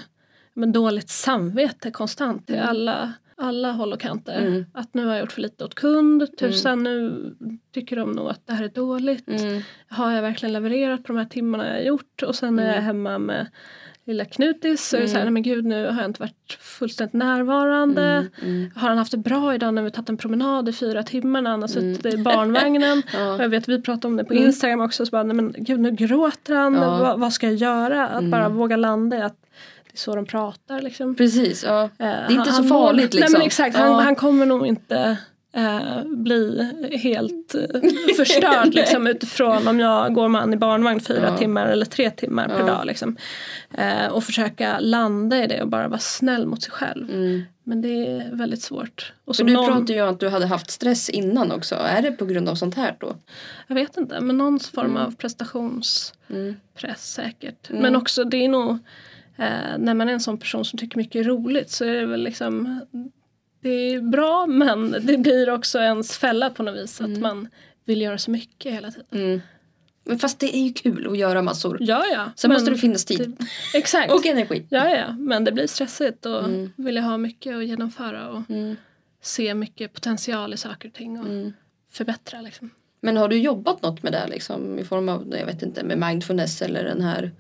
men 0.55 0.73
dåligt 0.73 1.09
samvete 1.11 1.91
konstant 1.91 2.51
i 2.51 2.55
Mm. 2.55 2.69
alla, 2.69 3.13
alla 3.37 3.73
håll 3.73 3.93
och 3.93 4.01
kanter. 4.01 4.39
Mm. 4.41 4.65
Att 4.75 4.95
nu 4.95 5.05
har 5.07 5.13
jag 5.13 5.21
gjort 5.21 5.33
för 5.33 5.41
lite 5.41 5.65
åt 5.65 5.75
kund. 5.75 6.37
Tusan 6.39 6.83
nu 6.83 7.25
tycker 7.75 7.97
de 7.97 8.13
nog 8.13 8.29
att 8.31 8.47
det 8.47 8.53
här 8.53 8.65
är 8.65 8.69
dåligt. 8.69 9.29
Mm. 9.29 9.63
Har 9.89 10.13
jag 10.13 10.23
verkligen 10.23 10.53
levererat 10.53 11.05
på 11.05 11.13
de 11.13 11.19
här 11.19 11.25
timmarna 11.27 11.67
jag 11.67 11.75
har 11.75 11.81
gjort? 11.81 12.23
Och 12.23 12.35
sen 12.35 12.59
är 12.59 12.63
jag 12.67 12.73
Mm. 12.73 12.85
hemma 12.85 13.19
med 13.19 13.47
lilla 14.07 14.25
Knutis 14.25 14.89
så 14.89 14.97
är 14.97 15.01
det 15.01 15.09
så 15.09 15.15
här, 15.15 15.23
Mm. 15.23 15.35
nej 15.35 15.43
men 15.43 15.53
gud 15.55 15.65
nu 15.65 15.87
har 15.87 15.97
jag 16.01 16.05
inte 16.05 16.21
varit 16.21 16.59
fullständigt 16.61 17.13
närvarande. 17.13 18.03
Mm. 18.03 18.29
Mm. 18.43 18.71
Har 18.75 18.89
han 18.89 18.99
haft 18.99 19.11
det 19.11 19.19
bra 19.19 19.55
idag 19.55 19.75
när 19.75 19.83
vi 19.83 19.91
tagit 19.91 20.09
en 20.09 20.17
promenad 20.17 20.69
i 20.69 20.73
fyra 20.73 21.03
timmar 21.03 21.43
när 21.43 21.51
han 21.51 21.63
har 21.63 21.77
Mm. 21.77 21.95
suttit 21.95 22.15
i 22.15 22.17
barnvagnen? 22.17 23.03
Ja. 23.13 23.35
Och 23.35 23.43
jag 23.45 23.49
vet 23.49 23.69
vi 23.69 23.83
pratade 23.83 24.07
om 24.09 24.17
det 24.17 24.25
på 24.25 24.33
Mm. 24.35 24.45
Instagram 24.45 24.81
också. 24.81 25.07
Så 25.07 25.11
bara, 25.11 25.23
nej 25.23 25.37
men 25.37 25.55
gud 25.59 25.81
nu 25.81 25.91
gråter 25.91 26.55
han. 26.55 26.75
Ja. 26.75 26.99
Vad, 26.99 27.21
vad 27.21 27.33
ska 27.33 27.47
jag 27.47 27.55
göra? 27.57 28.09
Att 28.09 28.25
bara 28.25 28.49
våga 28.49 28.77
landa 28.77 29.17
i 29.19 29.23
att 29.23 29.37
det 29.85 29.93
är 29.97 29.99
så 29.99 30.15
de 30.17 30.27
pratar 30.27 30.81
liksom. 30.81 31.15
Precis, 31.15 31.65
ja. 31.65 31.83
Eh, 31.83 31.89
Det 31.99 32.05
är 32.05 32.31
inte 32.31 32.37
han- 32.37 32.47
så 32.47 32.53
han 32.53 32.69
farligt, 32.69 33.13
Nej 33.13 33.21
liksom. 33.21 33.39
men 33.39 33.47
exakt, 33.47 33.77
han, 33.77 33.95
han 33.95 34.17
kommer 34.17 34.47
nog 34.47 34.67
inte 34.67 35.17
eh, 35.53 36.05
bli 36.05 36.71
helt 37.03 37.55
eh, 37.55 37.81
förstörd 38.17 38.75
liksom, 38.75 39.07
utifrån 39.07 39.69
om 39.69 39.81
jag 39.81 40.15
går 40.15 40.29
med 40.29 40.41
han 40.41 40.55
i 40.55 40.57
barnvagn 40.57 41.01
fyra 41.01 41.27
Ja. 41.29 41.37
timmar 41.39 41.67
eller 41.67 41.87
tre 41.87 42.11
timmar 42.11 42.49
per 42.49 42.59
Ja. 42.61 42.67
dag. 42.67 42.87
Liksom. 42.87 43.17
Eh, 43.75 44.07
och 44.07 44.25
försöka 44.25 44.79
landa 44.81 45.45
i 45.45 45.47
det 45.47 45.63
och 45.63 45.69
bara 45.69 45.89
vara 45.89 46.01
snäll 46.01 46.47
mot 46.47 46.63
sig 46.63 46.73
själv. 46.73 47.11
Mm. 47.11 47.43
Men 47.65 47.81
det 47.83 47.89
är 47.89 48.31
väldigt 48.33 48.63
svårt. 48.63 49.13
Och 49.25 49.37
För 49.37 49.45
du 49.45 49.53
någon, 49.53 49.67
pratade 49.67 49.93
ju 49.93 50.03
om 50.03 50.09
att 50.09 50.21
du 50.21 50.29
hade 50.29 50.47
haft 50.47 50.71
stress 50.71 51.09
innan 51.09 51.53
också. 51.53 51.75
Är 51.75 52.03
det 52.03 52.13
på 52.13 52.25
grund 52.25 52.49
av 52.49 52.55
sånt 52.55 52.75
här 52.75 52.95
då? 53.01 53.17
Jag 53.67 53.75
vet 53.75 53.97
inte, 53.97 54.21
men 54.21 54.39
någon 54.39 54.61
form 54.61 54.91
Mm. 54.91 55.03
av 55.03 55.15
prestationspress 55.17 56.13
Mm. 56.85 56.95
säkert. 56.97 57.71
Mm. 57.71 57.83
Men 57.83 57.97
också 57.97 58.25
det 58.25 58.45
är 58.45 58.49
nog 58.49 58.71
eh, 59.37 59.79
när 59.79 59.95
man 59.95 60.09
är 60.09 60.13
en 60.13 60.21
sån 60.21 60.39
person 60.39 60.65
som 60.65 60.79
tycker 60.79 60.97
mycket 60.97 61.15
är 61.21 61.25
roligt 61.25 61.71
så 61.71 61.85
är 61.85 61.93
det 61.95 62.07
väl 62.07 62.23
liksom 62.23 62.81
det 63.63 63.71
är 63.71 64.01
bra 64.01 64.47
men 64.47 64.91
det 64.91 65.19
blir 65.19 65.51
också 65.51 65.79
ens 65.79 66.19
fälla 66.19 66.51
på 66.51 66.63
något 66.63 66.77
vis 66.77 67.01
Mm. 67.01 67.13
att 67.13 67.19
man 67.21 67.49
vill 67.85 68.01
göra 68.03 68.19
så 68.19 68.31
mycket 68.31 68.73
hela 68.73 68.91
tiden. 68.91 69.07
Mm. 69.13 69.41
Men 70.05 70.19
fast 70.19 70.39
det 70.39 70.57
är 70.57 70.63
ju 70.67 70.73
kul 70.73 71.07
att 71.11 71.19
göra 71.19 71.43
massor. 71.43 71.77
Ja 71.81 72.05
ja. 72.13 72.31
Sen 72.37 72.49
men 72.49 72.57
måste 72.57 72.71
det 72.71 72.79
finnas 72.79 73.05
tid. 73.05 73.37
det- 73.39 73.79
Exakt. 73.79 74.13
Och 74.13 74.27
energi. 74.27 74.67
Ja 74.69 74.89
ja, 74.97 75.13
men 75.13 75.45
det 75.45 75.53
blir 75.53 75.67
stressigt 75.67 76.27
och 76.27 76.45
Mm. 76.45 76.73
vill 76.77 76.97
jag 76.97 77.03
ha 77.03 77.17
mycket 77.17 77.57
att 77.57 77.65
genomföra 77.67 78.29
och 78.29 78.51
Mm. 78.51 78.77
se 79.23 79.55
mycket 79.55 79.93
potential 79.93 80.55
i 80.55 80.57
saker 80.57 80.89
och 80.89 80.95
ting 80.95 81.21
och 81.21 81.27
Mm. 81.27 81.53
förbättra 81.93 82.41
liksom. 82.41 82.71
Men 83.01 83.17
har 83.17 83.29
du 83.29 83.39
jobbat 83.39 83.83
något 83.83 84.03
med 84.03 84.13
det 84.13 84.27
liksom 84.29 84.79
i 84.79 84.85
form 84.85 85.09
av, 85.09 85.35
jag 85.39 85.47
vet 85.47 85.63
inte, 85.63 85.85
med 85.85 85.99
mindfulness 85.99 86.63
eller 86.63 86.85
den 86.85 87.01
här 87.03 87.31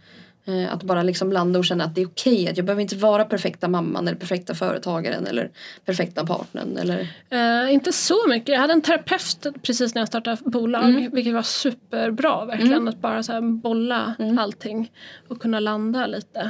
att 0.70 0.83
bara 0.83 1.02
liksom 1.02 1.33
landa 1.33 1.59
och 1.59 1.64
känna 1.64 1.85
att 1.85 1.94
det 1.94 2.02
är 2.02 2.07
okej 2.07 2.48
att 2.48 2.57
jag 2.57 2.66
behöver 2.66 2.83
inte 2.83 2.96
vara 2.96 3.24
perfekta 3.24 3.68
mamman 3.68 4.09
eller 4.09 4.18
perfekta 4.18 4.55
företagaren 4.55 5.26
eller 5.26 5.50
perfekta 5.85 6.26
partnern 6.26 6.76
eller 6.76 7.09
Eh, 7.31 7.72
inte 7.72 7.92
så 7.92 8.28
mycket. 8.28 8.48
Jag 8.48 8.61
hade 8.61 8.72
en 8.72 8.83
terapeut 8.83 9.46
precis 9.62 9.94
när 9.94 10.00
jag 10.02 10.09
startade 10.09 10.37
bolag 10.44 10.85
Mm. 10.85 11.11
vilket 11.11 11.35
var 11.35 11.42
superbra 11.42 12.44
verkligen. 12.44 12.72
Mm. 12.72 12.88
Att 12.88 13.00
bara 13.00 13.22
så 13.22 13.40
bolla 13.42 14.14
Mm. 14.18 14.38
allting 14.38 14.92
och 15.28 15.40
kunna 15.42 15.61
landa 15.61 16.07
lite. 16.07 16.40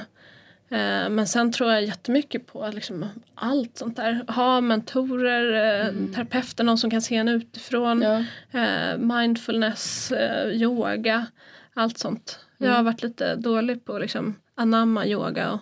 Eh, 0.70 1.08
men 1.10 1.26
sen 1.26 1.52
tror 1.52 1.72
jag 1.72 1.84
jättemycket 1.84 2.46
på 2.46 2.70
liksom 2.72 3.06
allt 3.34 3.76
sånt 3.78 3.96
där. 3.96 4.24
Ha 4.28 4.60
mentorer, 4.60 5.80
eh, 5.80 5.92
terapeuter, 6.14 6.64
någon 6.64 6.78
som 6.78 6.90
kan 6.90 7.02
se 7.02 7.16
en 7.16 7.28
utifrån. 7.28 8.02
Mm. 8.02 8.24
ja. 8.50 8.60
Eh, 8.60 8.98
mindfulness, 8.98 10.12
eh, 10.12 10.48
yoga, 10.48 11.26
allt 11.74 11.98
sånt. 11.98 12.38
Jag 12.62 12.68
Mm. 12.70 12.76
har 12.76 12.82
varit 12.92 13.02
lite 13.02 13.36
dålig 13.36 13.84
på 13.84 13.94
att 13.94 14.00
liksom 14.00 14.34
anamma 14.54 15.06
yoga 15.06 15.52
och, 15.52 15.60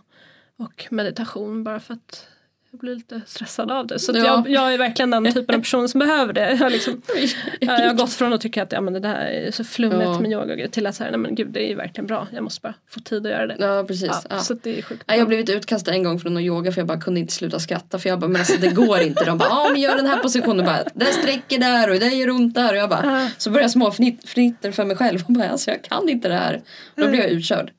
och 0.64 0.86
meditation 0.90 1.64
bara 1.64 1.80
för 1.80 1.94
att 1.94 2.28
jag 2.72 2.80
blir 2.80 2.94
lite 2.94 3.20
stressad 3.26 3.70
av 3.70 3.86
det. 3.86 3.98
Så 3.98 4.10
att 4.12 4.18
Ja. 4.18 4.24
jag, 4.24 4.50
jag 4.50 4.74
är 4.74 4.78
verkligen 4.78 5.10
den 5.10 5.32
typen 5.32 5.54
av 5.54 5.58
person 5.60 5.88
som 5.88 5.98
behöver 5.98 6.32
det. 6.32 6.50
Jag 6.50 6.56
har, 6.56 6.70
liksom, 6.70 7.02
jag 7.60 7.72
har 7.72 7.94
gått 7.94 8.12
från 8.12 8.32
att 8.32 8.40
tycka 8.40 8.62
att 8.62 8.72
ja, 8.72 8.80
men 8.80 8.92
det 8.92 9.00
där 9.00 9.14
är 9.26 9.50
så 9.50 9.64
flummigt 9.64 10.02
Ja. 10.02 10.20
med 10.20 10.30
yoga 10.30 10.68
till 10.68 10.86
att 10.86 10.94
säga 10.94 11.10
nej 11.10 11.18
men 11.20 11.34
gud 11.34 11.48
det 11.48 11.64
är 11.64 11.68
ju 11.68 11.74
verkligen 11.74 12.06
bra. 12.06 12.26
Jag 12.32 12.44
måste 12.44 12.60
bara 12.60 12.74
få 12.90 13.00
tid 13.00 13.26
att 13.26 13.32
göra 13.32 13.46
det. 13.46 13.56
ja 13.58 13.84
precis. 13.88 14.10
Ja. 14.30 14.38
Så 14.38 14.52
att 14.52 14.62
det 14.62 14.78
är 14.78 14.82
sjukt. 14.82 15.02
Jag 15.06 15.18
har 15.18 15.26
blivit 15.26 15.50
utkastad 15.50 15.92
en 15.92 16.04
gång 16.04 16.20
från 16.20 16.34
någon 16.34 16.42
yoga 16.42 16.72
för 16.72 16.80
jag 16.80 16.88
bara 16.88 17.00
kunde 17.00 17.20
inte 17.20 17.32
sluta 17.32 17.58
skratta 17.58 17.98
för 17.98 18.08
jag 18.08 18.18
bara 18.20 18.28
men 18.28 18.40
alltså 18.40 18.60
det 18.60 18.68
går 18.74 19.00
inte. 19.00 19.24
De 19.24 19.38
bara 19.38 19.48
ja 19.48 19.68
men 19.72 19.80
gör 19.80 19.96
den 19.96 20.06
här 20.06 20.18
positionen 20.18 20.64
bara 20.66 20.82
den 20.94 21.12
sträcker 21.12 21.58
där 21.58 21.90
och 21.90 21.98
det 22.00 22.06
gör 22.08 22.30
ont 22.30 22.54
där 22.54 22.72
och 22.72 22.76
jag 22.78 22.88
bara 22.90 23.30
så 23.38 23.50
börjar 23.50 23.64
jag 23.64 23.70
små 23.70 23.90
fnitt- 23.90 24.28
fnitter 24.28 24.72
för 24.72 24.84
mig 24.84 24.96
själv 24.96 25.20
och 25.26 25.32
bara 25.32 25.48
alltså 25.48 25.70
jag 25.70 25.82
kan 25.84 26.08
inte 26.08 26.28
det 26.28 26.34
här. 26.34 26.60
Och 26.94 27.02
då 27.02 27.08
blir 27.08 27.20
jag 27.20 27.30
utkörd. 27.30 27.70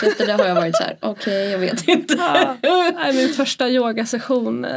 Så 0.00 0.06
efter 0.06 0.26
det 0.26 0.32
har 0.32 0.44
jag 0.46 0.54
varit 0.54 0.76
så 0.76 0.82
här 0.82 0.96
okej 1.00 1.50
jag 1.50 1.58
vet 1.58 1.88
inte. 1.88 2.14
Ja. 2.62 3.12
Min 3.14 3.28
första 3.28 3.68
yogasession 3.68 4.64
eh, 4.64 4.72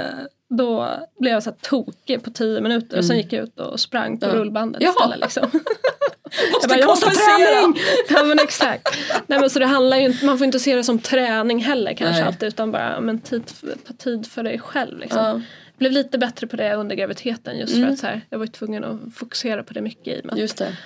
då 0.49 0.89
blev 1.19 1.33
jag 1.33 1.43
så 1.43 1.49
här 1.49 1.57
tokig 1.61 2.23
på 2.23 2.29
tio 2.29 2.61
minuter 2.61 2.97
och 2.97 3.05
sen 3.05 3.17
gick 3.17 3.33
jag 3.33 3.43
ut 3.43 3.59
och 3.59 3.79
sprang 3.79 4.19
på 4.19 4.25
Mm. 4.25 4.37
Ja. 4.37 4.41
rullbandet 4.43 4.81
Jaha. 4.81 4.93
istället. 4.93 5.19
Liksom. 5.19 5.43
Måste 6.53 6.59
Jag 6.61 6.69
bara, 6.69 6.79
jag 6.79 6.87
måste 6.87 7.09
träning! 7.09 7.79
Ja 8.09 8.23
men 8.23 8.39
exakt. 8.39 8.97
Nej, 9.27 9.39
men 9.39 9.49
så 9.49 9.59
det 9.59 9.65
handlar 9.65 9.97
ju 9.97 10.05
inte, 10.05 10.25
man 10.25 10.37
får 10.37 10.45
inte 10.45 10.59
se 10.59 10.75
det 10.75 10.83
som 10.83 10.99
träning 10.99 11.59
heller 11.63 11.93
kanske 11.93 12.19
Nej. 12.19 12.27
alltid 12.27 12.47
utan 12.47 12.71
bara 12.71 13.01
men 13.01 13.19
tid, 13.19 13.43
ta 13.87 13.93
tid 13.93 14.27
för 14.27 14.43
dig 14.43 14.59
själv. 14.59 14.99
Liksom. 14.99 15.19
Ja, 15.25 15.41
Blev 15.77 15.91
lite 15.91 16.17
bättre 16.17 16.47
på 16.47 16.55
det 16.55 16.73
under 16.75 16.95
graviditeten 16.95 17.57
just 17.59 17.73
Mm. 17.75 17.87
för 17.87 17.93
att 17.93 17.99
så 17.99 18.07
här, 18.07 18.21
jag 18.29 18.39
var 18.39 18.45
tvungen 18.47 18.83
att 18.83 18.99
fokusera 19.15 19.63
på 19.63 19.73
det 19.73 19.81
mycket 19.81 20.17
i 20.17 20.21
och 20.21 20.25
med 20.25 20.33
att 20.33 20.39
just 20.39 20.57
det. 20.57 20.77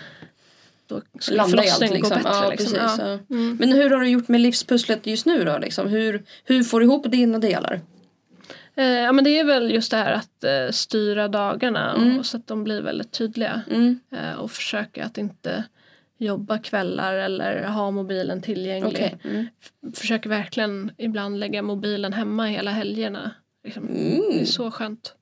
Då 0.88 1.02
skulle 1.19 1.38
Landa 1.38 1.65
i 1.65 1.69
allt 1.69 1.82
liksom. 1.82 2.10
bättre. 2.10 2.21
Ja, 2.34 2.50
liksom. 2.50 2.74
precis, 2.74 2.95
Ja. 3.00 3.10
ja. 3.30 3.36
Mm. 3.36 3.58
Men 3.60 3.71
hur 3.71 3.89
har 3.89 4.00
du 4.00 4.10
gjort 4.10 4.28
med 4.28 4.41
livspusslet 4.41 5.08
just 5.08 5.26
nu 5.26 5.43
då? 5.43 5.58
Liksom? 5.58 5.88
Hur, 5.88 6.24
hur 6.43 6.63
får 6.63 6.80
du 6.80 6.86
ihop 6.86 7.12
dina 7.12 7.39
delar? 7.39 7.82
Eh, 8.76 8.86
ja 8.86 9.12
men 9.12 9.24
det 9.24 9.39
är 9.39 9.43
väl 9.43 9.71
just 9.71 9.91
det 9.91 9.98
här 9.98 10.12
att 10.12 10.43
eh, 10.43 10.71
styra 10.71 11.28
dagarna 11.28 11.95
Mm. 11.95 12.19
och, 12.19 12.26
så 12.26 12.38
att 12.38 12.48
de 12.48 12.63
blir 12.63 12.82
väldigt 12.82 13.12
tydliga. 13.12 13.62
Mm. 13.71 14.00
Eh, 14.15 14.34
och 14.34 14.52
försöka 14.52 15.06
att 15.06 15.17
inte 15.17 15.63
jobba 16.17 16.58
kvällar 16.58 17.13
eller 17.15 17.63
ha 17.67 17.91
mobilen 17.91 18.41
tillgänglig. 18.41 18.88
Okej. 18.93 19.17
Mm. 19.24 19.45
Försöker 19.95 20.30
verkligen 20.30 20.91
ibland 20.98 21.39
lägga 21.39 21.62
mobilen 21.62 22.13
hemma 22.13 22.45
hela 22.45 22.71
helgerna. 22.71 23.32
Liksom. 23.63 23.88
Det 23.93 24.17
är 24.17 24.32
Mm. 24.34 24.45
så 24.45 24.71
skönt. 24.71 25.15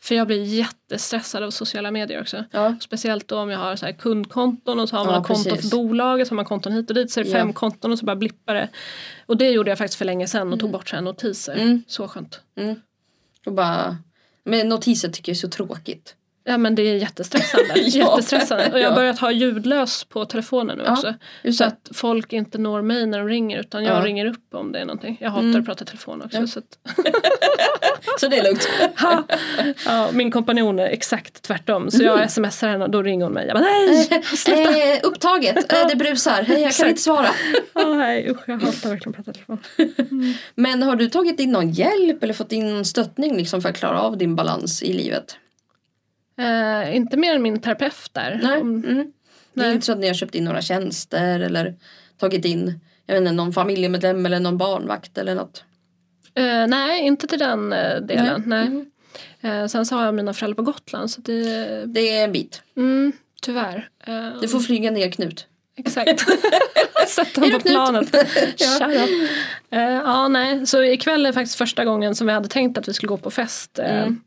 Mm. 0.00 0.06
För 0.08 0.14
jag 0.14 0.26
blir 0.26 0.42
jättestressad 0.44 1.42
av 1.42 1.50
sociala 1.50 1.90
medier 1.90 2.20
också. 2.20 2.44
Ja. 2.50 2.76
Speciellt 2.80 3.28
då 3.28 3.38
om 3.38 3.50
jag 3.50 3.58
har 3.58 3.76
så 3.76 3.86
här 3.86 3.92
kundkonton 3.92 4.80
och 4.80 4.88
så 4.88 4.96
har 4.96 5.04
man 5.04 5.14
Ja, 5.14 5.24
konton 5.24 5.58
för 5.58 5.70
bolaget, 5.70 6.28
så 6.28 6.32
har 6.32 6.36
man 6.36 6.44
konton 6.44 6.72
hit 6.72 6.90
och 6.90 6.94
dit 6.94 7.10
så 7.10 7.20
är 7.20 7.24
det 7.24 7.30
Ja. 7.30 7.36
fem 7.36 7.52
konton 7.52 7.92
och 7.92 7.98
så 7.98 8.04
bara 8.04 8.16
blippar 8.16 8.54
det. 8.54 8.68
Och 9.26 9.36
det 9.36 9.50
gjorde 9.50 9.70
jag 9.70 9.78
faktiskt 9.78 9.98
för 9.98 10.04
länge 10.04 10.26
sedan 10.26 10.52
och 10.52 10.60
tog 10.60 10.70
bort 10.70 10.88
så 10.88 10.96
här 10.96 11.02
notiser. 11.02 11.54
Mm. 11.54 11.82
Så 11.86 12.08
skönt. 12.08 12.40
Mm. 12.56 12.80
Och 13.46 13.52
bara, 13.52 13.96
men 14.44 14.68
notiser 14.68 15.08
tycker 15.08 15.32
jag 15.32 15.36
är 15.36 15.40
så 15.40 15.48
tråkigt. 15.48 16.14
Ja 16.44 16.58
men 16.58 16.74
det 16.74 16.82
är 16.82 16.94
jättestressande. 16.96 17.74
Jättestressande. 17.80 18.64
Och 18.72 18.78
jag 18.78 18.80
Ja. 18.84 18.88
har 18.88 18.96
börjat 18.96 19.18
ha 19.18 19.32
ljudlös 19.32 20.04
på 20.04 20.24
telefonen 20.24 20.78
nu 20.78 20.84
Ja, 20.86 20.92
också. 20.92 21.14
Så 21.52 21.64
att 21.64 21.88
folk 21.94 22.32
inte 22.32 22.58
når 22.58 22.82
mig 22.82 23.06
när 23.06 23.18
de 23.18 23.28
ringer 23.28 23.58
utan 23.60 23.84
jag 23.84 23.96
Ja. 24.00 24.04
ringer 24.06 24.26
upp 24.26 24.54
om 24.54 24.72
det 24.72 24.78
är 24.78 24.84
någonting. 24.84 25.16
Jag 25.20 25.30
hatar 25.30 25.44
Mm. 25.44 25.60
att 25.60 25.66
prata 25.66 25.84
telefon 25.84 26.22
också. 26.22 26.38
Ja. 26.38 26.46
Så 26.46 26.58
att, 26.58 26.78
Så 28.20 28.28
det 28.28 28.38
är 28.38 28.44
lugnt. 28.44 28.68
ja, 29.86 30.08
min 30.12 30.30
kompanjon 30.30 30.78
är 30.78 30.86
exakt 30.86 31.42
tvärtom. 31.42 31.90
Så 31.90 32.02
jag 32.02 32.30
smsar 32.30 32.68
henne 32.68 32.84
och 32.84 32.90
då 32.90 33.02
ringer 33.02 33.24
hon 33.24 33.32
mig. 33.34 33.46
Jag 33.46 33.56
bara 33.56 33.64
nej! 33.64 34.22
Sluta! 34.36 34.60
eh, 34.60 34.98
upptaget, 35.02 35.72
eh, 35.72 35.86
det 35.88 35.96
brusar, 35.96 36.42
Hej, 36.42 36.60
jag 36.62 36.72
kan 36.72 36.88
inte 36.88 37.02
svara. 37.02 37.28
Oh, 37.74 37.96
nej 37.96 38.30
usch 38.30 38.40
jag 38.46 38.54
hatar 38.58 38.88
verkligen 38.90 39.10
att 39.20 39.24
prata 39.26 39.32
telefon. 39.32 39.58
Men 40.54 40.82
har 40.82 40.96
du 40.96 41.08
tagit 41.08 41.40
in 41.40 41.50
någon 41.52 41.70
hjälp 41.70 42.22
eller 42.22 42.34
fått 42.34 42.52
in 42.52 42.74
någon 42.74 42.84
stöttning 42.84 43.36
liksom 43.36 43.62
för 43.62 43.68
att 43.68 43.76
klara 43.76 44.00
av 44.00 44.18
din 44.18 44.36
balans 44.36 44.82
i 44.82 44.92
livet? 44.92 45.36
Eh, 46.40 46.96
inte 46.96 47.16
mer 47.16 47.34
än 47.34 47.42
min 47.42 47.60
terapeut 47.60 48.08
där. 48.12 48.40
Nej. 48.42 48.60
Om- 48.60 48.84
Mm. 48.84 49.12
Det 49.54 49.60
är 49.60 49.64
Nej. 49.66 49.74
inte 49.74 49.86
så 49.86 49.92
att 49.92 49.98
ni 49.98 50.06
har 50.06 50.14
köpt 50.14 50.34
in 50.34 50.44
några 50.44 50.62
tjänster 50.62 51.40
eller 51.40 51.74
tagit 52.18 52.44
in 52.44 52.80
jag 53.06 53.14
vet 53.14 53.20
inte, 53.20 53.32
någon 53.32 53.52
familjemedlem 53.52 54.26
eller 54.26 54.40
någon 54.40 54.58
barnvakt 54.58 55.18
eller 55.18 55.34
något? 55.34 55.64
Eh, 56.34 56.66
nej 56.66 57.00
inte 57.06 57.26
till 57.26 57.38
den 57.38 57.72
eh, 57.72 58.00
delen. 58.00 58.42
Nej. 58.46 58.66
Mm. 58.66 58.90
Eh, 59.40 59.66
sen 59.66 59.86
så 59.86 59.96
har 59.96 60.04
jag 60.04 60.14
mina 60.14 60.34
föräldrar 60.34 60.56
på 60.56 60.62
Gotland 60.62 61.10
så 61.10 61.20
det, 61.20 61.42
Det 61.86 62.00
är 62.18 62.24
en 62.24 62.32
bit. 62.32 62.62
mm, 62.76 63.12
tyvärr. 63.42 63.88
Eh, 64.06 64.40
Du 64.40 64.48
får 64.48 64.60
flyga 64.60 64.90
ner 64.90 65.10
Knut. 65.10 65.46
exakt. 65.76 66.20
Sätt 67.08 67.36
Hej 67.36 67.50
dem 67.50 67.60
på 67.60 67.68
planet. 67.68 68.16
Ja. 68.56 68.90
Eh, 69.70 69.80
ja, 69.80 70.28
nej. 70.28 70.66
Så 70.66 70.82
ikväll 70.82 71.26
är 71.26 71.32
faktiskt 71.32 71.58
första 71.58 71.84
gången 71.84 72.14
som 72.14 72.26
vi 72.26 72.32
hade 72.32 72.48
tänkt 72.48 72.78
att 72.78 72.88
vi 72.88 72.92
skulle 72.94 73.08
gå 73.08 73.16
på 73.16 73.30
fest 73.30 73.78
Mm. 73.78 74.20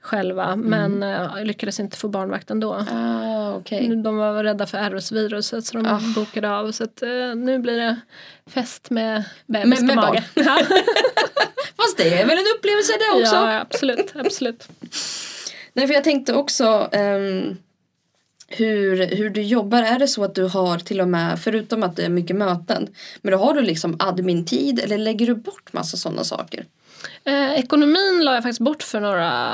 Själva. 0.00 0.56
Men 0.56 1.02
eh, 1.02 1.08
jag 1.10 1.46
lyckades 1.46 1.80
inte 1.80 1.96
få 1.96 2.08
barnvakt 2.08 2.50
ändå. 2.50 2.74
Ah, 2.90 3.52
okej. 3.54 3.96
De 3.96 4.16
var 4.16 4.44
rädda 4.44 4.66
för 4.66 4.78
RS-viruset 4.78 5.64
så 5.64 5.76
de 5.78 5.86
Ah. 5.86 6.00
bokade 6.14 6.50
av. 6.50 6.72
Så 6.72 6.84
att, 6.84 7.02
eh, 7.02 7.34
nu 7.36 7.58
blir 7.58 7.76
det 7.76 8.00
fest 8.46 8.90
med 8.90 9.24
bebis 9.46 9.68
Med- 9.68 9.78
på 9.78 9.84
med 9.86 9.96
mage. 9.96 10.24
Ja. 10.34 10.58
Fast 11.76 11.96
det 11.96 12.20
är 12.20 12.26
väl 12.26 12.38
en 12.38 12.44
upplevelse 12.58 12.92
det 12.92 13.20
också? 13.22 13.34
ja, 13.34 13.60
absolut. 13.60 14.12
absolut. 14.14 14.68
Nej, 15.72 15.86
för 15.86 15.94
jag 15.94 16.04
tänkte 16.04 16.34
också 16.34 16.88
ehm, 16.92 17.56
hur, 18.48 19.06
hur 19.16 19.30
du 19.30 19.42
jobbar. 19.42 19.82
Är 19.82 19.98
det 19.98 20.08
så 20.08 20.24
att 20.24 20.34
du 20.34 20.44
har 20.44 20.78
till 20.78 21.00
och 21.00 21.08
med, 21.08 21.38
förutom 21.40 21.82
att 21.82 21.96
det 21.96 22.02
är 22.04 22.08
mycket 22.08 22.36
möten, 22.36 22.88
men 23.22 23.32
då 23.32 23.38
har 23.38 23.54
du 23.54 23.60
liksom 23.62 23.96
admin-tid 23.98 24.78
eller 24.84 24.98
lägger 24.98 25.26
du 25.26 25.34
bort 25.34 25.72
massa 25.72 25.96
sådana 25.96 26.24
saker? 26.24 26.64
Eh, 27.24 27.52
ekonomin 27.58 28.20
la 28.24 28.34
jag 28.34 28.42
faktiskt 28.42 28.60
bort 28.60 28.82
för 28.82 29.00
några 29.00 29.52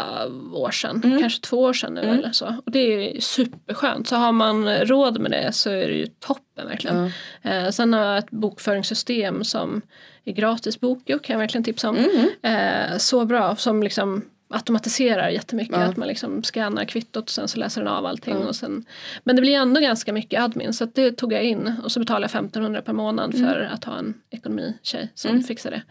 år 0.53 0.71
sedan. 0.71 1.01
Mm. 1.05 1.21
Kanske 1.21 1.41
två 1.41 1.59
år 1.59 1.73
sedan 1.73 1.95
nu 1.95 2.01
eller 2.01 2.33
så. 2.33 2.47
Och 2.67 2.73
det 2.73 2.79
är 3.17 3.21
superskönt. 3.21 4.09
Så 4.09 4.17
har 4.17 4.33
man 4.33 4.69
råd 4.79 5.21
med 5.21 5.31
det 5.31 5.53
så 5.53 5.71
är 5.71 5.89
det 5.89 5.95
ju 5.95 6.07
toppen 6.07 6.67
verkligen. 6.69 7.11
Eh, 7.43 7.69
sen 7.71 7.93
har 7.93 8.01
jag 8.05 8.19
ett 8.19 8.31
bokföringssystem 8.31 9.45
som 9.45 9.83
är 10.25 10.33
gratis. 10.33 10.81
Bokio 10.81 11.19
kan 11.19 11.35
jag 11.35 11.39
verkligen 11.41 11.65
tipsa 11.65 11.89
om. 11.89 11.97
Mm. 11.97 12.29
Eh, 12.43 12.97
så 12.99 13.25
bra 13.25 13.57
som 13.57 13.83
liksom 13.83 14.25
automatiserar 14.49 15.29
jättemycket. 15.29 15.77
Ja. 15.77 15.83
Att 15.85 15.97
man 15.97 16.09
liksom 16.09 16.43
scannar 16.43 16.85
kvittot 16.85 17.25
och 17.25 17.31
sen 17.31 17.49
så 17.49 17.59
läser 17.59 17.81
den 17.81 17.93
av 17.93 18.07
allting. 18.07 18.37
Och 18.37 18.57
sen, 18.57 18.85
men 19.25 19.37
det 19.37 19.43
blir 19.43 19.55
ändå 19.57 19.81
ganska 19.81 20.13
mycket 20.13 20.41
admin 20.43 20.73
så 20.73 20.85
det 20.85 21.13
tog 21.13 21.33
jag 21.33 21.43
in. 21.43 21.73
Och 21.85 21.93
så 21.93 22.01
betalar 22.01 22.21
jag 22.21 22.31
1500 22.31 22.83
per 22.83 22.93
månad 22.93 23.35
Mm. 23.35 23.47
för 23.49 23.61
att 23.73 23.85
ha 23.85 23.99
en 23.99 24.15
ekonomitjej 24.31 25.11
som 25.15 25.43
fixar 25.43 25.71
det 25.71 25.83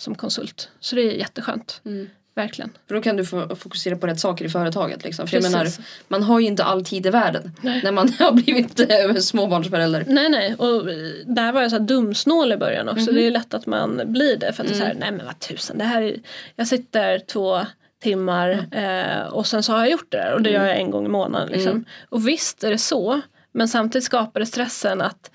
som 0.00 0.14
konsult. 0.14 0.68
Så 0.80 0.96
det 0.96 1.02
är 1.02 1.12
jätteskönt. 1.12 1.80
Mm. 1.84 2.10
Verkligen. 2.34 2.70
För 2.88 2.94
då 2.94 3.00
kan 3.02 3.16
du 3.16 3.24
få 3.24 3.56
fokusera 3.56 3.96
på 3.96 4.06
rätt 4.06 4.20
saker 4.20 4.44
i 4.44 4.48
företaget. 4.48 5.04
Liksom. 5.04 5.26
För 5.26 5.36
jag 5.36 5.42
menar, 5.42 5.68
man 6.08 6.22
har 6.22 6.40
ju 6.40 6.46
inte 6.46 6.64
all 6.64 6.84
tid 6.84 7.06
i 7.06 7.10
världen 7.10 7.52
Nej. 7.60 7.80
när 7.84 7.92
man 7.92 8.08
har 8.18 8.32
blivit 8.32 8.80
eh, 8.80 9.14
småbarnsförälder. 9.14 10.04
Nej 10.08 10.28
nej 10.28 10.54
och 10.54 10.90
eh, 10.90 10.96
där 11.26 11.52
var 11.52 11.62
jag 11.62 11.70
så 11.70 11.76
här 11.78 11.84
dumsnål 11.84 12.52
i 12.52 12.56
början 12.56 12.88
också. 12.88 13.10
Mhm. 13.10 13.14
Det 13.14 13.26
är 13.26 13.30
lätt 13.30 13.54
att 13.54 13.66
man 13.66 14.02
blir 14.04 14.36
det 14.36 14.52
för 14.52 14.62
att 14.62 14.68
det 14.68 14.74
är 14.74 14.78
så 14.78 14.84
här, 14.84 14.90
Mm. 14.90 15.00
nej 15.00 15.12
men 15.12 15.26
vad 15.26 15.38
tusan 15.38 15.78
det 15.78 15.84
här 15.84 16.02
är, 16.02 16.16
Jag 16.56 16.66
sitter 16.66 17.18
två 17.18 17.60
timmar 18.02 18.66
eh, 18.70 19.26
och 19.32 19.46
sen 19.46 19.62
så 19.62 19.72
har 19.72 19.78
jag 19.78 19.90
gjort 19.90 20.10
det 20.12 20.16
där 20.18 20.32
och 20.32 20.42
det 20.42 20.50
gör 20.50 20.66
jag 20.66 20.76
en 20.78 20.90
gång 20.90 21.06
i 21.06 21.08
månaden. 21.08 21.48
Liksom. 21.48 21.70
Mm. 21.72 21.84
Och 22.08 22.28
visst 22.28 22.64
är 22.64 22.70
det 22.70 22.78
så 22.78 23.20
men 23.52 23.68
samtidigt 23.68 24.04
skapar 24.04 24.40
det 24.40 24.46
stressen 24.46 25.00
att 25.00 25.30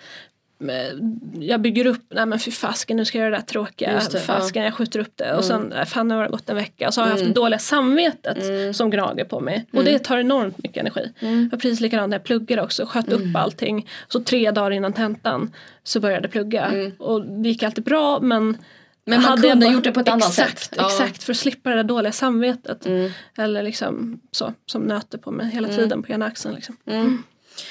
jag 1.39 1.61
bygger 1.61 1.85
upp, 1.85 2.01
nej 2.09 2.25
men 2.25 2.39
fy 2.39 2.51
fasken 2.51 2.97
nu 2.97 3.05
ska 3.05 3.17
jag 3.17 3.23
göra 3.25 3.31
det 3.35 3.37
där 3.41 3.45
tråkiga, 3.45 4.01
det, 4.11 4.19
fasken 4.19 4.63
jag 4.63 4.73
skjuter 4.73 4.99
upp 4.99 5.11
det 5.15 5.35
och 5.35 5.43
sen 5.45 5.71
eh, 5.71 5.85
fan 5.85 6.07
nu 6.07 6.15
har 6.15 6.23
det 6.23 6.29
gått 6.29 6.49
en 6.49 6.55
vecka 6.55 6.87
och 6.87 6.93
så 6.93 7.01
har 7.01 7.07
jag 7.07 7.11
haft 7.11 7.21
Mm. 7.21 7.33
det 7.33 7.39
dåliga 7.39 7.59
samvetet 7.59 8.43
Mm. 8.43 8.73
som 8.73 8.89
gnager 8.89 9.25
på 9.25 9.39
mig 9.39 9.65
och 9.73 9.83
det 9.83 9.99
tar 9.99 10.17
enormt 10.17 10.63
mycket 10.63 10.77
energi. 10.77 11.11
Mm. 11.19 11.49
Och 11.53 11.61
precis 11.61 11.79
likadant 11.79 12.09
när 12.09 12.17
jag 12.17 12.23
pluggade 12.23 12.61
också, 12.61 12.85
sköt 12.85 13.09
upp 13.11 13.35
allting. 13.35 13.87
Så 14.07 14.19
tre 14.23 14.51
dagar 14.51 14.71
innan 14.71 14.93
tentan 14.93 15.53
så 15.83 15.99
började 15.99 16.23
jag 16.23 16.31
plugga. 16.31 16.65
Mm. 16.65 16.91
Och 16.99 17.25
det 17.25 17.49
gick 17.49 17.63
alltid 17.63 17.83
bra 17.83 18.19
men 18.19 18.57
Men 19.07 19.21
man 19.21 19.23
hade 19.29 19.47
jag 19.47 19.51
kunde 19.53 19.65
bara- 19.65 19.73
gjort 19.73 19.83
det 19.83 19.91
på 19.91 19.99
ett 19.99 20.09
annat 20.09 20.29
exakt, 20.29 20.59
sätt. 20.59 20.73
Ja. 20.77 20.85
Exakt, 20.87 21.23
för 21.23 21.31
att 21.33 21.37
slippa 21.37 21.69
det 21.69 21.75
där 21.75 21.83
dåliga 21.83 22.11
samvetet. 22.11 22.85
Mm. 22.85 23.11
Eller 23.37 23.63
liksom 23.63 24.19
så, 24.31 24.53
som 24.65 24.81
nöter 24.81 25.17
på 25.17 25.31
mig 25.31 25.49
hela 25.49 25.67
tiden 25.67 26.03
på 26.03 26.11
ena 26.11 26.25
axeln. 26.25 26.55
Liksom. 26.55 26.77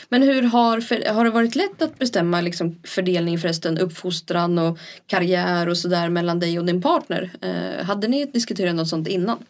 Men 0.09 0.23
hur 0.23 0.42
har, 0.42 0.81
för, 0.81 1.12
har 1.12 1.25
det 1.25 1.31
varit 1.31 1.55
lätt 1.55 1.83
att 1.83 1.99
bestämma 1.99 2.40
liksom, 2.40 2.81
fördelning 2.85 3.38
förresten, 3.38 3.79
uppfostran 3.79 4.59
och 4.59 4.79
karriär 5.07 5.68
och 5.68 5.79
sådär 5.79 6.09
mellan 6.09 6.40
dig 6.40 6.59
och 6.59 6.64
din 6.64 6.83
partner? 6.83 7.31
Eh, 7.40 7.85
hade 7.85 8.09
ni 8.09 8.25
diskuterat 8.25 8.75
något 8.75 8.88
sånt 8.88 9.09
innan? 9.09 9.44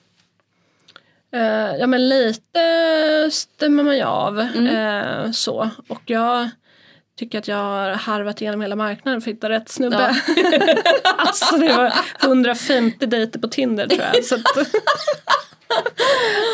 Eh, 1.34 1.76
ja 1.78 1.86
men 1.86 2.08
lite 2.08 3.30
stämmer 3.32 3.82
man 3.82 3.96
ju 3.96 4.02
av. 4.02 4.40
Mm. 4.40 4.66
eh, 4.66 5.30
så. 5.30 5.70
Och 5.88 6.02
jag 6.06 6.50
tycker 7.18 7.38
att 7.38 7.48
jag 7.48 7.56
har 7.56 7.90
harvat 7.90 8.40
igenom 8.40 8.60
hela 8.60 8.76
marknaden 8.76 9.20
för 9.20 9.30
att 9.30 9.36
hitta 9.36 9.48
rätt 9.48 9.68
snubbe. 9.68 9.96
alltså 11.16 11.56
det 11.56 11.76
var 11.76 11.92
150 12.22 13.06
dejter 13.06 13.38
på 13.38 13.48
Tinder 13.48 13.86
tror 13.86 14.02
jag. 14.14 14.24
Så 14.24 14.34
att, 14.34 14.42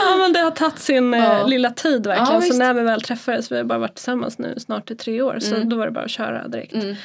ja 0.09 0.17
men 0.17 0.33
det 0.33 0.39
har 0.39 0.51
tagit 0.51 0.79
sin 0.79 1.15
eh, 1.15 1.21
Ja. 1.25 1.47
lilla 1.47 1.71
tid 1.71 2.03
Ja, 2.07 2.09
verkligen. 2.11 2.43
så 2.43 2.47
visst. 2.47 2.59
när 2.59 2.75
vi 2.75 2.83
väl 2.83 3.01
träffades, 3.03 3.53
vi 3.53 3.57
har 3.57 3.65
bara 3.65 3.79
varit 3.79 3.95
tillsammans 3.95 4.39
nu 4.39 4.55
snart 4.59 4.91
i 4.91 4.97
tre 4.97 5.23
år. 5.23 5.39
Så 5.41 5.55
Mm. 5.55 5.69
då 5.69 5.77
var 5.77 5.87
det 5.87 5.93
bara 5.93 6.05
att 6.05 6.11
köra 6.11 6.49
direkt. 6.49 6.75
Mm. 6.75 6.97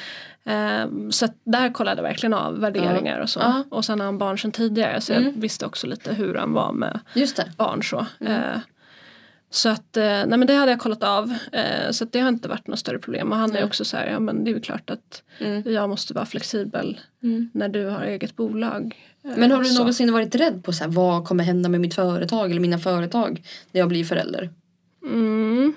Eh, 0.48 1.10
så 1.10 1.28
där 1.44 1.72
kollade 1.72 1.96
jag 2.02 2.08
verkligen 2.08 2.34
av 2.34 2.60
värderingar 2.60 3.20
och 3.20 3.30
så. 3.30 3.40
Ja. 3.40 3.64
Och 3.70 3.84
sen 3.84 4.00
har 4.00 4.04
han 4.06 4.18
barn 4.18 4.38
sedan 4.38 4.52
tidigare 4.52 5.00
så 5.00 5.12
Mm. 5.12 5.24
jag 5.24 5.32
visste 5.32 5.66
också 5.66 5.86
lite 5.86 6.12
hur 6.14 6.34
han 6.34 6.52
var 6.52 6.72
med 6.72 7.00
barn 7.56 7.82
så. 7.82 8.06
Mm. 8.20 8.60
Eh, 9.56 9.58
så 9.58 9.68
att, 9.68 9.96
eh, 9.96 10.02
nej 10.04 10.26
men 10.38 10.46
det 10.46 10.54
hade 10.54 10.72
jag 10.72 10.80
kollat 10.80 11.02
av. 11.02 11.34
Eh, 11.52 11.90
så 11.90 12.04
att 12.04 12.12
det 12.12 12.20
har 12.20 12.28
inte 12.28 12.48
varit 12.48 12.66
något 12.66 12.78
större 12.78 12.98
problem. 12.98 13.32
Och 13.32 13.38
han 13.38 13.50
är 13.50 13.54
Nej. 13.54 13.64
också 13.64 13.84
så 13.84 13.96
här, 13.96 14.06
ja 14.06 14.20
men 14.20 14.44
det 14.44 14.50
är 14.50 14.54
ju 14.54 14.60
klart 14.60 14.90
att 14.90 15.22
Mm. 15.40 15.72
jag 15.72 15.88
måste 15.90 16.14
vara 16.14 16.26
flexibel 16.26 17.00
Mm. 17.22 17.50
när 17.54 17.68
du 17.68 17.86
har 17.86 18.02
eget 18.04 18.36
bolag. 18.36 18.96
Eh, 19.24 19.30
Men 19.36 19.50
har 19.50 19.58
du 19.58 19.64
så. 19.64 19.78
någonsin 19.78 20.12
varit 20.12 20.34
rädd 20.34 20.64
på 20.64 20.72
så 20.72 20.84
här, 20.84 20.90
vad 20.90 21.24
kommer 21.24 21.44
hända 21.44 21.68
med 21.68 21.80
mitt 21.80 21.94
företag 21.94 22.50
eller 22.50 22.60
mina 22.60 22.78
företag 22.78 23.42
när 23.72 23.80
jag 23.80 23.88
blir 23.88 24.04
förälder? 24.04 24.50
Mm. 25.06 25.74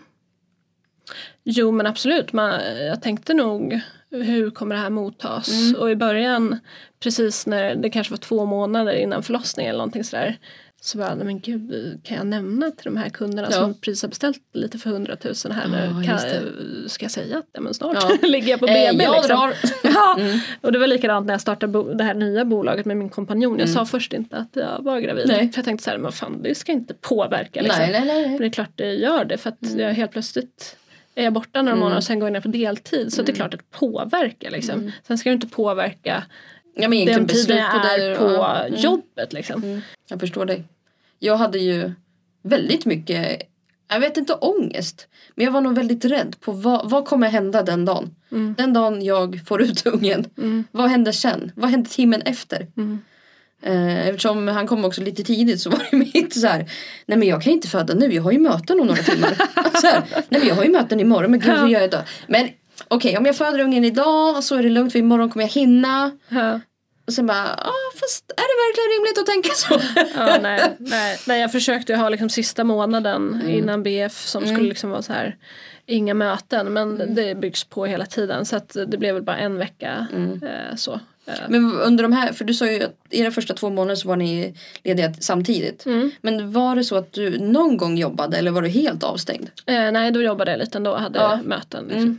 Jo 1.43 1.71
men 1.71 1.85
absolut, 1.85 2.33
man, 2.33 2.59
jag 2.87 3.01
tänkte 3.01 3.33
nog 3.33 3.79
hur 4.11 4.49
kommer 4.49 4.75
det 4.75 4.81
här 4.81 4.89
mottas? 4.89 5.61
Mm. 5.61 5.81
Och 5.81 5.91
i 5.91 5.95
början, 5.95 6.59
precis 7.03 7.47
när 7.47 7.75
det 7.75 7.89
kanske 7.89 8.11
var 8.13 8.17
två 8.17 8.45
månader 8.45 8.93
innan 8.93 9.23
förlossningen 9.23 9.69
eller 9.69 9.77
någonting 9.77 10.03
sådär. 10.03 10.37
Så 10.81 10.97
bara, 10.97 11.15
nej 11.15 11.25
men 11.25 11.39
gud, 11.39 11.99
kan 12.03 12.17
jag 12.17 12.27
nämna 12.27 12.71
till 12.71 12.83
de 12.85 12.97
här 12.97 13.09
kunderna 13.09 13.47
Ja. 13.51 13.57
som 13.57 13.73
precis 13.73 14.01
har 14.01 14.09
beställt 14.09 14.41
lite 14.53 14.77
för 14.77 14.89
hundratusen 14.89 15.51
här 15.51 15.67
nu? 15.67 16.03
Ja, 16.07 16.07
Kan, 16.17 16.89
ska 16.89 17.03
jag 17.05 17.11
säga 17.11 17.37
att 17.37 17.45
ja, 17.53 17.61
men 17.61 17.73
snart 17.73 18.21
ligger 18.23 18.49
jag 18.49 18.59
på 18.59 18.67
Eh, 18.67 18.91
BB 18.91 19.03
jag 19.03 19.15
liksom. 19.15 19.37
drar. 19.37 19.53
Ja. 19.83 20.15
Mm. 20.19 20.39
Och 20.61 20.71
det 20.71 20.79
var 20.79 20.87
likadant 20.87 21.25
när 21.27 21.33
jag 21.33 21.41
startade 21.41 21.93
det 21.93 22.03
här 22.03 22.13
nya 22.13 22.45
bolaget 22.45 22.85
med 22.85 22.97
min 22.97 23.09
kompanjon. 23.09 23.59
Jag 23.59 23.69
sa 23.69 23.85
först 23.85 24.13
inte 24.13 24.37
att 24.37 24.49
jag 24.53 24.83
var 24.83 24.99
gravid. 24.99 25.27
Nej. 25.27 25.51
För 25.51 25.57
jag 25.57 25.65
tänkte 25.65 25.83
så 25.83 25.89
här, 25.89 25.97
men 25.97 26.11
fan 26.11 26.41
det 26.41 26.55
ska 26.55 26.71
inte 26.71 26.93
påverka 26.93 27.61
liksom. 27.61 27.79
Nej, 27.81 27.91
nej, 27.91 28.05
nej. 28.05 28.29
Men 28.29 28.37
det 28.37 28.45
är 28.45 28.49
klart 28.49 28.71
det 28.75 28.93
gör 28.93 29.25
det 29.25 29.37
för 29.37 29.49
att 29.49 29.63
Mm. 29.63 29.79
jag 29.79 29.93
helt 29.93 30.11
plötsligt 30.11 30.75
är 31.15 31.23
jag 31.23 31.33
borta 31.33 31.61
några 31.61 31.75
månader 31.77 31.97
och 31.97 32.03
sen 32.03 32.19
går 32.19 32.27
jag 32.29 32.33
ner 32.33 32.41
på 32.41 32.47
deltid. 32.47 33.13
Så 33.13 33.21
det 33.21 33.31
är 33.31 33.35
klart 33.35 33.53
att 33.53 33.59
det 33.59 33.77
påverkar 33.77 34.51
liksom. 34.51 34.91
Sen 35.07 35.17
ska 35.17 35.29
det 35.29 35.33
inte 35.33 35.47
påverka 35.47 36.23
Ja, 36.75 36.87
men 36.89 37.05
den 37.05 37.27
tiden 37.27 37.57
jag 37.57 37.99
är 37.99 38.11
och 38.11 38.17
på 38.17 38.33
ja. 38.33 38.65
Mm. 38.65 38.79
jobbet 38.79 39.33
liksom. 39.33 39.63
Mm. 39.63 39.81
Jag 40.09 40.19
förstår 40.19 40.45
dig. 40.45 40.63
Jag 41.19 41.37
hade 41.37 41.59
ju 41.59 41.91
väldigt 42.43 42.85
mycket, 42.85 43.41
jag 43.89 43.99
vet 43.99 44.17
inte 44.17 44.33
ångest. 44.33 45.07
Men 45.35 45.45
jag 45.45 45.51
var 45.51 45.61
nog 45.61 45.75
väldigt 45.75 46.05
rädd 46.05 46.35
på 46.39 46.51
vad, 46.51 46.89
vad 46.89 47.05
kommer 47.05 47.29
hända 47.29 47.63
den 47.63 47.85
dagen. 47.85 48.15
Mm. 48.31 48.55
Den 48.57 48.73
dagen 48.73 49.01
jag 49.03 49.41
får 49.47 49.61
ut 49.61 49.85
ungen. 49.85 50.25
Mm. 50.37 50.63
Vad 50.71 50.89
händer 50.89 51.11
sen? 51.11 51.51
Vad 51.55 51.69
händer 51.69 51.89
timmen 51.89 52.21
efter? 52.21 52.67
Mm. 52.77 52.99
Eh, 53.61 54.07
eftersom 54.07 54.47
han 54.47 54.67
kom 54.67 54.85
också 54.85 55.01
lite 55.01 55.23
tidigt 55.23 55.61
så 55.61 55.69
var 55.69 55.87
det 55.91 55.97
mitt 56.13 56.33
så 56.33 56.47
här. 56.47 56.71
Nej 57.05 57.17
men 57.17 57.27
jag 57.27 57.41
kan 57.41 57.53
inte 57.53 57.67
föda 57.67 57.93
nu, 57.93 58.13
jag 58.13 58.23
har 58.23 58.31
ju 58.31 58.39
möten 58.39 58.79
om 58.79 58.87
några 58.87 59.03
timmar. 59.03 59.33
så 59.81 59.87
här, 59.87 60.03
nej 60.29 60.39
men 60.39 60.47
jag 60.47 60.55
har 60.55 60.63
ju 60.63 60.71
möten 60.71 60.99
imorgon, 60.99 61.31
men 61.31 61.39
gud 61.39 61.57
hur 61.57 61.67
gör 61.67 61.81
jag 61.81 61.91
då? 61.91 62.01
Men 62.27 62.49
okej 62.87 63.17
om 63.17 63.25
jag 63.25 63.35
föder 63.35 63.59
ungen 63.59 63.85
idag 63.85 64.43
så 64.43 64.55
är 64.55 64.63
det 64.63 64.69
lugnt 64.69 64.91
för 64.91 64.99
imorgon 64.99 65.29
kommer 65.29 65.45
jag 65.45 65.51
hinna. 65.51 66.11
Ja. 66.29 66.59
Och 67.07 67.13
sen 67.13 67.27
bara, 67.27 67.43
ah, 67.57 67.91
fast 67.99 68.31
är 68.31 68.35
det 68.35 68.57
verkligen 68.67 68.97
rimligt 68.97 69.17
att 69.17 69.25
tänka 69.25 69.49
så? 69.55 69.81
Ja, 70.19 70.37
nej, 70.41 70.75
nej, 70.79 71.19
nej, 71.27 71.41
jag 71.41 71.51
försökte 71.51 71.91
ju 71.93 71.97
ha 71.99 72.09
liksom 72.09 72.29
sista 72.29 72.63
månaden 72.63 73.33
Mm. 73.33 73.49
innan 73.49 73.83
BF 73.83 74.25
som 74.27 74.47
skulle 74.47 74.69
liksom 74.69 74.89
vara 74.89 75.01
så 75.01 75.13
här 75.13 75.37
inga 75.85 76.13
möten 76.13 76.73
men 76.73 77.15
det 77.15 77.35
byggs 77.35 77.63
på 77.63 77.85
hela 77.85 78.05
tiden 78.05 78.45
så 78.45 78.55
att 78.55 78.77
det 78.87 78.97
blev 78.97 79.13
väl 79.13 79.23
bara 79.23 79.37
en 79.37 79.57
vecka 79.57 80.07
Mm. 80.15 80.43
eh, 80.43 80.75
så. 80.75 80.99
Men 81.47 81.73
under 81.73 82.03
de 82.03 82.11
här, 82.13 82.33
för 82.33 82.45
du 82.45 82.53
sa 82.53 82.67
ju 82.67 82.83
att 82.83 82.95
era 83.09 83.31
första 83.31 83.53
två 83.53 83.69
månader 83.69 83.95
så 83.95 84.07
var 84.07 84.15
ni 84.15 84.53
lediga 84.83 85.13
samtidigt. 85.19 85.85
Mm. 85.85 86.11
Men 86.21 86.51
var 86.51 86.75
det 86.75 86.83
så 86.83 86.95
att 86.95 87.13
du 87.13 87.39
någon 87.39 87.77
gång 87.77 87.97
jobbade 87.97 88.37
eller 88.37 88.51
var 88.51 88.61
du 88.61 88.67
helt 88.67 89.03
avstängd? 89.03 89.49
Eh, 89.65 89.91
nej, 89.91 90.11
då 90.11 90.21
jobbade 90.21 90.51
jag 90.51 90.57
lite 90.59 90.77
ändå 90.77 90.91
och 90.91 90.99
hade 90.99 91.19
Ja. 91.19 91.39
möten. 91.45 91.85
Liksom. 91.87 92.17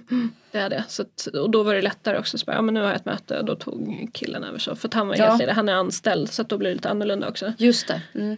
Det 0.53 0.61
hade 0.61 0.77
jag. 0.77 0.85
Så 0.91 1.03
att, 1.03 1.27
och 1.27 1.51
då 1.51 1.63
var 1.63 1.75
det 1.75 1.83
lättare 1.83 2.19
också. 2.19 2.39
Så 2.39 2.45
bara, 2.45 2.57
ja, 2.57 2.63
men 2.63 2.75
nu 2.75 2.81
har 2.81 2.87
jag 2.87 2.97
ett 2.97 3.05
möte 3.05 3.39
och 3.39 3.45
då 3.45 3.55
tog 3.57 4.11
killen 4.13 4.45
över 4.45 4.59
så. 4.59 4.77
För 4.77 4.89
att 4.89 4.95
han 4.95 5.09
var 5.09 5.17
Ja. 5.17 5.37
ledig. 5.37 5.53
Han 5.53 5.69
är 5.69 5.73
anställd 5.73 6.31
så 6.31 6.43
att 6.43 6.49
då 6.49 6.59
blir 6.59 6.69
det 6.69 6.75
lite 6.75 6.89
annorlunda 6.89 7.29
också. 7.29 7.53
Just 7.59 7.89
det. 7.89 8.03
Mm. 8.15 8.37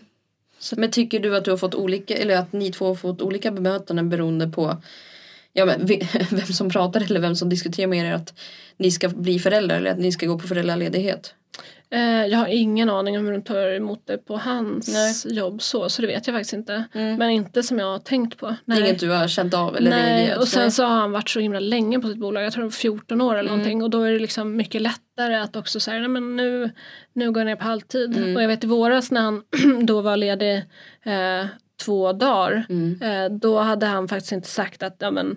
Men 0.76 0.90
tycker 0.90 1.20
du 1.20 1.36
att 1.36 1.44
du 1.44 1.50
har 1.50 1.58
fått 1.58 1.74
olika, 1.74 2.16
eller 2.16 2.36
att 2.36 2.52
ni 2.52 2.72
två 2.72 2.86
har 2.86 2.94
fått 2.94 3.22
olika 3.22 3.50
bemötanden 3.50 4.08
beroende 4.08 4.48
på 4.48 4.82
ja, 5.52 5.64
men, 5.64 5.86
vem 6.30 6.46
som 6.46 6.70
pratar 6.70 7.00
eller 7.00 7.20
vem 7.20 7.36
som 7.36 7.48
diskuterar 7.48 7.86
med 7.86 8.06
er 8.06 8.12
att 8.12 8.34
ni 8.76 8.90
ska 8.90 9.08
bli 9.08 9.38
föräldrar 9.38 9.76
eller 9.76 9.90
att 9.90 9.98
ni 9.98 10.12
ska 10.12 10.26
gå 10.26 10.38
på 10.38 10.48
föräldraledighet? 10.48 11.34
Eh, 11.92 12.26
jag 12.26 12.38
har 12.38 12.46
ingen 12.46 12.90
aning 12.90 13.18
om 13.18 13.24
hur 13.24 13.32
de 13.32 13.42
tar 13.42 13.74
emot 13.76 14.06
det 14.06 14.18
på 14.18 14.36
hans 14.36 14.88
Nej. 15.24 15.36
jobb 15.36 15.62
så, 15.62 15.88
så 15.88 16.02
det 16.02 16.08
vet 16.08 16.26
jag 16.26 16.34
faktiskt 16.36 16.52
inte. 16.52 16.84
Mm. 16.94 17.16
Men 17.16 17.30
inte 17.30 17.62
som 17.62 17.78
jag 17.78 17.86
har 17.86 17.98
tänkt 17.98 18.38
på. 18.38 18.46
Är 18.66 18.80
inget 18.80 19.00
du 19.00 19.10
har 19.10 19.28
känt 19.28 19.54
av 19.54 19.76
eller 19.76 19.90
Nej, 19.90 20.18
reagerat? 20.20 20.40
och 20.42 20.48
sen 20.48 20.62
Nej. 20.62 20.70
så 20.70 20.84
har 20.84 20.94
han 20.96 21.12
varit 21.12 21.28
så 21.28 21.40
himla 21.40 21.60
länge 21.60 21.98
på 22.00 22.08
sitt 22.08 22.18
bolag, 22.18 22.44
jag 22.44 22.52
tror 22.52 22.70
14 22.70 23.20
år 23.20 23.32
eller 23.32 23.40
Mm. 23.40 23.58
någonting 23.58 23.82
och 23.82 23.90
då 23.90 24.02
är 24.02 24.12
det 24.12 24.18
liksom 24.18 24.56
mycket 24.56 24.82
lättare 24.82 25.34
att 25.36 25.56
också 25.56 25.80
säga 25.80 25.98
nej 26.00 26.08
men 26.08 26.36
nu, 26.36 26.70
nu 27.12 27.32
går 27.32 27.40
jag 27.40 27.46
ner 27.46 27.56
på 27.56 27.64
halvtid. 27.64 28.16
Mm. 28.16 28.36
Och 28.36 28.42
jag 28.42 28.48
vet 28.48 28.64
i 28.64 28.66
våras 28.66 29.10
när 29.10 29.20
han 29.20 29.42
då 29.86 30.00
var 30.00 30.16
ledig 30.16 30.56
eh, 31.04 31.46
två 31.84 32.12
dagar 32.12 32.66
Mm. 32.68 32.98
eh, 33.02 33.38
då 33.38 33.58
hade 33.58 33.86
han 33.86 34.08
faktiskt 34.08 34.32
inte 34.32 34.48
sagt 34.48 34.82
att 34.82 34.96
ja, 34.98 35.10
men, 35.10 35.30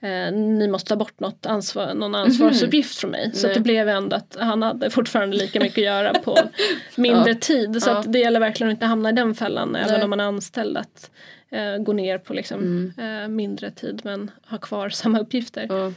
eh, 0.00 0.32
ni 0.32 0.68
måste 0.68 0.88
ta 0.88 0.96
bort 0.96 1.20
något 1.20 1.46
ansvar, 1.46 1.94
någon 1.94 2.14
ansvarsuppgift 2.14 2.98
från 2.98 3.10
mig. 3.10 3.30
Så 3.34 3.46
det 3.46 3.60
blev 3.60 3.88
ändå 3.88 4.16
att 4.16 4.36
han 4.40 4.62
hade 4.62 4.90
fortfarande 4.90 5.36
lika 5.36 5.60
mycket 5.60 5.78
att 5.78 5.84
göra 5.84 6.14
på 6.14 6.38
mindre 6.96 7.34
tid. 7.34 7.82
Så 7.82 7.90
Ja. 7.90 8.04
det 8.06 8.18
gäller 8.18 8.40
verkligen 8.40 8.70
att 8.70 8.74
inte 8.76 8.86
hamna 8.86 9.08
i 9.10 9.12
den 9.12 9.34
fällan 9.34 9.76
även 9.76 9.92
Nej. 9.92 10.02
om 10.04 10.10
man 10.10 10.20
är 10.20 10.24
anställd. 10.24 10.76
Att 10.76 11.10
eh, 11.50 11.76
gå 11.82 11.92
ner 11.92 12.18
på 12.18 12.34
liksom, 12.34 12.60
Mm. 12.96 13.22
eh, 13.22 13.28
mindre 13.28 13.70
tid 13.70 14.00
men 14.04 14.30
ha 14.48 14.58
kvar 14.58 14.88
samma 14.90 15.20
uppgifter. 15.20 15.66
Ja. 15.68 15.92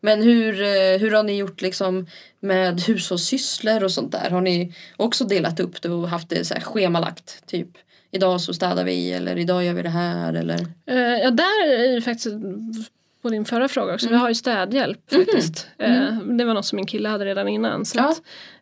Men 0.00 0.22
hur, 0.22 0.62
eh, 0.62 0.98
hur 1.00 1.10
har 1.10 1.22
ni 1.22 1.36
gjort 1.36 1.60
liksom 1.62 2.06
med 2.40 2.80
hushållssysslor 2.80 3.84
och 3.84 3.90
sånt 3.90 4.12
där? 4.12 4.30
Har 4.30 4.40
ni 4.40 4.74
också 4.96 5.24
delat 5.24 5.60
upp 5.60 5.82
det 5.82 5.88
och 5.88 6.08
haft 6.08 6.28
det 6.28 6.44
så 6.44 6.54
schemalagt? 6.54 7.46
Typ 7.46 7.68
idag 8.14 8.40
så 8.40 8.54
städar 8.54 8.84
vi 8.84 9.12
eller 9.12 9.38
idag 9.38 9.64
gör 9.64 9.72
vi 9.72 9.82
det 9.82 9.88
här 9.88 10.32
eller? 10.34 10.58
Eh, 10.86 10.96
ja, 10.98 11.30
där 11.30 11.66
är 11.68 11.92
ju 11.94 12.00
faktiskt 12.00 12.34
på 13.22 13.28
din 13.28 13.44
förra 13.44 13.68
fråga 13.68 13.94
också, 13.94 14.06
Mm. 14.06 14.18
vi 14.18 14.20
har 14.22 14.28
ju 14.28 14.34
städhjälp 14.34 15.12
faktiskt. 15.12 15.68
Eh, 15.78 16.12
det 16.16 16.44
var 16.44 16.54
något 16.54 16.66
som 16.66 16.76
min 16.76 16.86
kille 16.86 17.08
hade 17.08 17.24
redan 17.24 17.48
innan. 17.48 17.84
Så, 17.84 17.98
Ja. 17.98 18.08
att, 18.10 18.20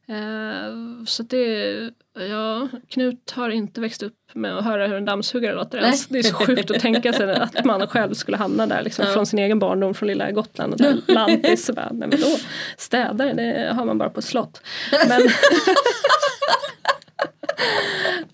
eh, 0.08 0.74
så 1.06 1.22
det, 1.22 1.90
ja, 2.30 2.68
Knut 2.88 3.30
har 3.30 3.50
inte 3.50 3.80
växt 3.80 4.02
upp 4.02 4.14
med 4.34 4.58
att 4.58 4.64
höra 4.64 4.86
hur 4.86 4.96
en 4.96 5.04
dammsugare 5.04 5.54
låter 5.54 5.78
Nej. 5.78 5.84
ens. 5.84 6.06
Det 6.06 6.18
är 6.18 6.22
så 6.22 6.34
sjukt 6.34 6.70
att 6.70 6.80
tänka 6.80 7.12
sig 7.12 7.34
att 7.36 7.64
man 7.64 7.86
själv 7.86 8.14
skulle 8.14 8.36
hamna 8.36 8.66
där 8.66 8.82
liksom, 8.82 9.04
Ja. 9.08 9.12
från 9.14 9.26
sin 9.26 9.38
egen 9.38 9.58
barndom 9.58 9.94
från 9.94 10.06
lilla 10.06 10.30
Gotland 10.30 10.72
och 10.72 10.78
där 10.78 10.96
lantis. 11.12 11.64
Så 11.66 11.72
bara, 11.72 11.88
nej 11.92 12.08
men 12.08 12.20
då, 12.20 12.36
städare 12.76 13.32
det 13.32 13.72
har 13.74 13.84
man 13.84 13.98
bara 13.98 14.10
på 14.10 14.18
ett 14.20 14.24
slott. 14.26 14.60
Men, 15.08 15.22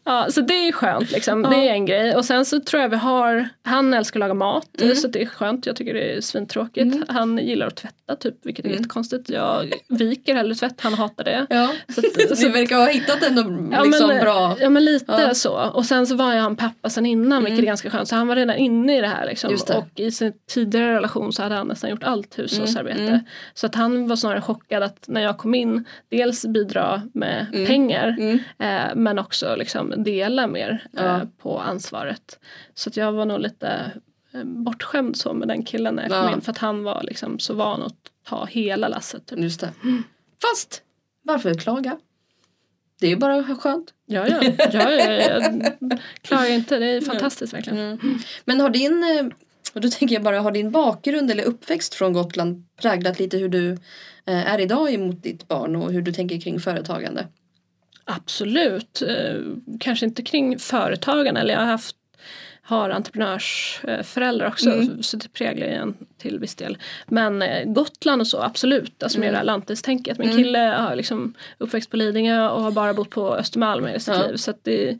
Ja, 0.04 0.26
så 0.30 0.40
det 0.40 0.68
är 0.68 0.72
skönt 0.72 1.10
liksom. 1.12 1.42
Det 1.42 1.56
är 1.68 1.72
en 1.72 1.86
grej. 1.86 2.16
Och 2.16 2.24
sen 2.24 2.44
så 2.44 2.60
tror 2.60 2.82
jag 2.82 2.88
vi 2.88 2.96
har, 2.96 3.48
han 3.62 3.94
älskar 3.94 4.20
att 4.20 4.20
laga 4.20 4.34
mat 4.34 4.68
Mm. 4.80 4.94
så 4.96 5.08
det 5.08 5.22
är 5.22 5.26
skönt. 5.26 5.66
Jag 5.66 5.76
tycker 5.76 5.94
det 5.94 6.16
är 6.16 6.20
svintråkigt. 6.20 6.96
Han 7.08 7.38
gillar 7.38 7.66
att 7.66 7.76
tvätta 7.76 8.16
typ, 8.16 8.34
vilket 8.46 8.64
är 8.64 8.68
Mm. 8.68 8.76
jättekonstigt. 8.82 9.30
Jag 9.30 9.72
viker 9.88 10.34
hellre 10.34 10.54
tvätt, 10.54 10.80
han 10.80 10.94
hatar 10.94 11.24
det. 11.24 11.46
Ja, 11.50 11.70
Så 11.94 12.00
att, 12.00 12.38
ni 12.42 12.48
verkar 12.48 12.76
ha 12.76 12.86
hittat 12.86 13.22
ändå 13.22 13.42
liksom 13.84 14.08
men, 14.08 14.20
bra. 14.20 14.56
ja 14.60 14.68
men 14.70 14.84
lite 14.84 15.04
Ja. 15.08 15.20
Mm. 15.20 15.34
så. 15.34 15.70
Och 15.74 15.84
sen 15.86 16.06
så 16.06 16.14
var 16.16 16.34
ju 16.34 16.38
han 16.40 16.56
pappa 16.56 16.90
sen 16.90 17.06
innan 17.06 17.44
vilket 17.44 17.62
är 17.62 17.66
ganska 17.66 17.90
skönt. 17.90 18.08
Så 18.08 18.16
han 18.16 18.26
var 18.28 18.36
redan 18.36 18.56
inne 18.56 18.98
i 18.98 19.00
det 19.00 19.08
här 19.08 19.26
liksom. 19.26 19.56
Det. 19.66 19.74
Och 19.74 19.88
i 20.00 20.10
sin 20.10 20.32
tidigare 20.54 20.94
relation 20.94 21.32
så 21.32 21.42
hade 21.42 21.54
han 21.54 21.68
nästan 21.68 21.90
gjort 21.90 22.02
allt 22.02 22.38
hushållsarbete. 22.38 23.02
Mm. 23.02 23.20
Så 23.54 23.66
att 23.66 23.74
han 23.74 24.08
var 24.08 24.16
snarare 24.16 24.40
chockad 24.40 24.82
att 24.82 25.04
när 25.08 25.20
jag 25.20 25.38
kom 25.38 25.54
in 25.54 25.84
dels 26.10 26.46
bidra 26.46 27.02
med 27.14 27.46
Mm. 27.52 27.66
pengar 27.66 28.16
Mm. 28.18 28.38
eh, 28.58 28.94
men 28.98 29.18
också 29.18 29.56
liksom 29.56 29.94
dela 30.04 30.46
mer 30.46 30.86
eh, 30.98 31.04
Ja. 31.04 31.20
på 31.42 31.58
ansvaret. 31.58 32.38
Så 32.74 32.90
jag 32.94 33.12
var 33.12 33.24
nog 33.26 33.40
lite 33.40 33.92
eh, 34.34 34.44
bortskämd 34.44 35.16
så 35.16 35.34
med 35.34 35.48
den 35.48 35.64
killen 35.64 35.94
när 35.94 36.02
jag 36.02 36.10
kom 36.10 36.18
Ja. 36.18 36.32
in 36.34 36.40
för 36.40 36.50
att 36.52 36.58
han 36.58 36.82
var 36.84 37.02
liksom 37.02 37.38
så 37.38 37.54
van 37.54 37.82
att 37.82 37.96
ta 38.28 38.44
hela 38.46 38.88
lasset. 38.88 39.26
Typ. 39.26 39.38
Just 39.38 39.60
det. 39.60 39.70
Fast 40.42 40.82
varför 41.22 41.54
klaga? 41.54 41.98
Det 43.00 43.06
är 43.06 43.10
ju 43.10 43.16
bara 43.16 43.44
skönt. 43.56 43.94
Ja, 44.06 44.26
ja, 44.28 44.38
ja, 44.42 44.52
ja, 44.72 44.90
ja, 44.92 45.20
jag 45.80 45.98
klagar 46.22 46.50
inte, 46.50 46.78
det 46.78 46.86
är 46.86 47.00
fantastiskt 47.00 47.54
verkligen. 47.54 47.78
Mm. 47.78 48.18
Men 48.44 48.60
har 48.60 48.70
din, 48.70 49.02
eh, 49.04 49.26
och 49.74 49.80
då 49.80 49.88
tänker 49.90 50.14
jag 50.14 50.22
bara, 50.22 50.40
har 50.40 50.50
din 50.52 50.70
bakgrund 50.70 51.30
eller 51.30 51.44
uppväxt 51.44 51.94
från 51.94 52.12
Gotland 52.12 52.64
präglat 52.82 53.18
lite 53.18 53.36
hur 53.38 53.48
du 53.48 53.70
eh, 54.24 54.52
är 54.52 54.58
idag 54.60 54.94
emot 54.94 55.22
ditt 55.22 55.48
barn 55.48 55.76
och 55.76 55.92
hur 55.92 56.02
du 56.02 56.12
tänker 56.12 56.40
kring 56.40 56.60
företagande? 56.60 57.26
Absolut. 58.08 59.02
Eh, 59.02 59.40
kanske 59.80 60.06
inte 60.06 60.22
kring 60.22 60.58
företagarna. 60.58 61.40
Eller 61.40 61.52
jag 61.54 61.60
har 61.60 61.66
haft 61.66 61.96
har 62.62 62.90
entreprenörsföräldrar 62.90 64.46
också 64.48 64.70
Mm. 64.70 65.02
så 65.02 65.16
det 65.16 65.28
präglar 65.32 65.66
ju 65.66 65.72
en 65.72 65.94
till 66.18 66.38
viss 66.38 66.54
del. 66.54 66.78
Men 67.06 67.42
eh, 67.42 67.64
Gotland 67.64 68.20
och 68.20 68.26
så 68.26 68.42
absolut, 68.42 69.02
alltså 69.02 69.20
med 69.20 69.32
det 69.32 69.36
här 69.36 69.44
lantistänket. 69.44 70.18
Min 70.18 70.30
Mm. 70.30 70.42
kille 70.44 70.58
har 70.58 70.96
liksom 70.96 71.34
uppväxt 71.58 71.90
på 71.90 71.96
Lidingö 71.96 72.48
och 72.48 72.62
har 72.62 72.70
bara 72.70 72.94
bott 72.94 73.10
på 73.10 73.34
Östermalm 73.34 73.86
i 73.88 74.00
sitt 74.00 74.14
Ja. 74.14 74.26
liv. 74.26 74.36
Så 74.36 74.52
det, 74.62 74.98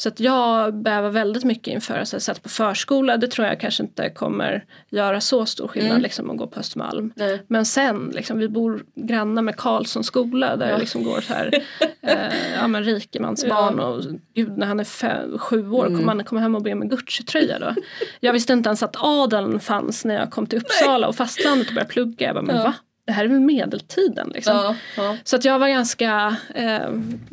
så 0.00 0.08
att 0.08 0.20
jag 0.20 0.74
bävar 0.74 1.10
väldigt 1.10 1.44
mycket 1.44 1.74
inför 1.74 1.98
att 1.98 2.08
sätta 2.08 2.40
på 2.40 2.48
förskola. 2.48 3.16
Det 3.16 3.26
tror 3.28 3.46
jag 3.46 3.60
kanske 3.60 3.82
inte 3.82 4.10
kommer 4.10 4.64
göra 4.90 5.20
så 5.20 5.46
stor 5.46 5.68
skillnad 5.68 5.90
Mm. 5.90 6.02
liksom, 6.02 6.30
att 6.30 6.36
gå 6.36 6.46
på 6.46 6.60
Östermalm. 6.60 7.12
Nej. 7.16 7.42
Men 7.48 7.64
sen, 7.66 8.12
liksom, 8.14 8.38
vi 8.38 8.48
bor 8.48 8.82
grannar 8.94 9.42
med 9.42 9.56
Karlssons 9.56 10.06
skola 10.06 10.56
där 10.56 10.66
Ja. 10.66 10.72
det 10.74 10.80
liksom 10.80 11.02
går 11.04 11.20
så 11.20 11.32
här, 11.34 11.50
eh, 12.02 12.16
ja 12.60 12.68
men 12.68 12.84
rikemansbarn 12.84 13.80
och 13.80 14.02
gud 14.34 14.58
när 14.58 14.66
han 14.66 14.80
är 14.80 14.84
fem, 14.84 15.38
sju 15.38 15.70
år 15.70 15.86
Mm. 15.86 15.98
kommer 15.98 16.12
han 16.14 16.24
komma 16.24 16.40
hem 16.40 16.54
och 16.54 16.62
be 16.62 16.72
om 16.72 16.82
en 16.82 16.88
Gucci-tröja 16.88 17.58
då. 17.58 17.74
Jag 18.20 18.32
visste 18.32 18.52
inte 18.52 18.68
ens 18.68 18.82
att 18.82 18.96
adeln 18.98 19.60
fanns 19.60 20.04
när 20.04 20.14
jag 20.14 20.30
kom 20.30 20.46
till 20.46 20.58
Uppsala 20.58 21.08
och 21.08 21.16
fastlandet 21.16 21.68
och 21.68 21.74
började 21.74 21.90
plugga. 21.92 22.26
Jag 22.26 22.34
bara, 22.34 22.42
men 22.44 22.56
Ja. 22.56 22.62
va? 22.62 22.74
Det 23.08 23.12
här 23.12 23.24
är 23.24 23.28
väl 23.28 23.40
medeltiden 23.40 24.30
liksom. 24.34 24.54
Ja, 24.56 24.76
ja. 24.96 25.16
Så 25.24 25.36
att 25.36 25.44
jag 25.44 25.58
var 25.58 25.68
ganska, 25.68 26.36
eh, 26.54 26.90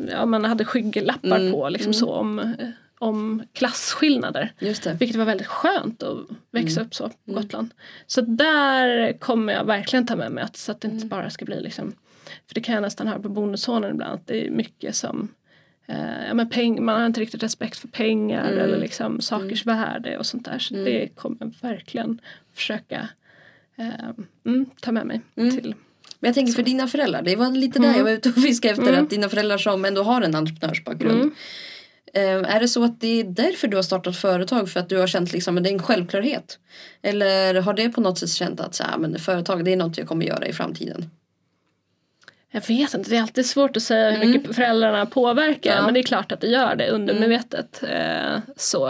ja 0.10 0.26
man 0.26 0.46
hade 0.46 0.66
skygglappar 0.66 1.40
Mm, 1.40 1.52
på 1.52 1.70
liksom 1.70 1.90
mm. 1.90 1.94
så 1.94 2.12
om, 2.14 2.40
eh, 2.40 2.46
om 3.00 3.44
klasskillnader. 3.54 4.54
Vilket 5.00 5.16
var 5.16 5.26
väldigt 5.26 5.48
skönt 5.48 6.04
att 6.04 6.18
växa 6.52 6.80
Mm. 6.80 6.88
upp 6.88 6.96
så 6.96 7.10
på 7.10 7.32
Gotland. 7.34 7.70
Så 8.08 8.22
där 8.22 9.14
kommer 9.20 9.54
jag 9.54 9.66
verkligen 9.66 10.06
ta 10.08 10.16
med 10.16 10.32
mig 10.32 10.44
att, 10.44 10.58
så 10.58 10.72
att 10.72 10.82
det 10.82 10.88
Mm. 10.88 10.96
inte 10.98 11.08
bara 11.08 11.30
ska 11.30 11.46
bli 11.46 11.62
liksom 11.62 11.94
För 12.48 12.56
det 12.56 12.62
kan 12.62 12.76
jag 12.76 12.82
nästan 12.82 13.08
höra 13.08 13.20
på 13.20 13.30
bonussonen 13.30 13.92
ibland 13.92 14.14
att 14.14 14.28
det 14.28 14.48
är 14.48 14.52
mycket 14.52 14.96
som 14.96 15.28
eh, 15.88 16.28
ja, 16.28 16.34
men 16.34 16.50
peng, 16.50 16.86
Man 16.86 17.00
har 17.00 17.06
inte 17.06 17.22
riktigt 17.22 17.44
respekt 17.44 17.78
för 17.78 17.88
pengar 17.88 18.48
Mm. 18.52 18.60
eller 18.64 18.78
liksom 18.78 19.22
sakers 19.22 19.66
värde 19.66 20.18
och 20.18 20.26
sånt 20.26 20.46
där. 20.46 20.60
Så 20.60 20.74
Mm. 20.74 20.86
det 20.86 21.08
kommer 21.16 21.38
jag 21.40 21.54
verkligen 21.70 22.22
försöka 22.54 23.10
mm, 24.46 24.66
ta 24.82 24.92
med 24.92 25.06
mig 25.08 25.22
Mm. 25.38 25.52
till. 25.52 25.76
Men 26.20 26.28
jag 26.30 26.36
tänker 26.36 26.54
för 26.54 26.64
dina 26.64 26.88
föräldrar, 26.88 27.22
det 27.22 27.36
var 27.36 27.52
lite 27.52 27.80
där 27.80 27.86
Mm. 27.86 27.98
jag 27.98 28.04
var 28.04 28.12
ute 28.12 28.30
och 28.30 28.36
fiskade 28.36 28.72
efter 28.72 28.88
Mm. 28.88 29.04
att 29.04 29.10
dina 29.10 29.30
föräldrar 29.30 29.58
som 29.58 29.86
ändå 29.86 30.04
har 30.04 30.22
en 30.22 30.36
entreprenörsbakgrund. 30.36 31.22
Mm. 31.22 32.46
Eh, 32.46 32.56
är 32.56 32.60
det 32.60 32.68
så 32.68 32.84
att 32.84 33.02
det 33.02 33.20
är 33.20 33.24
därför 33.24 33.68
du 33.68 33.76
har 33.78 33.84
startat 33.84 34.18
företag 34.18 34.70
för 34.70 34.80
att 34.80 34.90
du 34.90 34.98
har 34.98 35.08
känt 35.08 35.34
liksom 35.34 35.58
att 35.58 35.64
det 35.64 35.70
är 35.70 35.74
en 35.74 35.84
självklarhet? 35.84 36.60
Eller 37.02 37.54
har 37.62 37.74
det 37.74 37.90
på 37.90 38.02
något 38.02 38.18
sätt 38.20 38.30
känt 38.30 38.60
att 38.60 38.76
så 38.76 38.84
här, 38.84 38.98
men 38.98 39.20
företag 39.20 39.66
det 39.66 39.74
är 39.74 39.78
något 39.78 39.98
jag 39.98 40.08
kommer 40.08 40.26
göra 40.26 40.48
i 40.48 40.54
framtiden? 40.54 41.10
Jag 42.56 42.68
vet 42.68 42.94
inte, 42.94 43.10
det 43.10 43.18
är 43.18 43.22
alltid 43.22 43.46
svårt 43.46 43.78
att 43.78 43.84
säga 43.84 44.10
hur 44.10 44.16
Mm. 44.22 44.32
mycket 44.32 44.56
föräldrarna 44.56 45.06
påverkar. 45.06 45.76
Ja. 45.76 45.86
Men 45.86 45.94
det 45.94 46.00
är 46.00 46.04
klart 46.04 46.32
att 46.32 46.42
det 46.42 46.48
gör 46.48 46.76
det 46.76 46.90
undermedvetet. 46.90 47.84
Eh, 47.84 48.38
så 48.58 48.88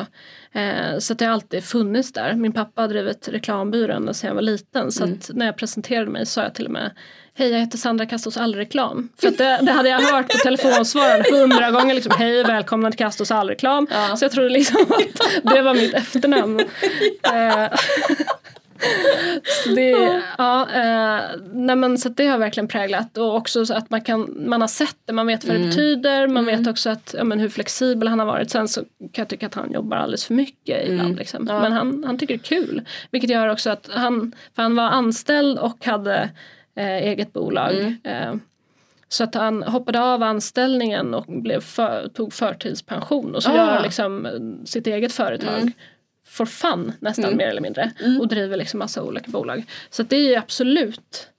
eh, 0.54 1.00
så 1.00 1.14
att 1.14 1.20
det 1.20 1.26
har 1.26 1.34
alltid 1.34 1.64
funnits 1.64 2.14
där. 2.14 2.34
Min 2.34 2.52
pappa 2.54 2.82
har 2.82 2.88
drivit 2.88 3.28
reklambyrån 3.28 4.14
sedan 4.14 4.28
jag 4.28 4.36
var 4.36 4.42
liten. 4.42 4.92
Så 4.92 5.04
Mm. 5.04 5.20
när 5.30 5.46
jag 5.46 5.58
presenterade 5.58 6.12
mig 6.12 6.26
sa 6.26 6.42
jag 6.44 6.56
till 6.56 6.66
och 6.66 6.72
med 6.72 6.92
Hej 7.38 7.50
jag 7.52 7.60
heter 7.60 7.78
Sandra 7.78 8.06
Kastos 8.06 8.38
allreklam. 8.38 9.10
För 9.22 9.32
det, 9.32 9.60
det 9.66 9.72
hade 9.72 9.90
jag 9.90 10.02
hört 10.02 10.32
på 10.32 10.38
telefonsvararen 10.38 11.26
hundra 11.32 11.72
gånger. 11.72 11.96
Liksom, 11.96 12.14
Hej 12.18 12.44
välkomna 12.44 12.92
till 12.92 12.98
Kastos 12.98 13.32
allreklam. 13.32 13.88
Ja. 13.92 14.16
Så 14.16 14.26
jag 14.26 14.32
trodde 14.32 14.50
liksom 14.50 14.82
att 14.82 15.54
det 15.56 15.62
var 15.62 15.74
mitt 15.74 15.94
efternamn. 15.94 16.60
Eh, 17.34 17.70
så 19.64 19.70
det, 19.70 20.22
ja, 20.38 20.62
eh, 20.74 21.22
nej 21.54 21.76
men, 21.76 21.98
så 21.98 22.10
det 22.10 22.28
har 22.28 22.38
verkligen 22.38 22.68
präglat 22.68 23.18
och 23.18 23.36
också 23.36 23.66
så 23.66 23.74
att 23.74 23.90
man, 23.90 24.02
kan, 24.02 24.36
man 24.50 24.62
har 24.62 24.68
sett 24.68 24.98
det, 25.06 25.14
man 25.14 25.28
vet 25.28 25.44
vad 25.44 25.56
det 25.56 25.58
Mm. 25.58 25.70
betyder, 25.70 26.28
man 26.28 26.46
vet 26.46 26.68
också 26.68 26.90
att, 26.90 27.16
ja, 27.18 27.24
men 27.24 27.40
hur 27.40 27.50
flexibel 27.50 28.08
han 28.08 28.20
har 28.20 28.26
varit. 28.26 28.52
Sen 28.52 28.68
så 28.68 28.82
kan 28.82 29.10
jag 29.22 29.28
tycka 29.28 29.46
att 29.46 29.56
han 29.56 29.72
jobbar 29.72 29.98
alldeles 29.98 30.26
för 30.26 30.34
mycket 30.34 30.84
ibland. 30.88 31.02
Mm. 31.08 31.16
Liksom. 31.18 31.46
Ja. 31.50 31.60
Men 31.62 31.72
han, 31.72 32.04
han 32.08 32.18
tycker 32.18 32.34
det 32.38 32.42
är 32.42 32.62
kul. 32.62 32.82
Vilket 33.12 33.30
gör 33.30 33.48
också 33.48 33.70
att 33.70 33.90
han, 33.94 34.36
för 34.56 34.64
han 34.64 34.76
var 34.76 34.84
anställd 34.90 35.60
och 35.60 35.86
hade 35.86 36.30
eh, 36.76 36.88
eget 36.98 37.34
bolag. 37.34 37.74
Mm. 37.74 37.96
Eh, 38.04 38.36
så 39.08 39.24
att 39.24 39.36
han 39.36 39.64
hoppade 39.64 40.02
av 40.02 40.24
anställningen 40.24 41.14
och 41.14 41.26
blev 41.28 41.62
för, 41.62 42.08
tog 42.14 42.34
förtidspension 42.34 43.36
och 43.36 43.44
så 43.44 43.50
Ah. 43.52 43.56
gör 43.56 43.84
liksom 43.84 44.26
eh, 44.26 44.66
sitt 44.66 44.88
eget 44.88 45.14
företag 45.14 45.58
Mm. 45.62 45.72
For 46.28 46.46
fun 46.46 46.94
nästan 47.00 47.26
Mm. 47.26 47.38
mer 47.38 47.48
eller 47.48 47.62
mindre 47.62 47.92
Mm. 48.02 48.20
och 48.22 48.28
driver 48.28 48.58
liksom 48.58 48.78
massa 48.80 49.04
olika 49.04 49.32
bolag. 49.32 49.66
Så 49.90 50.04
det 50.04 50.16
är 50.16 50.30
ju 50.30 50.36
absolut 50.36 51.30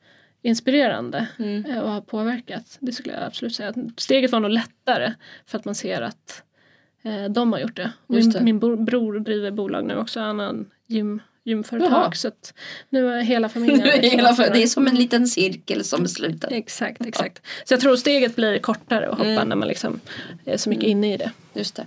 inspirerande 0.43 1.29
Mm. 1.39 1.65
eh, 1.65 1.79
och 1.81 1.91
har 1.91 2.01
påverkat. 2.01 2.77
Det 2.81 2.93
skulle 2.93 3.15
jag 3.15 3.23
absolut 3.25 3.55
säga. 3.55 3.75
Steget 3.97 4.33
var 4.33 4.41
nog 4.41 4.51
lättare 4.51 5.13
för 5.47 5.59
att 5.59 5.65
man 5.65 5.75
ser 5.75 6.03
att 6.03 6.43
eh, 7.03 7.25
de 7.25 7.53
har 7.53 7.61
gjort 7.61 7.77
det. 7.77 7.93
Just 8.09 8.33
det. 8.33 8.39
Min, 8.39 8.45
min 8.45 8.59
bror, 8.59 8.77
bror 8.77 9.19
driver 9.19 9.51
bolag 9.51 9.85
nu 9.85 9.97
också. 9.97 10.21
Han 10.21 10.39
har 10.39 10.47
en 10.47 10.71
gym, 10.87 11.23
gymföretag. 11.47 11.91
Jaha. 11.93 12.13
Så 12.13 12.29
att 12.29 12.55
nu 12.91 13.09
är 13.13 13.21
hela 13.23 13.49
familjen 13.57 13.81
är 13.83 14.03
hela, 14.11 14.35
klar. 14.35 14.51
det 14.55 14.63
är 14.63 14.67
som 14.67 14.87
en 14.87 14.95
liten 14.95 15.27
cirkel 15.27 15.85
som 15.85 16.03
är 16.05 16.09
sluten. 16.09 16.53
Exakt, 16.53 17.07
exakt. 17.07 17.43
Så 17.65 17.75
jag 17.75 17.81
tror 17.81 17.97
steget 17.97 18.37
blir 18.37 18.59
kortare 18.59 19.05
att 19.09 19.19
hoppa 19.19 19.31
Mm. 19.31 19.49
när 19.49 19.57
man 19.57 19.69
liksom 19.69 20.01
är 20.45 20.57
så 20.57 20.69
mycket 20.71 20.85
inne 20.85 21.15
i 21.15 21.17
det. 21.17 21.31
Just 21.55 21.75
det. 21.77 21.87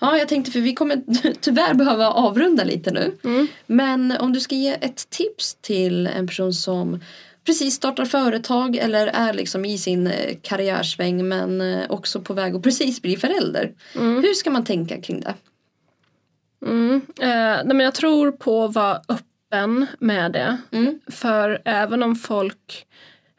Ja, 0.00 0.18
jag 0.18 0.28
tänkte 0.28 0.50
för 0.52 0.60
vi 0.60 0.74
kommer 0.74 1.02
tyvärr 1.40 1.74
behöva 1.74 2.08
avrunda 2.10 2.64
lite 2.64 2.90
nu. 2.90 3.12
Men 3.66 4.12
om 4.20 4.32
du 4.32 4.40
ska 4.40 4.54
ge 4.54 4.76
ett 4.80 5.10
tips 5.10 5.54
till 5.60 6.06
en 6.06 6.26
person 6.26 6.52
som 6.54 7.00
precis 7.46 7.74
startar 7.74 8.04
företag 8.04 8.76
eller 8.76 9.06
är 9.06 9.32
liksom 9.32 9.64
i 9.64 9.78
sin 9.78 10.06
eh, 10.06 10.36
karriärsväng 10.42 11.28
men 11.28 11.60
eh, 11.60 11.82
också 11.88 12.20
på 12.20 12.34
väg 12.34 12.54
att 12.54 12.62
precis 12.62 13.02
bli 13.02 13.16
förälder. 13.16 13.72
Hur 13.92 14.34
ska 14.34 14.50
man 14.50 14.64
tänka 14.64 15.00
kring 15.00 15.20
det? 15.20 15.34
Mm. 16.64 17.00
Eh, 17.20 17.64
men 17.64 17.80
jag 17.80 17.94
tror 17.94 18.32
på 18.32 18.64
att 18.64 18.74
vara 18.74 19.00
öppen 19.08 19.86
med 19.98 20.32
det. 20.32 20.56
Mm. 20.70 21.00
För 21.06 21.62
även 21.64 22.02
om 22.02 22.16
folk 22.16 22.86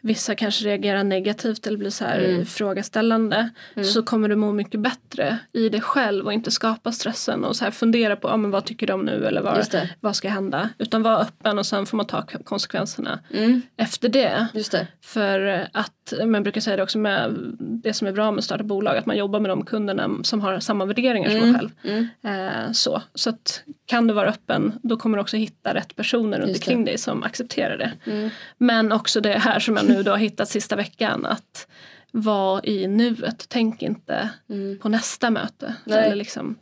Vissa 0.01 0.35
kanske 0.35 0.65
reagerar 0.65 1.03
negativt 1.03 1.67
eller 1.67 1.77
blir 1.77 1.89
så 1.89 2.05
här 2.05 2.19
Mm. 2.19 2.41
ifrågaställande 2.41 3.49
så 3.93 4.03
kommer 4.03 4.29
du 4.29 4.35
må 4.35 4.51
mycket 4.51 4.79
bättre 4.79 5.37
i 5.53 5.69
det 5.69 5.81
själv 5.81 6.25
och 6.25 6.33
inte 6.33 6.51
skapa 6.51 6.91
stressen 6.91 7.43
och 7.45 7.55
så 7.55 7.63
här 7.63 7.71
fundera 7.71 8.15
på 8.15 8.29
ah, 8.29 8.37
men 8.37 8.51
vad 8.51 8.65
tycker 8.65 8.87
de 8.87 9.01
nu 9.05 9.25
eller 9.25 9.41
vad, 9.41 9.67
vad 9.99 10.15
ska 10.15 10.29
hända. 10.29 10.69
Utan 10.77 11.03
vara 11.03 11.17
öppen 11.17 11.59
och 11.59 11.65
sen 11.65 11.85
får 11.85 11.97
man 11.97 12.05
ta 12.05 12.25
konsekvenserna 12.43 13.19
Mm. 13.33 13.61
efter 13.77 14.09
det. 14.09 14.47
Det. 14.53 14.87
För 15.01 15.67
att, 15.73 16.04
men 16.11 16.33
jag 16.33 16.43
brukar 16.43 16.61
säga 16.61 16.75
det 16.77 16.83
också 16.83 16.97
med 16.97 17.33
det 17.59 17.93
som 17.93 18.07
är 18.07 18.11
bra 18.11 18.31
med 18.31 18.37
att 18.37 18.43
starta 18.43 18.63
bolag, 18.63 18.97
att 18.97 19.05
man 19.05 19.17
jobbar 19.17 19.39
med 19.39 19.51
de 19.51 19.65
kunderna 19.65 20.09
som 20.23 20.41
har 20.41 20.59
samma 20.59 20.85
värderingar 20.85 21.29
som 21.29 21.39
man 21.39 21.53
själv. 21.59 21.69
Mm. 21.83 22.07
Eh, 22.23 22.71
så 22.71 23.01
så 23.13 23.29
att, 23.29 23.63
kan 23.85 24.07
du 24.07 24.13
vara 24.13 24.27
öppen, 24.29 24.79
då 24.83 24.97
kommer 24.97 25.17
du 25.17 25.21
också 25.21 25.37
hitta 25.37 25.73
rätt 25.73 25.95
personer 25.95 26.39
runt 26.39 26.55
omkring 26.55 26.85
dig 26.85 26.97
som 26.97 27.23
accepterar 27.23 27.77
det. 27.77 28.11
Mm. 28.11 28.29
Men 28.57 28.91
också 28.91 29.21
det 29.21 29.37
här 29.39 29.59
som 29.59 29.75
jag 29.75 29.87
nu 29.87 30.03
då 30.03 30.11
har 30.11 30.17
hittat 30.17 30.49
sista 30.49 30.75
veckan, 30.75 31.25
att 31.25 31.67
vara 32.11 32.63
i 32.63 32.87
nuet, 32.87 33.45
tänk 33.49 33.81
inte 33.81 34.29
Mm. 34.49 34.77
på 34.79 34.89
nästa 34.89 35.29
möte. 35.29 35.75
Nej. 35.83 36.05
Eller 36.05 36.15
liksom, 36.15 36.55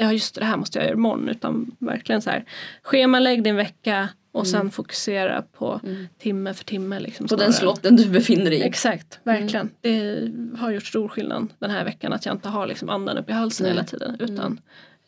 ja 0.00 0.12
just 0.12 0.34
det, 0.34 0.40
det 0.40 0.44
här 0.44 0.56
måste 0.56 0.78
jag 0.78 0.84
göra 0.86 0.94
imorgon. 0.94 1.28
Utan 1.28 1.76
verkligen 1.78 2.22
så 2.22 2.30
här, 2.30 2.44
schemalägg 2.82 3.42
din 3.42 3.56
vecka 3.56 4.08
och 4.32 4.46
sen 4.46 4.70
fokusera 4.70 5.42
på 5.42 5.80
timme 6.18 6.54
för 6.54 6.64
timme. 6.64 7.00
Liksom, 7.00 7.24
Mm. 7.24 7.28
På 7.28 7.44
den 7.44 7.52
slotten 7.52 7.96
du 7.96 8.08
befinner 8.08 8.50
dig 8.50 8.58
i. 8.58 8.62
Exakt, 8.62 9.20
verkligen. 9.22 9.70
Det 9.80 10.30
har 10.58 10.70
gjort 10.70 10.86
stor 10.86 11.08
skillnad 11.08 11.52
den 11.58 11.70
här 11.70 11.84
veckan 11.84 12.12
att 12.12 12.26
jag 12.26 12.34
inte 12.34 12.48
har 12.48 12.66
liksom 12.66 12.88
andan 12.88 13.18
upp 13.18 13.30
i 13.30 13.32
halsen 13.32 13.64
Nej. 13.64 13.72
hela 13.72 13.84
tiden 13.84 14.16
utan 14.18 14.52
är 14.52 14.58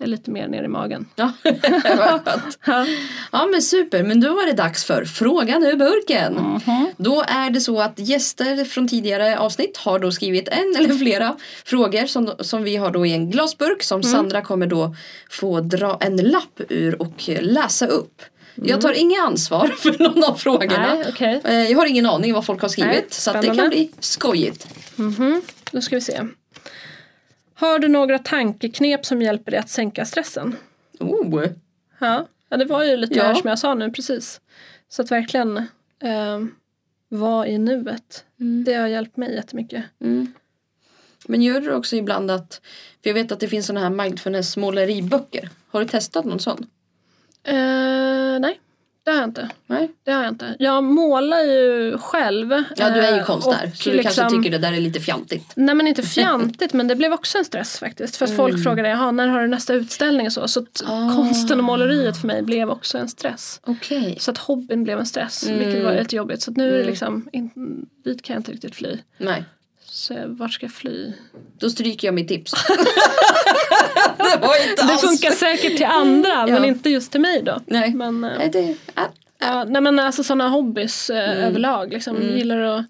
lite 0.06 0.30
mer 0.30 0.48
ner 0.48 0.62
i 0.62 0.68
magen. 0.68 1.06
Ja. 1.16 1.32
Ja. 2.66 2.86
Ja 3.32 3.46
men 3.46 3.62
super, 3.62 4.02
men 4.02 4.20
då 4.20 4.34
var 4.34 4.46
det 4.46 4.52
dags 4.52 4.84
för 4.84 5.04
Frågan 5.04 5.62
ur 5.64 5.76
burken. 5.76 6.60
Då 6.96 7.24
är 7.28 7.50
det 7.50 7.60
så 7.60 7.80
att 7.80 7.98
gäster 7.98 8.64
från 8.64 8.88
tidigare 8.88 9.38
avsnitt 9.38 9.76
har 9.76 9.98
då 9.98 10.12
skrivit 10.12 10.48
en 10.48 10.76
eller 10.78 10.94
flera 10.94 11.36
frågor 11.64 12.06
som, 12.06 12.32
som 12.40 12.62
vi 12.62 12.76
har 12.76 12.90
då 12.90 13.06
i 13.06 13.12
en 13.12 13.30
glasburk 13.30 13.82
som 13.82 14.02
Sandra 14.02 14.42
kommer 14.42 14.66
då 14.66 14.94
få 15.30 15.60
dra 15.60 15.96
en 16.00 16.16
lapp 16.16 16.60
ur 16.68 17.02
och 17.02 17.28
läsa 17.40 17.86
upp. 17.86 18.22
Jag 18.54 18.80
tar 18.80 18.92
inget 18.92 19.20
ansvar 19.20 19.66
för 19.78 20.02
någon 20.02 20.24
av 20.24 20.34
frågorna. 20.34 20.94
Nej, 20.94 21.04
okej. 21.08 21.40
Eh, 21.44 21.70
Jag 21.70 21.78
har 21.78 21.86
ingen 21.86 22.06
aning 22.06 22.32
vad 22.34 22.46
folk 22.46 22.62
har 22.62 22.68
skrivit 22.68 22.90
Nej, 22.92 23.04
så 23.10 23.30
att 23.30 23.42
det 23.42 23.54
kan 23.56 23.68
bli 23.68 23.90
skojigt. 24.00 24.66
Mhm. 24.96 25.42
Då 25.72 25.80
ska 25.80 25.96
vi 25.96 26.00
se. 26.00 26.20
Har 27.60 27.78
du 27.78 27.88
några 27.88 28.18
tankeknep 28.18 29.06
som 29.06 29.22
hjälper 29.22 29.50
dig 29.50 29.60
att 29.60 29.68
sänka 29.68 30.04
stressen? 30.04 30.56
Oh. 31.00 31.44
Ja, 31.98 32.26
ja 32.48 32.56
det 32.56 32.64
var 32.64 32.84
ju 32.84 32.96
lite 32.96 33.14
Ja. 33.14 33.34
som 33.34 33.48
jag 33.48 33.58
sa 33.58 33.74
nu 33.74 33.90
precis. 33.90 34.40
Så 34.88 35.02
att 35.02 35.10
verkligen 35.10 35.56
eh, 36.02 36.40
vara 37.08 37.46
i 37.46 37.58
nuet. 37.58 38.24
Det 38.64 38.74
har 38.74 38.86
hjälpt 38.86 39.16
mig 39.16 39.34
jättemycket. 39.34 39.84
Mm. 40.00 40.32
Men 41.26 41.42
gör 41.42 41.60
du 41.60 41.72
också 41.74 41.96
ibland 41.96 42.30
att, 42.30 42.60
för 43.02 43.10
jag 43.10 43.14
vet 43.14 43.32
att 43.32 43.40
det 43.40 43.48
finns 43.48 43.66
sådana 43.66 43.80
här 43.88 43.90
mindfulness 44.04 44.56
måleriböcker. 44.56 45.48
Har 45.70 45.80
du 45.80 45.86
testat 45.88 46.24
någon 46.24 46.40
sån? 46.40 46.66
Eh, 47.42 48.40
nej, 48.40 48.60
det 49.04 49.10
har 49.10 49.18
jag 49.18 49.28
inte. 49.28 49.48
Nej. 49.66 49.90
Det 50.04 50.12
har 50.12 50.22
jag 50.22 50.32
inte. 50.32 50.56
Jag 50.58 50.84
målar 50.84 51.38
ju 51.40 51.98
själv. 51.98 52.50
Ja 52.76 52.90
du 52.90 53.00
är 53.00 53.12
ju 53.14 53.18
eh, 53.18 53.24
konstnär 53.24 53.70
så 53.74 53.90
du 53.90 53.98
kanske 54.02 54.22
liksom- 54.22 54.42
tycker 54.42 54.50
det 54.50 54.58
där 54.58 54.72
är 54.72 54.80
lite 54.80 55.00
fjantigt. 55.00 55.52
Nej 55.54 55.74
men 55.74 55.86
inte 55.86 56.02
fjantigt 56.16 56.72
men 56.72 56.88
det 56.88 56.96
blev 56.96 57.12
också 57.12 57.38
en 57.38 57.44
stress 57.44 57.78
faktiskt. 57.78 58.16
För 58.16 58.24
att 58.24 58.36
folk 58.36 58.62
frågade 58.62 58.88
"Jaha, 58.88 59.10
när 59.10 59.28
har 59.28 59.40
du 59.40 59.46
nästa 59.48 59.74
utställning 59.74 60.26
och 60.26 60.32
så. 60.32 60.48
Så 60.48 60.66
Ah. 60.86 61.14
konsten 61.16 61.58
och 61.58 61.64
måleriet 61.64 62.20
för 62.20 62.26
mig 62.26 62.42
blev 62.42 62.70
också 62.70 62.98
en 62.98 63.08
stress. 63.08 63.60
Okej. 63.64 64.16
Så 64.20 64.30
att 64.30 64.38
hobbyn 64.38 64.84
blev 64.84 64.98
en 64.98 65.06
stress 65.06 65.48
vilket 65.48 65.84
var 65.84 65.92
lite 65.94 66.16
jobbigt. 66.16 66.42
Så 66.42 66.50
att 66.50 66.56
nu 66.56 66.74
är 66.74 66.78
det 66.78 66.84
liksom, 66.84 67.28
in, 67.32 67.50
dit 68.04 68.22
kan 68.22 68.34
jag 68.34 68.40
inte 68.40 68.52
riktigt 68.52 68.74
fly. 68.74 68.98
Nej. 69.18 69.44
Så 69.92 70.14
vart 70.26 70.52
ska 70.52 70.66
jag 70.66 70.72
fly? 70.72 71.12
Då 71.58 71.70
stryker 71.70 72.08
jag 72.08 72.14
mitt 72.14 72.28
tips. 72.28 72.52
det 74.18 74.36
var 74.40 74.70
inte 74.70 74.86
Det 74.86 74.92
alls. 74.92 75.00
funkar 75.00 75.30
säkert 75.30 75.76
till 75.76 75.86
andra 75.86 76.46
men 76.46 76.54
Ja. 76.62 76.66
inte 76.66 76.90
just 76.90 77.12
till 77.12 77.20
mig 77.20 77.42
då. 77.42 77.60
Nej. 77.66 77.94
Men, 77.94 78.24
eh, 78.24 78.38
Nej, 78.38 78.48
det, 78.52 78.76
ja. 78.94 79.02
Ja, 79.42 79.64
nej 79.64 79.82
men 79.82 79.98
alltså 79.98 80.22
sådana 80.24 80.48
hobbys 80.48 81.10
eh, 81.10 81.30
Mm. 81.30 81.44
överlag. 81.44 81.92
Liksom, 81.92 82.22
Gillar 82.22 82.60
att 82.60 82.84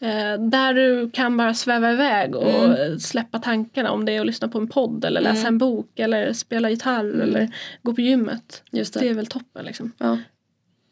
eh, 0.00 0.34
där 0.50 0.74
du 0.74 1.10
kan 1.10 1.36
bara 1.36 1.54
sväva 1.54 1.92
iväg 1.92 2.36
och 2.36 2.64
Mm. 2.64 2.98
släppa 3.00 3.38
tankarna. 3.38 3.90
Om 3.90 4.04
det 4.04 4.12
är 4.12 4.20
att 4.20 4.26
lyssna 4.26 4.48
på 4.48 4.58
en 4.58 4.68
podd 4.68 5.04
eller 5.04 5.20
läsa 5.20 5.48
en 5.48 5.58
bok 5.58 5.98
eller 5.98 6.32
spela 6.32 6.70
gitarr 6.70 7.20
eller 7.22 7.50
gå 7.82 7.94
på 7.94 8.00
gymmet. 8.00 8.62
Just 8.70 8.94
det. 8.94 9.00
Det 9.00 9.08
är 9.08 9.14
väl 9.14 9.26
toppen 9.26 9.64
liksom. 9.64 9.92
Ja. 9.98 10.18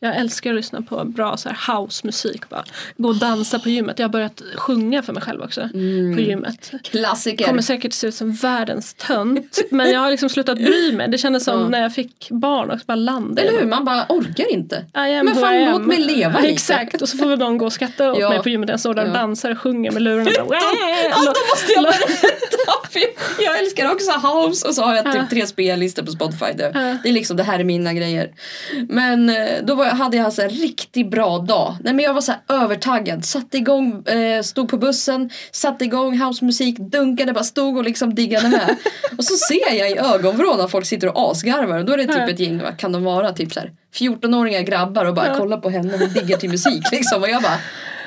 Jag 0.05 0.17
älskar 0.17 0.51
att 0.51 0.57
lyssna 0.57 0.83
på 0.83 1.05
bra 1.05 1.37
så 1.37 1.49
här 1.49 1.75
housemusik. 1.77 2.49
Bara. 2.49 2.65
Gå 2.97 3.09
och 3.09 3.17
dansa 3.17 3.59
på 3.59 3.69
gymmet. 3.69 3.99
Jag 3.99 4.05
har 4.07 4.13
börjat 4.13 4.43
sjunga 4.57 5.03
för 5.03 5.13
mig 5.13 5.23
själv 5.23 5.43
också. 5.43 5.61
Mm. 5.75 6.15
På 6.17 6.21
gymmet. 6.23 6.73
Klassiker. 6.83 7.45
Kommer 7.45 7.63
säkert 7.63 7.93
se 7.93 8.07
ut 8.07 8.15
som 8.15 8.33
världens 8.33 8.95
tönt. 8.95 9.59
men 9.71 9.91
jag 9.91 10.01
har 10.01 10.11
liksom 10.11 10.29
slutat 10.29 10.59
bry 10.59 10.93
mig. 10.93 11.09
Det 11.09 11.19
kändes 11.19 11.45
som 11.45 11.61
Ja. 11.61 11.69
när 11.69 11.83
jag 11.83 11.95
fick 11.95 12.29
barn 12.31 12.71
och 12.71 12.79
bara 12.87 12.95
landade. 12.95 13.49
Eller 13.49 13.61
hur? 13.61 13.67
Man 13.67 13.85
bara 13.85 14.07
orkar 14.09 14.53
inte. 14.53 14.85
Men 14.95 15.35
fan, 15.35 15.65
låt 15.71 15.87
mig 15.87 15.99
leva 16.01 16.41
lite. 16.41 16.53
Exakt, 16.53 17.03
och 17.03 17.09
så 17.09 17.19
får 17.19 17.27
väl 17.27 17.39
någon 17.39 17.59
gå 17.59 17.67
och 17.67 17.73
skratta 17.73 18.13
åt 18.13 18.19
Ja. 18.19 18.29
mig 18.29 18.43
på 18.43 18.49
gymmet. 18.49 18.69
Jag 18.71 18.81
står 18.81 18.95
där 18.95 19.07
och 19.07 19.13
dansar 19.13 19.51
och 19.51 19.59
sjunger 19.59 19.91
med 19.91 20.03
lurarna. 20.03 20.31
Då 21.25 21.33
måste 21.51 21.73
jag 21.75 21.83
berätta! 21.85 22.54
Jag 23.39 23.59
älskar 23.59 23.93
också 23.93 24.11
house 24.11 24.69
och 24.69 24.75
så 24.75 24.83
har 24.83 24.95
jag 24.95 25.13
typ 25.13 25.31
tre 25.31 25.47
spellistor 25.47 26.03
på 26.03 26.11
Spotify. 26.11 26.45
Ja. 26.59 26.69
det 27.03 27.09
är 27.09 27.13
liksom, 27.13 27.37
det 27.37 27.43
här 27.43 27.59
är 27.59 27.65
mina 27.65 27.93
grejer. 27.93 28.31
Men 28.89 29.31
eh, 29.31 29.47
då 29.63 29.75
var, 29.75 29.87
hade 29.87 30.17
jag 30.17 30.27
alltså 30.27 30.43
en 30.43 30.51
riktigt 30.51 31.11
bra 31.11 31.39
dag. 31.39 31.77
Nej 31.81 31.95
men 31.95 32.05
jag 32.05 32.15
var 32.15 32.21
så 32.21 32.33
här 32.33 32.63
övertaggad. 32.63 33.25
Satte 33.25 33.57
igång, 33.57 34.07
eh, 34.07 34.43
stod 34.43 34.69
på 34.69 34.77
bussen, 34.77 35.31
satte 35.53 35.85
igång 35.85 36.19
housemusik, 36.19 36.79
dunkade, 36.79 37.33
bara 37.33 37.45
stod 37.45 37.77
och 37.77 37.85
liksom 37.85 38.15
diggade 38.15 38.49
med. 38.49 38.77
och 39.19 39.25
så 39.25 39.37
ser 39.37 39.77
jag 39.79 39.91
i 39.91 39.99
ögonvrån 39.99 40.61
att 40.61 40.71
folk 40.71 40.87
sitter 40.87 41.09
och 41.09 41.31
asgarvar 41.31 41.79
och 41.79 41.85
då 41.85 41.93
är 41.93 41.97
det 41.97 42.07
typ 42.07 42.29
ett 42.29 42.41
gäng, 42.41 42.63
vad 42.63 42.79
kan 42.79 42.93
de 42.93 43.05
vara, 43.05 43.33
typ 43.33 43.53
så 43.53 43.61
här 43.61 43.73
14-åriga 43.95 44.63
grabbar 44.63 45.05
och 45.05 45.15
bara 45.15 45.39
kollar 45.39 45.59
på 45.59 45.71
henne 45.71 45.95
och 45.95 46.09
diggar 46.09 46.39
till 46.39 46.51
musik 46.51 46.83
liksom. 46.93 47.23
Och 47.23 47.29
jag 47.29 47.43
bara, 47.43 47.59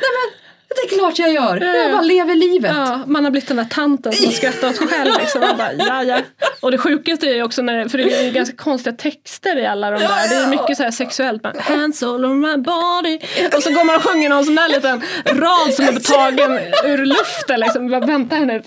nej 0.02 0.12
men 0.18 0.37
det 0.76 0.94
är 0.94 1.00
klart 1.00 1.20
jag 1.20 1.34
gör. 1.34 1.58
Ja, 1.62 1.68
ja. 1.68 1.84
Jag 1.84 1.92
bara 1.92 2.02
lever 2.02 2.36
livet. 2.36 2.72
Ja, 2.76 3.00
man 3.08 3.24
har 3.24 3.32
blivit 3.32 3.48
den 3.48 3.58
där 3.58 3.64
tanten 3.66 4.14
som 4.14 4.32
skrattar 4.32 4.70
åt 4.70 4.78
själv. 4.78 5.12
Liksom. 5.20 5.42
Man 5.42 5.58
bara, 5.58 5.74
ja, 5.74 6.04
ja. 6.04 6.22
Och 6.60 6.72
det 6.72 6.78
sjukaste 6.78 7.28
är 7.28 7.36
ju 7.36 7.44
också 7.44 7.62
när, 7.62 7.88
för 7.88 7.98
det 7.98 8.04
är 8.14 8.24
ju 8.24 8.32
ganska 8.32 8.56
konstiga 8.56 8.96
texter 8.96 9.58
i 9.58 9.66
alla 9.66 9.92
de 9.92 10.00
där. 10.00 10.30
Det 10.30 10.36
är 10.36 10.48
mycket 10.48 10.78
så 10.78 10.84
här 10.84 10.92
sexuellt. 10.92 11.44
Man, 11.44 11.54
Hands 11.60 12.04
all 12.04 12.26
over 12.26 12.36
my 12.36 12.58
body. 12.58 13.20
Och 13.58 13.64
så 13.64 13.74
går 13.74 13.84
man 13.84 13.96
och 13.96 14.04
sjunger 14.04 14.30
någon 14.30 14.46
sån 14.46 14.56
där 14.56 14.70
liten 14.70 15.02
rad 15.26 15.74
som 15.74 15.86
är 15.86 16.00
tagen 16.00 16.60
ur 16.86 17.06
luften. 17.06 17.60
Liksom. 17.60 17.90
Bara, 17.90 18.06
Vänta 18.06 18.36
här 18.36 18.46
nu. 18.46 18.62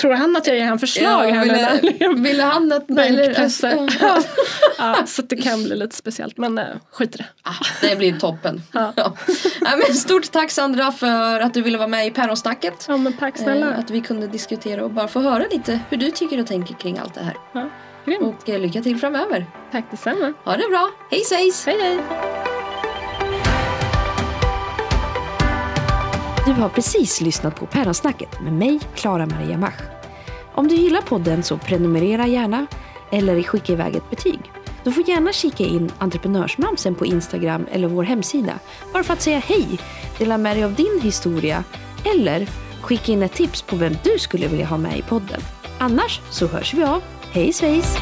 Tror 0.00 0.12
han 0.12 0.36
att 0.36 0.46
jag 0.46 0.56
ger 0.56 0.64
han 0.64 0.78
förslag? 0.78 1.30
här 1.30 1.44
nu? 1.44 1.88
ville, 1.88 2.08
ville 2.28 2.42
han 2.42 2.72
att... 2.72 2.86
Bänkpressar. 2.86 3.96
Ja. 4.00 4.18
Ja, 4.78 4.96
så 5.06 5.22
det 5.22 5.36
kan 5.36 5.64
bli 5.64 5.76
lite 5.76 5.96
speciellt. 5.96 6.36
Men 6.36 6.58
äh, 6.58 6.64
skit 6.92 7.14
i 7.14 7.18
det. 7.18 7.24
Ah, 7.42 7.52
det 7.80 7.96
blir 7.96 8.18
toppen. 8.18 8.62
Ja. 8.72 8.92
Ja. 8.96 9.16
Ja, 9.60 9.70
men 9.76 9.94
stort 9.94 10.32
tack 10.32 10.50
Sandra 10.50 10.92
för 10.92 11.40
att 11.46 11.54
du 11.54 11.62
ville 11.62 11.78
vara 11.78 11.88
med 11.88 12.06
i 12.06 12.10
Päronsnacket. 12.10 12.84
Ja 12.88 12.96
men 12.96 13.12
tack 13.12 13.38
snälla. 13.38 13.72
Eh, 13.72 13.78
Att 13.78 13.90
vi 13.90 14.00
kunde 14.00 14.26
diskutera 14.26 14.84
och 14.84 14.90
bara 14.90 15.08
få 15.08 15.20
höra 15.20 15.44
lite 15.50 15.80
hur 15.90 15.96
du 15.96 16.10
tycker 16.10 16.40
och 16.40 16.46
tänker 16.46 16.74
kring 16.74 16.98
allt 16.98 17.14
det 17.14 17.20
här. 17.22 17.36
Ja, 17.52 17.68
grymt. 18.04 18.22
Och 18.22 18.48
eh, 18.48 18.58
lycka 18.60 18.82
till 18.82 18.98
framöver. 18.98 19.46
Tack 19.72 19.84
detsamma. 19.90 20.32
Ha 20.44 20.56
det 20.56 20.68
bra. 20.70 20.90
Hej 21.10 21.20
svejs! 21.20 21.66
Hej 21.66 21.76
hej. 21.80 21.98
Du 26.46 26.52
har 26.52 26.68
precis 26.68 27.20
lyssnat 27.20 27.56
på 27.56 27.66
Päronsnacket 27.66 28.40
med 28.40 28.52
mig, 28.52 28.80
Klara 28.94 29.26
Maria 29.26 29.58
Mach. 29.58 29.80
Om 30.54 30.68
du 30.68 30.74
gillar 30.74 31.00
podden 31.00 31.42
så 31.42 31.58
prenumerera 31.58 32.26
gärna 32.26 32.66
eller 33.12 33.42
skicka 33.42 33.72
iväg 33.72 33.96
ett 33.96 34.10
betyg. 34.10 34.40
Du 34.86 34.92
får 34.92 35.08
gärna 35.08 35.32
kika 35.32 35.64
in 35.64 35.92
Entreprenörsmamsen 35.98 36.94
på 36.94 37.06
Instagram 37.06 37.66
eller 37.72 37.88
vår 37.88 38.02
hemsida 38.02 38.58
bara 38.92 39.04
för 39.04 39.12
att 39.12 39.22
säga 39.22 39.38
hej, 39.38 39.78
dela 40.18 40.38
med 40.38 40.56
dig 40.56 40.64
av 40.64 40.74
din 40.74 41.00
historia 41.02 41.64
eller 42.04 42.48
skicka 42.82 43.12
in 43.12 43.22
ett 43.22 43.34
tips 43.34 43.62
på 43.62 43.76
vem 43.76 43.96
du 44.04 44.18
skulle 44.18 44.48
vilja 44.48 44.66
ha 44.66 44.76
med 44.76 44.98
i 44.98 45.02
podden. 45.02 45.40
Annars 45.78 46.20
så 46.30 46.46
hörs 46.46 46.74
vi 46.74 46.84
av. 46.84 47.02
Hej 47.32 47.52
svejs! 47.52 47.96